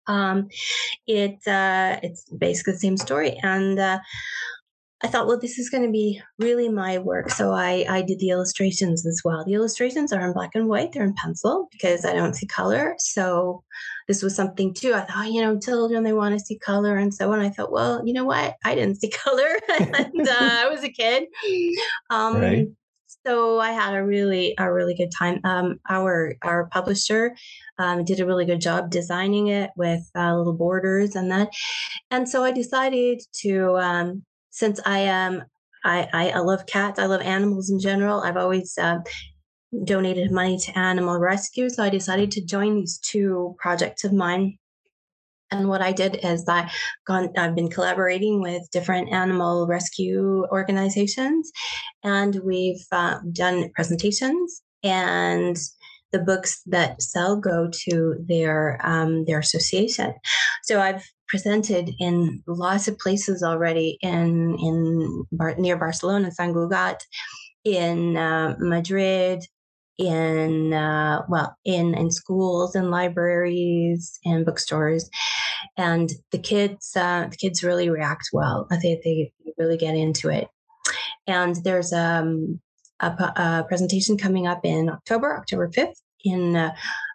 um, 0.06 0.48
it 1.06 1.46
uh, 1.46 1.98
it's 2.02 2.24
basically 2.30 2.74
the 2.74 2.78
same 2.78 2.96
story. 2.96 3.38
And 3.42 3.78
uh, 3.78 4.00
I 5.02 5.08
thought, 5.08 5.26
well, 5.26 5.38
this 5.38 5.58
is 5.58 5.70
going 5.70 5.82
to 5.82 5.90
be 5.90 6.20
really 6.38 6.68
my 6.68 6.98
work. 6.98 7.30
So 7.30 7.52
I, 7.52 7.86
I 7.88 8.02
did 8.02 8.18
the 8.18 8.28
illustrations 8.28 9.06
as 9.06 9.22
well. 9.24 9.44
The 9.44 9.54
illustrations 9.54 10.12
are 10.12 10.26
in 10.26 10.34
black 10.34 10.50
and 10.54 10.68
white, 10.68 10.92
they're 10.92 11.04
in 11.04 11.14
pencil 11.14 11.68
because 11.72 12.04
I 12.04 12.12
don't 12.12 12.34
see 12.34 12.46
color. 12.46 12.94
So 12.98 13.64
this 14.08 14.22
was 14.22 14.36
something 14.36 14.74
too. 14.74 14.92
I 14.92 15.00
thought, 15.00 15.32
you 15.32 15.40
know, 15.40 15.58
children, 15.58 16.02
they 16.02 16.12
want 16.12 16.38
to 16.38 16.44
see 16.44 16.58
color 16.58 16.96
and 16.96 17.14
so 17.14 17.32
on. 17.32 17.40
I 17.40 17.48
thought, 17.48 17.72
well, 17.72 18.06
you 18.06 18.12
know 18.12 18.26
what? 18.26 18.56
I 18.64 18.74
didn't 18.74 19.00
see 19.00 19.08
color 19.24 19.48
and 19.78 20.28
uh, 20.28 20.36
I 20.38 20.68
was 20.68 20.84
a 20.84 20.90
kid. 20.90 21.28
Um, 22.10 22.40
Right. 22.40 22.66
So 23.26 23.60
I 23.60 23.72
had 23.72 23.94
a 23.94 24.02
really, 24.02 24.54
a 24.58 24.72
really 24.72 24.94
good 24.94 25.10
time. 25.16 25.40
Um, 25.44 25.78
our, 25.90 26.36
our 26.42 26.68
publisher 26.68 27.36
um, 27.78 28.04
did 28.04 28.20
a 28.20 28.26
really 28.26 28.46
good 28.46 28.62
job 28.62 28.90
designing 28.90 29.48
it 29.48 29.70
with 29.76 30.10
uh, 30.16 30.34
little 30.36 30.54
borders 30.54 31.14
and 31.16 31.30
that. 31.30 31.50
And 32.10 32.26
so 32.26 32.44
I 32.44 32.50
decided 32.50 33.20
to, 33.42 33.76
um, 33.76 34.22
since 34.50 34.80
I 34.84 35.00
am, 35.00 35.44
I, 35.84 36.08
I, 36.12 36.30
I 36.30 36.38
love 36.40 36.66
cats, 36.66 36.98
I 36.98 37.06
love 37.06 37.22
animals 37.22 37.70
in 37.70 37.80
general. 37.80 38.20
I've 38.20 38.36
always 38.36 38.76
uh, 38.78 38.98
donated 39.84 40.30
money 40.30 40.58
to 40.58 40.78
animal 40.78 41.18
rescue. 41.18 41.70
So 41.70 41.82
I 41.82 41.90
decided 41.90 42.30
to 42.32 42.44
join 42.44 42.74
these 42.74 42.98
two 42.98 43.54
projects 43.58 44.04
of 44.04 44.12
mine. 44.12 44.58
And 45.52 45.68
what 45.68 45.82
I 45.82 45.90
did 45.92 46.20
is 46.22 46.44
I 46.48 46.70
gone, 47.06 47.30
I've 47.36 47.56
been 47.56 47.70
collaborating 47.70 48.40
with 48.40 48.70
different 48.70 49.12
animal 49.12 49.66
rescue 49.66 50.46
organizations, 50.52 51.50
and 52.04 52.40
we've 52.44 52.84
uh, 52.92 53.18
done 53.32 53.70
presentations. 53.74 54.62
And 54.84 55.58
the 56.12 56.18
books 56.18 56.62
that 56.66 57.02
sell 57.02 57.36
go 57.36 57.68
to 57.86 58.14
their 58.26 58.80
um, 58.82 59.24
their 59.24 59.38
association. 59.38 60.14
So 60.62 60.80
I've 60.80 61.04
presented 61.30 61.92
in 61.98 62.42
lots 62.46 62.88
of 62.88 62.98
places 62.98 63.42
already 63.42 63.98
in 64.02 64.56
in 64.58 65.24
Bar- 65.32 65.54
near 65.56 65.76
Barcelona, 65.76 66.30
San 66.32 66.52
Cugat, 66.52 67.00
in 67.64 68.16
uh, 68.16 68.56
Madrid, 68.58 69.44
in 69.96 70.72
uh, 70.72 71.22
well 71.28 71.56
in 71.64 71.94
in 71.94 72.10
schools 72.10 72.74
and 72.74 72.90
libraries 72.90 74.18
and 74.24 74.44
bookstores, 74.44 75.08
and 75.76 76.10
the 76.32 76.38
kids 76.38 76.92
uh, 76.96 77.28
the 77.30 77.36
kids 77.36 77.62
really 77.62 77.88
react 77.88 78.28
well. 78.32 78.66
I 78.70 78.76
think 78.76 79.02
they 79.04 79.32
really 79.56 79.76
get 79.76 79.94
into 79.94 80.28
it. 80.28 80.48
And 81.26 81.56
there's 81.64 81.92
um, 81.92 82.60
a, 83.00 83.06
a 83.08 83.64
presentation 83.68 84.16
coming 84.16 84.46
up 84.46 84.64
in 84.64 84.88
October, 84.88 85.36
October 85.36 85.70
fifth, 85.72 86.02
in 86.24 86.56
uh, 86.56 86.74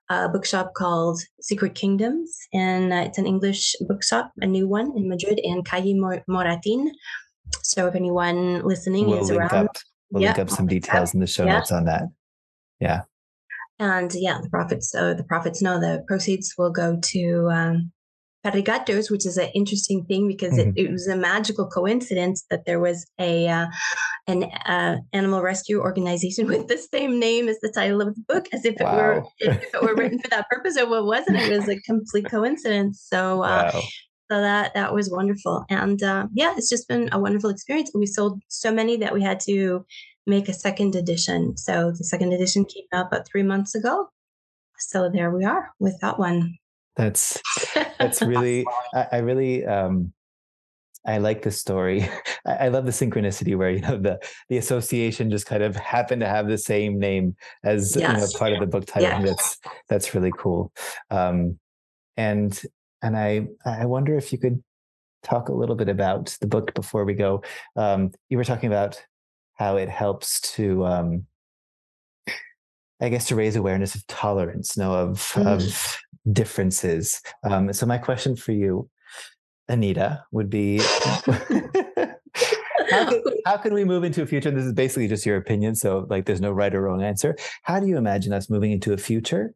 a 0.10 0.30
bookshop 0.30 0.74
called 0.76 1.20
Secret 1.41 1.76
Kingdoms, 1.76 2.38
and 2.53 2.93
uh, 2.93 2.97
it's 2.97 3.18
an 3.18 3.26
English 3.26 3.76
bookshop, 3.88 4.32
a 4.41 4.45
new 4.45 4.68
one 4.68 4.91
in 4.95 5.10
Madrid, 5.10 5.39
and 5.43 5.66
Calle 5.66 5.95
Mor- 5.95 6.24
Moratin. 6.30 6.89
So 7.62 7.88
if 7.88 7.95
anyone 7.95 8.64
listening 8.64 9.08
We'll 9.08 9.22
is 9.22 9.30
link 9.30 9.41
around, 9.41 9.68
up. 9.68 9.78
We'll 10.12 10.24
Yeah, 10.24 10.30
link 10.30 10.39
up 10.39 10.49
some 10.49 10.68
details 10.68 11.14
in 11.14 11.20
the 11.20 11.28
show 11.28 11.45
Yeah. 11.45 11.58
notes 11.60 11.72
on 11.72 11.86
that. 11.86 12.03
Yeah. 12.80 13.01
and 13.80 14.14
yeah, 14.16 14.39
the 14.41 14.49
profits. 14.49 14.89
So 14.91 15.14
the 15.14 15.24
profits 15.24 15.62
know 15.62 15.80
the 15.80 16.03
proceeds 16.08 16.53
will 16.58 16.72
go 16.72 16.97
to 17.01 17.49
um, 17.51 17.91
Perrigatos, 18.46 19.10
which 19.10 19.26
is 19.26 19.38
an 19.38 19.50
interesting 19.56 20.06
thing 20.06 20.28
because 20.28 20.54
mm-hmm. 20.54 20.70
it, 20.76 20.86
it, 20.86 20.91
was 20.91 21.08
a 21.08 21.16
magical 21.16 21.68
coincidence 21.68 22.46
that 22.50 22.66
there 22.66 22.80
was 22.80 23.06
a 23.20 23.48
uh, 23.48 23.66
an 24.28 24.43
uh, 24.43 24.98
animal 25.14 25.41
rescue 25.41 25.80
organization 25.82 26.48
with 26.54 26.68
the 26.68 26.78
same 26.78 27.20
name 27.20 27.50
as 27.50 27.60
the 27.62 27.72
title 27.72 28.02
of 28.02 28.14
the 28.14 28.22
book, 28.28 28.48
as 28.54 28.66
if 28.66 28.76
wow. 28.80 28.91
it 28.91 28.96
were 28.96 29.24
if 29.39 29.74
it 29.74 29.82
were 29.82 29.96
written 29.98 30.20
for 30.20 30.30
that 30.30 30.50
purpose. 30.50 30.78
Or 30.78 30.88
what 30.88 31.06
wasn't? 31.06 31.38
It 31.38 31.58
was 31.58 31.70
a 31.70 31.80
complete 31.82 32.30
coincidence. 32.30 33.06
So. 33.08 33.43
Uh, 33.43 33.72
wow. 33.74 33.82
So 34.32 34.41
that 34.41 34.74
that 34.74 34.91
was 34.91 35.12
wonderful, 35.12 35.66
and 35.70 36.02
uh, 36.02 36.26
yeah, 36.34 36.56
it's 36.58 36.68
just 36.68 36.88
been 36.88 37.10
a 37.12 37.20
wonderful 37.20 37.52
experience. 37.52 37.91
And 37.93 38.00
we 38.00 38.08
sold 38.08 38.41
so 38.48 38.74
many 38.74 38.98
that 38.98 39.14
we 39.14 39.22
had 39.22 39.39
to 39.41 39.86
make 40.26 40.50
a 40.50 40.54
second 40.54 40.96
edition. 40.96 41.56
So 41.58 41.91
the 41.91 42.04
second 42.04 42.34
edition 42.34 42.66
came 42.66 42.86
out 42.91 43.08
about 43.08 43.28
three 43.28 43.43
months 43.43 43.76
ago. 43.76 44.10
So 44.80 45.10
there 45.10 45.32
we 45.32 45.46
are 45.46 45.70
with 45.80 46.00
that 46.02 46.18
one. 46.20 46.56
That's 46.96 47.41
that's 48.00 48.22
really 48.22 48.66
I, 48.93 49.08
I 49.14 49.18
really 49.18 49.66
um 49.66 50.14
I 51.08 51.20
like 51.20 51.43
the 51.43 51.52
story. 51.52 52.10
I, 52.46 52.70
love 52.70 52.86
the 52.86 52.91
synchronicity 52.91 53.56
where 53.56 53.70
you 53.70 53.82
know 53.82 53.98
the 53.98 54.20
the 54.50 54.58
association 54.58 55.30
just 55.30 55.46
kind 55.46 55.64
of 55.64 55.76
happened 55.76 56.22
to 56.22 56.28
have 56.28 56.48
the 56.48 56.58
same 56.58 57.00
name 57.00 57.36
as 57.64 57.96
yes. 57.96 58.12
you 58.12 58.18
know 58.20 58.39
part 58.39 58.54
of 58.54 58.60
the 58.60 58.68
book 58.68 58.86
title. 58.86 59.10
Yeah. 59.10 59.22
That's 59.22 59.58
that's 59.88 60.16
really 60.16 60.32
cool. 60.38 60.72
Um, 61.10 61.60
and 62.18 62.60
and 63.02 63.18
I 63.18 63.48
I 63.66 63.86
wonder 63.86 64.18
if 64.18 64.32
you 64.32 64.39
could 64.39 64.64
talk 65.24 65.50
a 65.50 65.54
little 65.54 65.76
bit 65.76 65.89
about 65.89 66.38
the 66.39 66.48
book 66.48 66.74
before 66.74 67.06
we 67.06 67.14
go. 67.14 67.43
Um, 67.76 68.12
you 68.30 68.38
were 68.38 68.43
talking 68.43 68.68
about 68.68 69.04
how 69.56 69.78
it 69.78 69.89
helps 69.89 70.41
to 70.41 70.86
um, 70.86 71.26
I 73.02 73.10
guess 73.10 73.28
to 73.28 73.36
raise 73.36 73.56
awareness 73.56 73.96
of 73.96 74.06
tolerance, 74.08 74.78
know 74.78 74.93
of 74.93 75.20
mm. 75.34 75.46
of 75.46 75.98
differences. 76.32 77.21
Um, 77.43 77.71
so 77.73 77.86
my 77.86 77.97
question 77.97 78.36
for 78.36 78.51
you, 78.51 78.89
Anita, 79.67 80.23
would 80.32 80.49
be 80.49 80.80
how, 80.80 81.21
could, 83.09 83.23
how 83.45 83.57
can 83.57 83.73
we 83.73 83.84
move 83.84 84.03
into 84.03 84.21
a 84.21 84.26
future? 84.26 84.49
And 84.49 84.57
this 84.57 84.65
is 84.65 84.73
basically 84.73 85.07
just 85.07 85.26
your 85.26 85.38
opinion, 85.38 85.76
so 85.76 86.05
like 86.09 86.26
there's 86.26 86.41
no 86.41 86.51
right 86.51 86.73
or 86.73 86.82
wrong 86.82 87.03
answer. 87.03 87.36
How 87.63 87.80
do 87.80 87.88
you 87.88 87.97
imagine 87.97 88.34
us 88.34 88.49
moving 88.49 88.71
into 88.71 88.93
a 88.93 88.97
future 88.97 89.53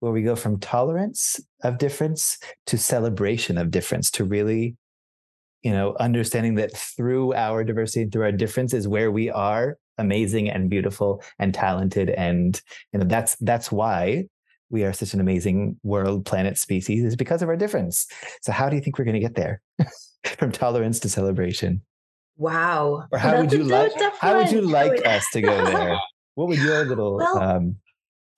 where 0.00 0.12
we 0.12 0.22
go 0.22 0.34
from 0.34 0.58
tolerance 0.58 1.38
of 1.62 1.78
difference 1.78 2.38
to 2.66 2.78
celebration 2.78 3.58
of 3.58 3.70
difference, 3.70 4.10
to 4.12 4.24
really, 4.24 4.76
you 5.62 5.72
know, 5.72 5.94
understanding 6.00 6.54
that 6.54 6.74
through 6.74 7.34
our 7.34 7.64
diversity 7.64 8.02
and 8.02 8.12
through 8.12 8.24
our 8.24 8.32
difference 8.32 8.72
is 8.72 8.88
where 8.88 9.10
we 9.10 9.30
are 9.30 9.76
amazing 9.98 10.48
and 10.48 10.70
beautiful 10.70 11.22
and 11.38 11.52
talented 11.52 12.08
and 12.08 12.62
you 12.92 12.98
know 12.98 13.04
that's 13.04 13.36
that's 13.36 13.70
why 13.70 14.24
we 14.70 14.84
are 14.84 14.92
such 14.92 15.12
an 15.12 15.20
amazing 15.20 15.78
world, 15.82 16.24
planet, 16.24 16.56
species 16.56 17.04
is 17.04 17.16
because 17.16 17.42
of 17.42 17.48
our 17.48 17.56
difference. 17.56 18.06
So, 18.42 18.52
how 18.52 18.68
do 18.68 18.76
you 18.76 18.82
think 18.82 18.98
we're 18.98 19.04
going 19.04 19.14
to 19.14 19.20
get 19.20 19.34
there 19.34 19.60
from 20.38 20.52
tolerance 20.52 21.00
to 21.00 21.08
celebration? 21.08 21.82
Wow. 22.36 23.06
Or 23.12 23.18
how 23.18 23.38
would 23.40 23.52
you 23.52 23.64
like? 23.64 23.92
How 24.18 24.38
would 24.38 24.50
you 24.50 24.62
like 24.62 25.04
us 25.04 25.26
to 25.32 25.42
go 25.42 25.64
there? 25.64 25.96
What 26.36 26.48
would 26.48 26.58
your 26.60 26.86
little 26.86 27.16
well, 27.16 27.38
um, 27.38 27.76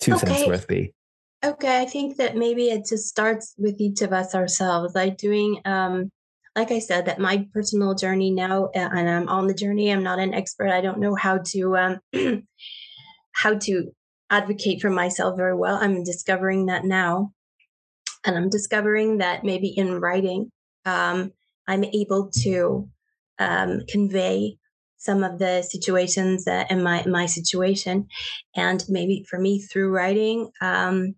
two 0.00 0.14
okay. 0.14 0.26
cents 0.26 0.46
worth 0.48 0.66
be? 0.66 0.92
Okay, 1.44 1.80
I 1.80 1.84
think 1.84 2.16
that 2.16 2.36
maybe 2.36 2.68
it 2.68 2.86
just 2.88 3.06
starts 3.06 3.54
with 3.58 3.80
each 3.80 4.00
of 4.00 4.12
us 4.12 4.34
ourselves, 4.34 4.94
like 4.94 5.18
doing. 5.18 5.60
Um, 5.64 6.10
like 6.56 6.72
I 6.72 6.80
said, 6.80 7.06
that 7.06 7.20
my 7.20 7.46
personal 7.52 7.94
journey 7.94 8.30
now, 8.30 8.70
and 8.74 9.08
I'm 9.08 9.28
on 9.28 9.46
the 9.46 9.54
journey. 9.54 9.90
I'm 9.90 10.02
not 10.02 10.18
an 10.18 10.34
expert. 10.34 10.70
I 10.70 10.80
don't 10.80 10.98
know 10.98 11.14
how 11.14 11.38
to 11.48 11.76
um, 11.76 12.00
how 13.32 13.54
to 13.54 13.92
advocate 14.32 14.80
for 14.80 14.90
myself 14.90 15.36
very 15.36 15.54
well. 15.54 15.76
I'm 15.76 16.02
discovering 16.02 16.66
that 16.66 16.84
now. 16.84 17.32
And 18.24 18.36
I'm 18.36 18.48
discovering 18.48 19.18
that 19.18 19.44
maybe 19.44 19.68
in 19.68 20.00
writing, 20.00 20.50
um, 20.84 21.32
I'm 21.68 21.84
able 21.84 22.30
to 22.42 22.88
um, 23.38 23.82
convey 23.88 24.56
some 24.96 25.22
of 25.22 25.38
the 25.38 25.62
situations 25.62 26.44
that 26.44 26.70
in 26.70 26.82
my 26.82 27.04
my 27.06 27.26
situation, 27.26 28.06
and 28.54 28.84
maybe 28.88 29.26
for 29.28 29.38
me 29.38 29.60
through 29.60 29.90
writing, 29.90 30.50
um, 30.60 31.16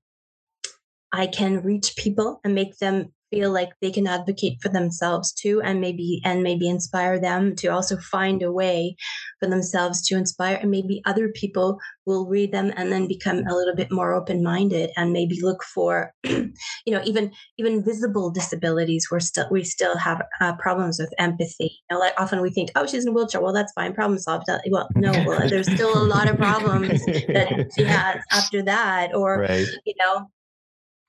I 1.12 1.26
can 1.26 1.62
reach 1.62 1.94
people 1.96 2.40
and 2.42 2.54
make 2.54 2.78
them 2.78 3.13
feel 3.34 3.50
like 3.50 3.70
they 3.80 3.90
can 3.90 4.06
advocate 4.06 4.58
for 4.62 4.68
themselves 4.68 5.32
too 5.32 5.60
and 5.62 5.80
maybe 5.80 6.20
and 6.24 6.42
maybe 6.42 6.68
inspire 6.68 7.18
them 7.18 7.56
to 7.56 7.68
also 7.68 7.96
find 7.96 8.42
a 8.42 8.52
way 8.52 8.96
for 9.40 9.48
themselves 9.48 10.06
to 10.06 10.16
inspire 10.16 10.56
and 10.56 10.70
maybe 10.70 11.02
other 11.04 11.28
people 11.28 11.78
will 12.06 12.26
read 12.26 12.52
them 12.52 12.72
and 12.76 12.92
then 12.92 13.08
become 13.08 13.38
a 13.48 13.54
little 13.54 13.74
bit 13.74 13.90
more 13.90 14.14
open-minded 14.14 14.90
and 14.96 15.12
maybe 15.12 15.40
look 15.40 15.64
for 15.64 16.12
you 16.24 16.52
know 16.86 17.02
even 17.04 17.32
even 17.58 17.84
visible 17.84 18.30
disabilities 18.30 19.08
we're 19.10 19.20
still 19.20 19.48
we 19.50 19.64
still 19.64 19.96
have 19.96 20.22
uh, 20.40 20.54
problems 20.56 20.98
with 20.98 21.12
empathy. 21.18 21.80
You 21.90 21.94
know 21.94 21.98
like 21.98 22.14
often 22.18 22.40
we 22.40 22.50
think 22.50 22.70
oh 22.76 22.86
she's 22.86 23.04
in 23.04 23.10
a 23.10 23.12
wheelchair. 23.12 23.40
Well 23.40 23.52
that's 23.52 23.72
fine 23.72 23.94
problem 23.94 24.18
solved. 24.18 24.48
Uh, 24.48 24.58
well 24.70 24.88
no 24.94 25.12
well, 25.26 25.48
there's 25.48 25.70
still 25.72 25.96
a 25.96 26.04
lot 26.04 26.28
of 26.28 26.36
problems 26.36 27.04
that 27.06 27.70
she 27.76 27.84
has 27.96 28.22
after 28.30 28.62
that 28.62 29.14
or 29.14 29.40
right. 29.40 29.66
you 29.84 29.94
know 29.98 30.30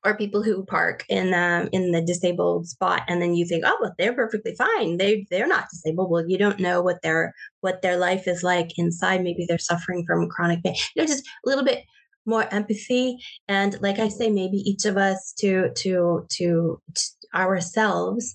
or 0.05 0.15
people 0.15 0.43
who 0.43 0.63
park 0.65 1.03
in 1.09 1.33
um, 1.33 1.67
in 1.71 1.91
the 1.91 2.01
disabled 2.01 2.67
spot 2.67 3.01
and 3.07 3.21
then 3.21 3.33
you 3.33 3.45
think 3.45 3.63
oh 3.65 3.77
well 3.81 3.93
they're 3.97 4.13
perfectly 4.13 4.55
fine 4.55 4.97
they 4.97 5.25
they're 5.31 5.47
not 5.47 5.67
disabled 5.71 6.09
well 6.09 6.27
you 6.27 6.37
don't 6.37 6.59
know 6.59 6.81
what 6.81 7.01
their 7.01 7.33
what 7.61 7.81
their 7.81 7.97
life 7.97 8.27
is 8.27 8.43
like 8.43 8.77
inside 8.77 9.23
maybe 9.23 9.45
they're 9.47 9.57
suffering 9.57 10.05
from 10.05 10.29
chronic 10.29 10.63
pain 10.63 10.75
you 10.95 11.01
know 11.01 11.07
just 11.07 11.25
a 11.45 11.49
little 11.49 11.65
bit 11.65 11.83
more 12.25 12.47
empathy 12.53 13.17
and 13.47 13.81
like 13.81 13.99
i 13.99 14.07
say 14.07 14.29
maybe 14.29 14.57
each 14.57 14.85
of 14.85 14.97
us 14.97 15.33
to 15.37 15.69
to 15.75 16.25
to, 16.29 16.79
to 16.93 17.01
ourselves 17.33 18.33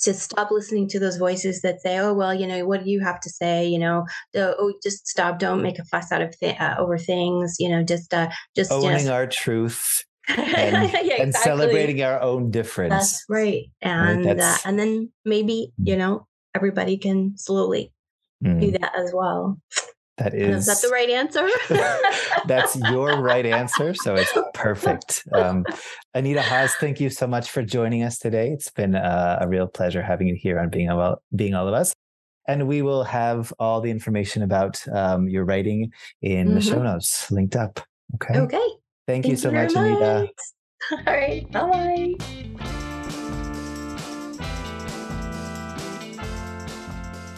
to 0.00 0.14
stop 0.14 0.50
listening 0.50 0.88
to 0.88 0.98
those 0.98 1.18
voices 1.18 1.60
that 1.60 1.82
say, 1.82 1.98
"Oh, 1.98 2.14
well, 2.14 2.32
you 2.32 2.46
know, 2.46 2.66
what 2.66 2.82
do 2.82 2.90
you 2.90 3.00
have 3.00 3.20
to 3.20 3.28
say?" 3.28 3.66
You 3.66 3.78
know, 3.78 4.06
oh, 4.34 4.72
just 4.82 5.06
stop. 5.06 5.38
Don't 5.38 5.60
make 5.60 5.78
a 5.78 5.84
fuss 5.84 6.10
out 6.10 6.22
of 6.22 6.34
th- 6.40 6.58
uh, 6.58 6.76
over 6.78 6.96
things. 6.96 7.56
You 7.58 7.68
know, 7.68 7.82
just 7.82 8.14
uh, 8.14 8.30
just 8.56 8.72
owning 8.72 9.00
you 9.00 9.04
know, 9.04 9.12
our 9.12 9.26
truth 9.26 10.02
and, 10.38 10.92
yeah, 10.92 10.98
exactly. 10.98 11.20
and, 11.20 11.34
celebrating 11.34 12.02
our 12.02 12.20
own 12.20 12.50
difference. 12.50 12.92
That's 12.92 13.24
right. 13.28 13.64
And 13.82 14.24
right, 14.24 14.36
that's... 14.36 14.64
Uh, 14.64 14.68
and 14.68 14.78
then 14.78 15.10
maybe 15.24 15.72
you 15.82 15.96
know 15.96 16.26
everybody 16.54 16.96
can 16.96 17.36
slowly 17.36 17.92
mm. 18.44 18.60
do 18.60 18.70
that 18.72 18.92
as 18.96 19.12
well. 19.14 19.58
That 20.20 20.34
is, 20.34 20.68
is 20.68 20.82
that 20.82 20.86
the 20.86 20.92
right 20.92 21.08
answer? 21.08 21.48
that's 22.46 22.76
your 22.90 23.22
right 23.22 23.46
answer. 23.46 23.94
So 23.94 24.16
it's 24.16 24.30
perfect. 24.54 25.24
Um, 25.32 25.64
Anita 26.12 26.42
Haas, 26.42 26.74
thank 26.74 27.00
you 27.00 27.08
so 27.08 27.26
much 27.26 27.50
for 27.50 27.62
joining 27.62 28.02
us 28.02 28.18
today. 28.18 28.50
It's 28.50 28.70
been 28.70 28.94
a, 28.94 29.38
a 29.40 29.48
real 29.48 29.66
pleasure 29.66 30.02
having 30.02 30.26
you 30.26 30.34
here 30.34 30.58
on 30.58 30.68
Being 30.68 30.90
All, 30.90 31.22
Being 31.34 31.54
All 31.54 31.66
of 31.66 31.72
Us. 31.72 31.94
And 32.46 32.68
we 32.68 32.82
will 32.82 33.02
have 33.04 33.50
all 33.58 33.80
the 33.80 33.90
information 33.90 34.42
about 34.42 34.86
um, 34.92 35.26
your 35.26 35.46
writing 35.46 35.90
in 36.20 36.48
mm-hmm. 36.48 36.54
the 36.56 36.60
show 36.60 36.82
notes 36.82 37.30
linked 37.30 37.56
up. 37.56 37.80
Okay. 38.16 38.40
Okay. 38.40 38.68
Thank, 39.10 39.24
Thank 39.24 39.32
you 39.32 39.36
so 39.36 39.50
much, 39.50 39.74
much, 39.74 39.86
Anita. 39.86 40.28
All 40.92 40.98
right. 41.04 41.50
Bye 41.50 41.70
bye. 41.70 42.14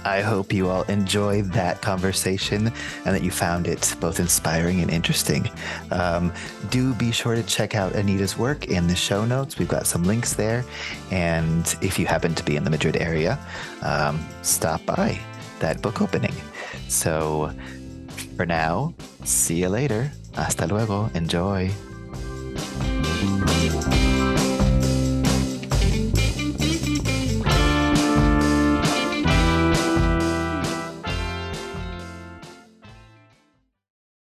I 0.05 0.21
hope 0.21 0.53
you 0.53 0.69
all 0.69 0.83
enjoyed 0.83 1.53
that 1.53 1.81
conversation 1.81 2.67
and 2.67 3.15
that 3.15 3.23
you 3.23 3.31
found 3.31 3.69
it 3.69 3.95
both 4.01 4.19
inspiring 4.19 4.81
and 4.81 4.91
interesting. 4.91 5.49
Um, 5.93 6.33
do 6.71 6.93
be 6.95 7.13
sure 7.13 7.37
to 7.37 7.43
check 7.45 7.77
out 7.77 7.95
Anita's 7.95 8.37
work 8.37 8.67
in 8.67 8.89
the 8.89 8.97
show 8.97 9.25
notes. 9.25 9.59
We've 9.59 9.69
got 9.69 9.87
some 9.87 10.03
links 10.03 10.35
there. 10.35 10.65
And 11.13 11.75
if 11.81 12.01
you 12.01 12.07
happen 12.07 12.35
to 12.35 12.43
be 12.43 12.57
in 12.57 12.65
the 12.65 12.71
Madrid 12.71 12.97
area, 12.97 13.39
um, 13.83 14.23
stop 14.43 14.85
by 14.85 15.21
that 15.61 15.81
book 15.81 16.03
opening. 16.03 16.35
So 16.89 17.55
for 18.37 18.45
now, 18.45 18.93
see 19.25 19.61
you 19.61 19.69
later. 19.69 20.11
Hasta 20.35 20.67
luego, 20.67 21.11
enjoy. 21.15 21.73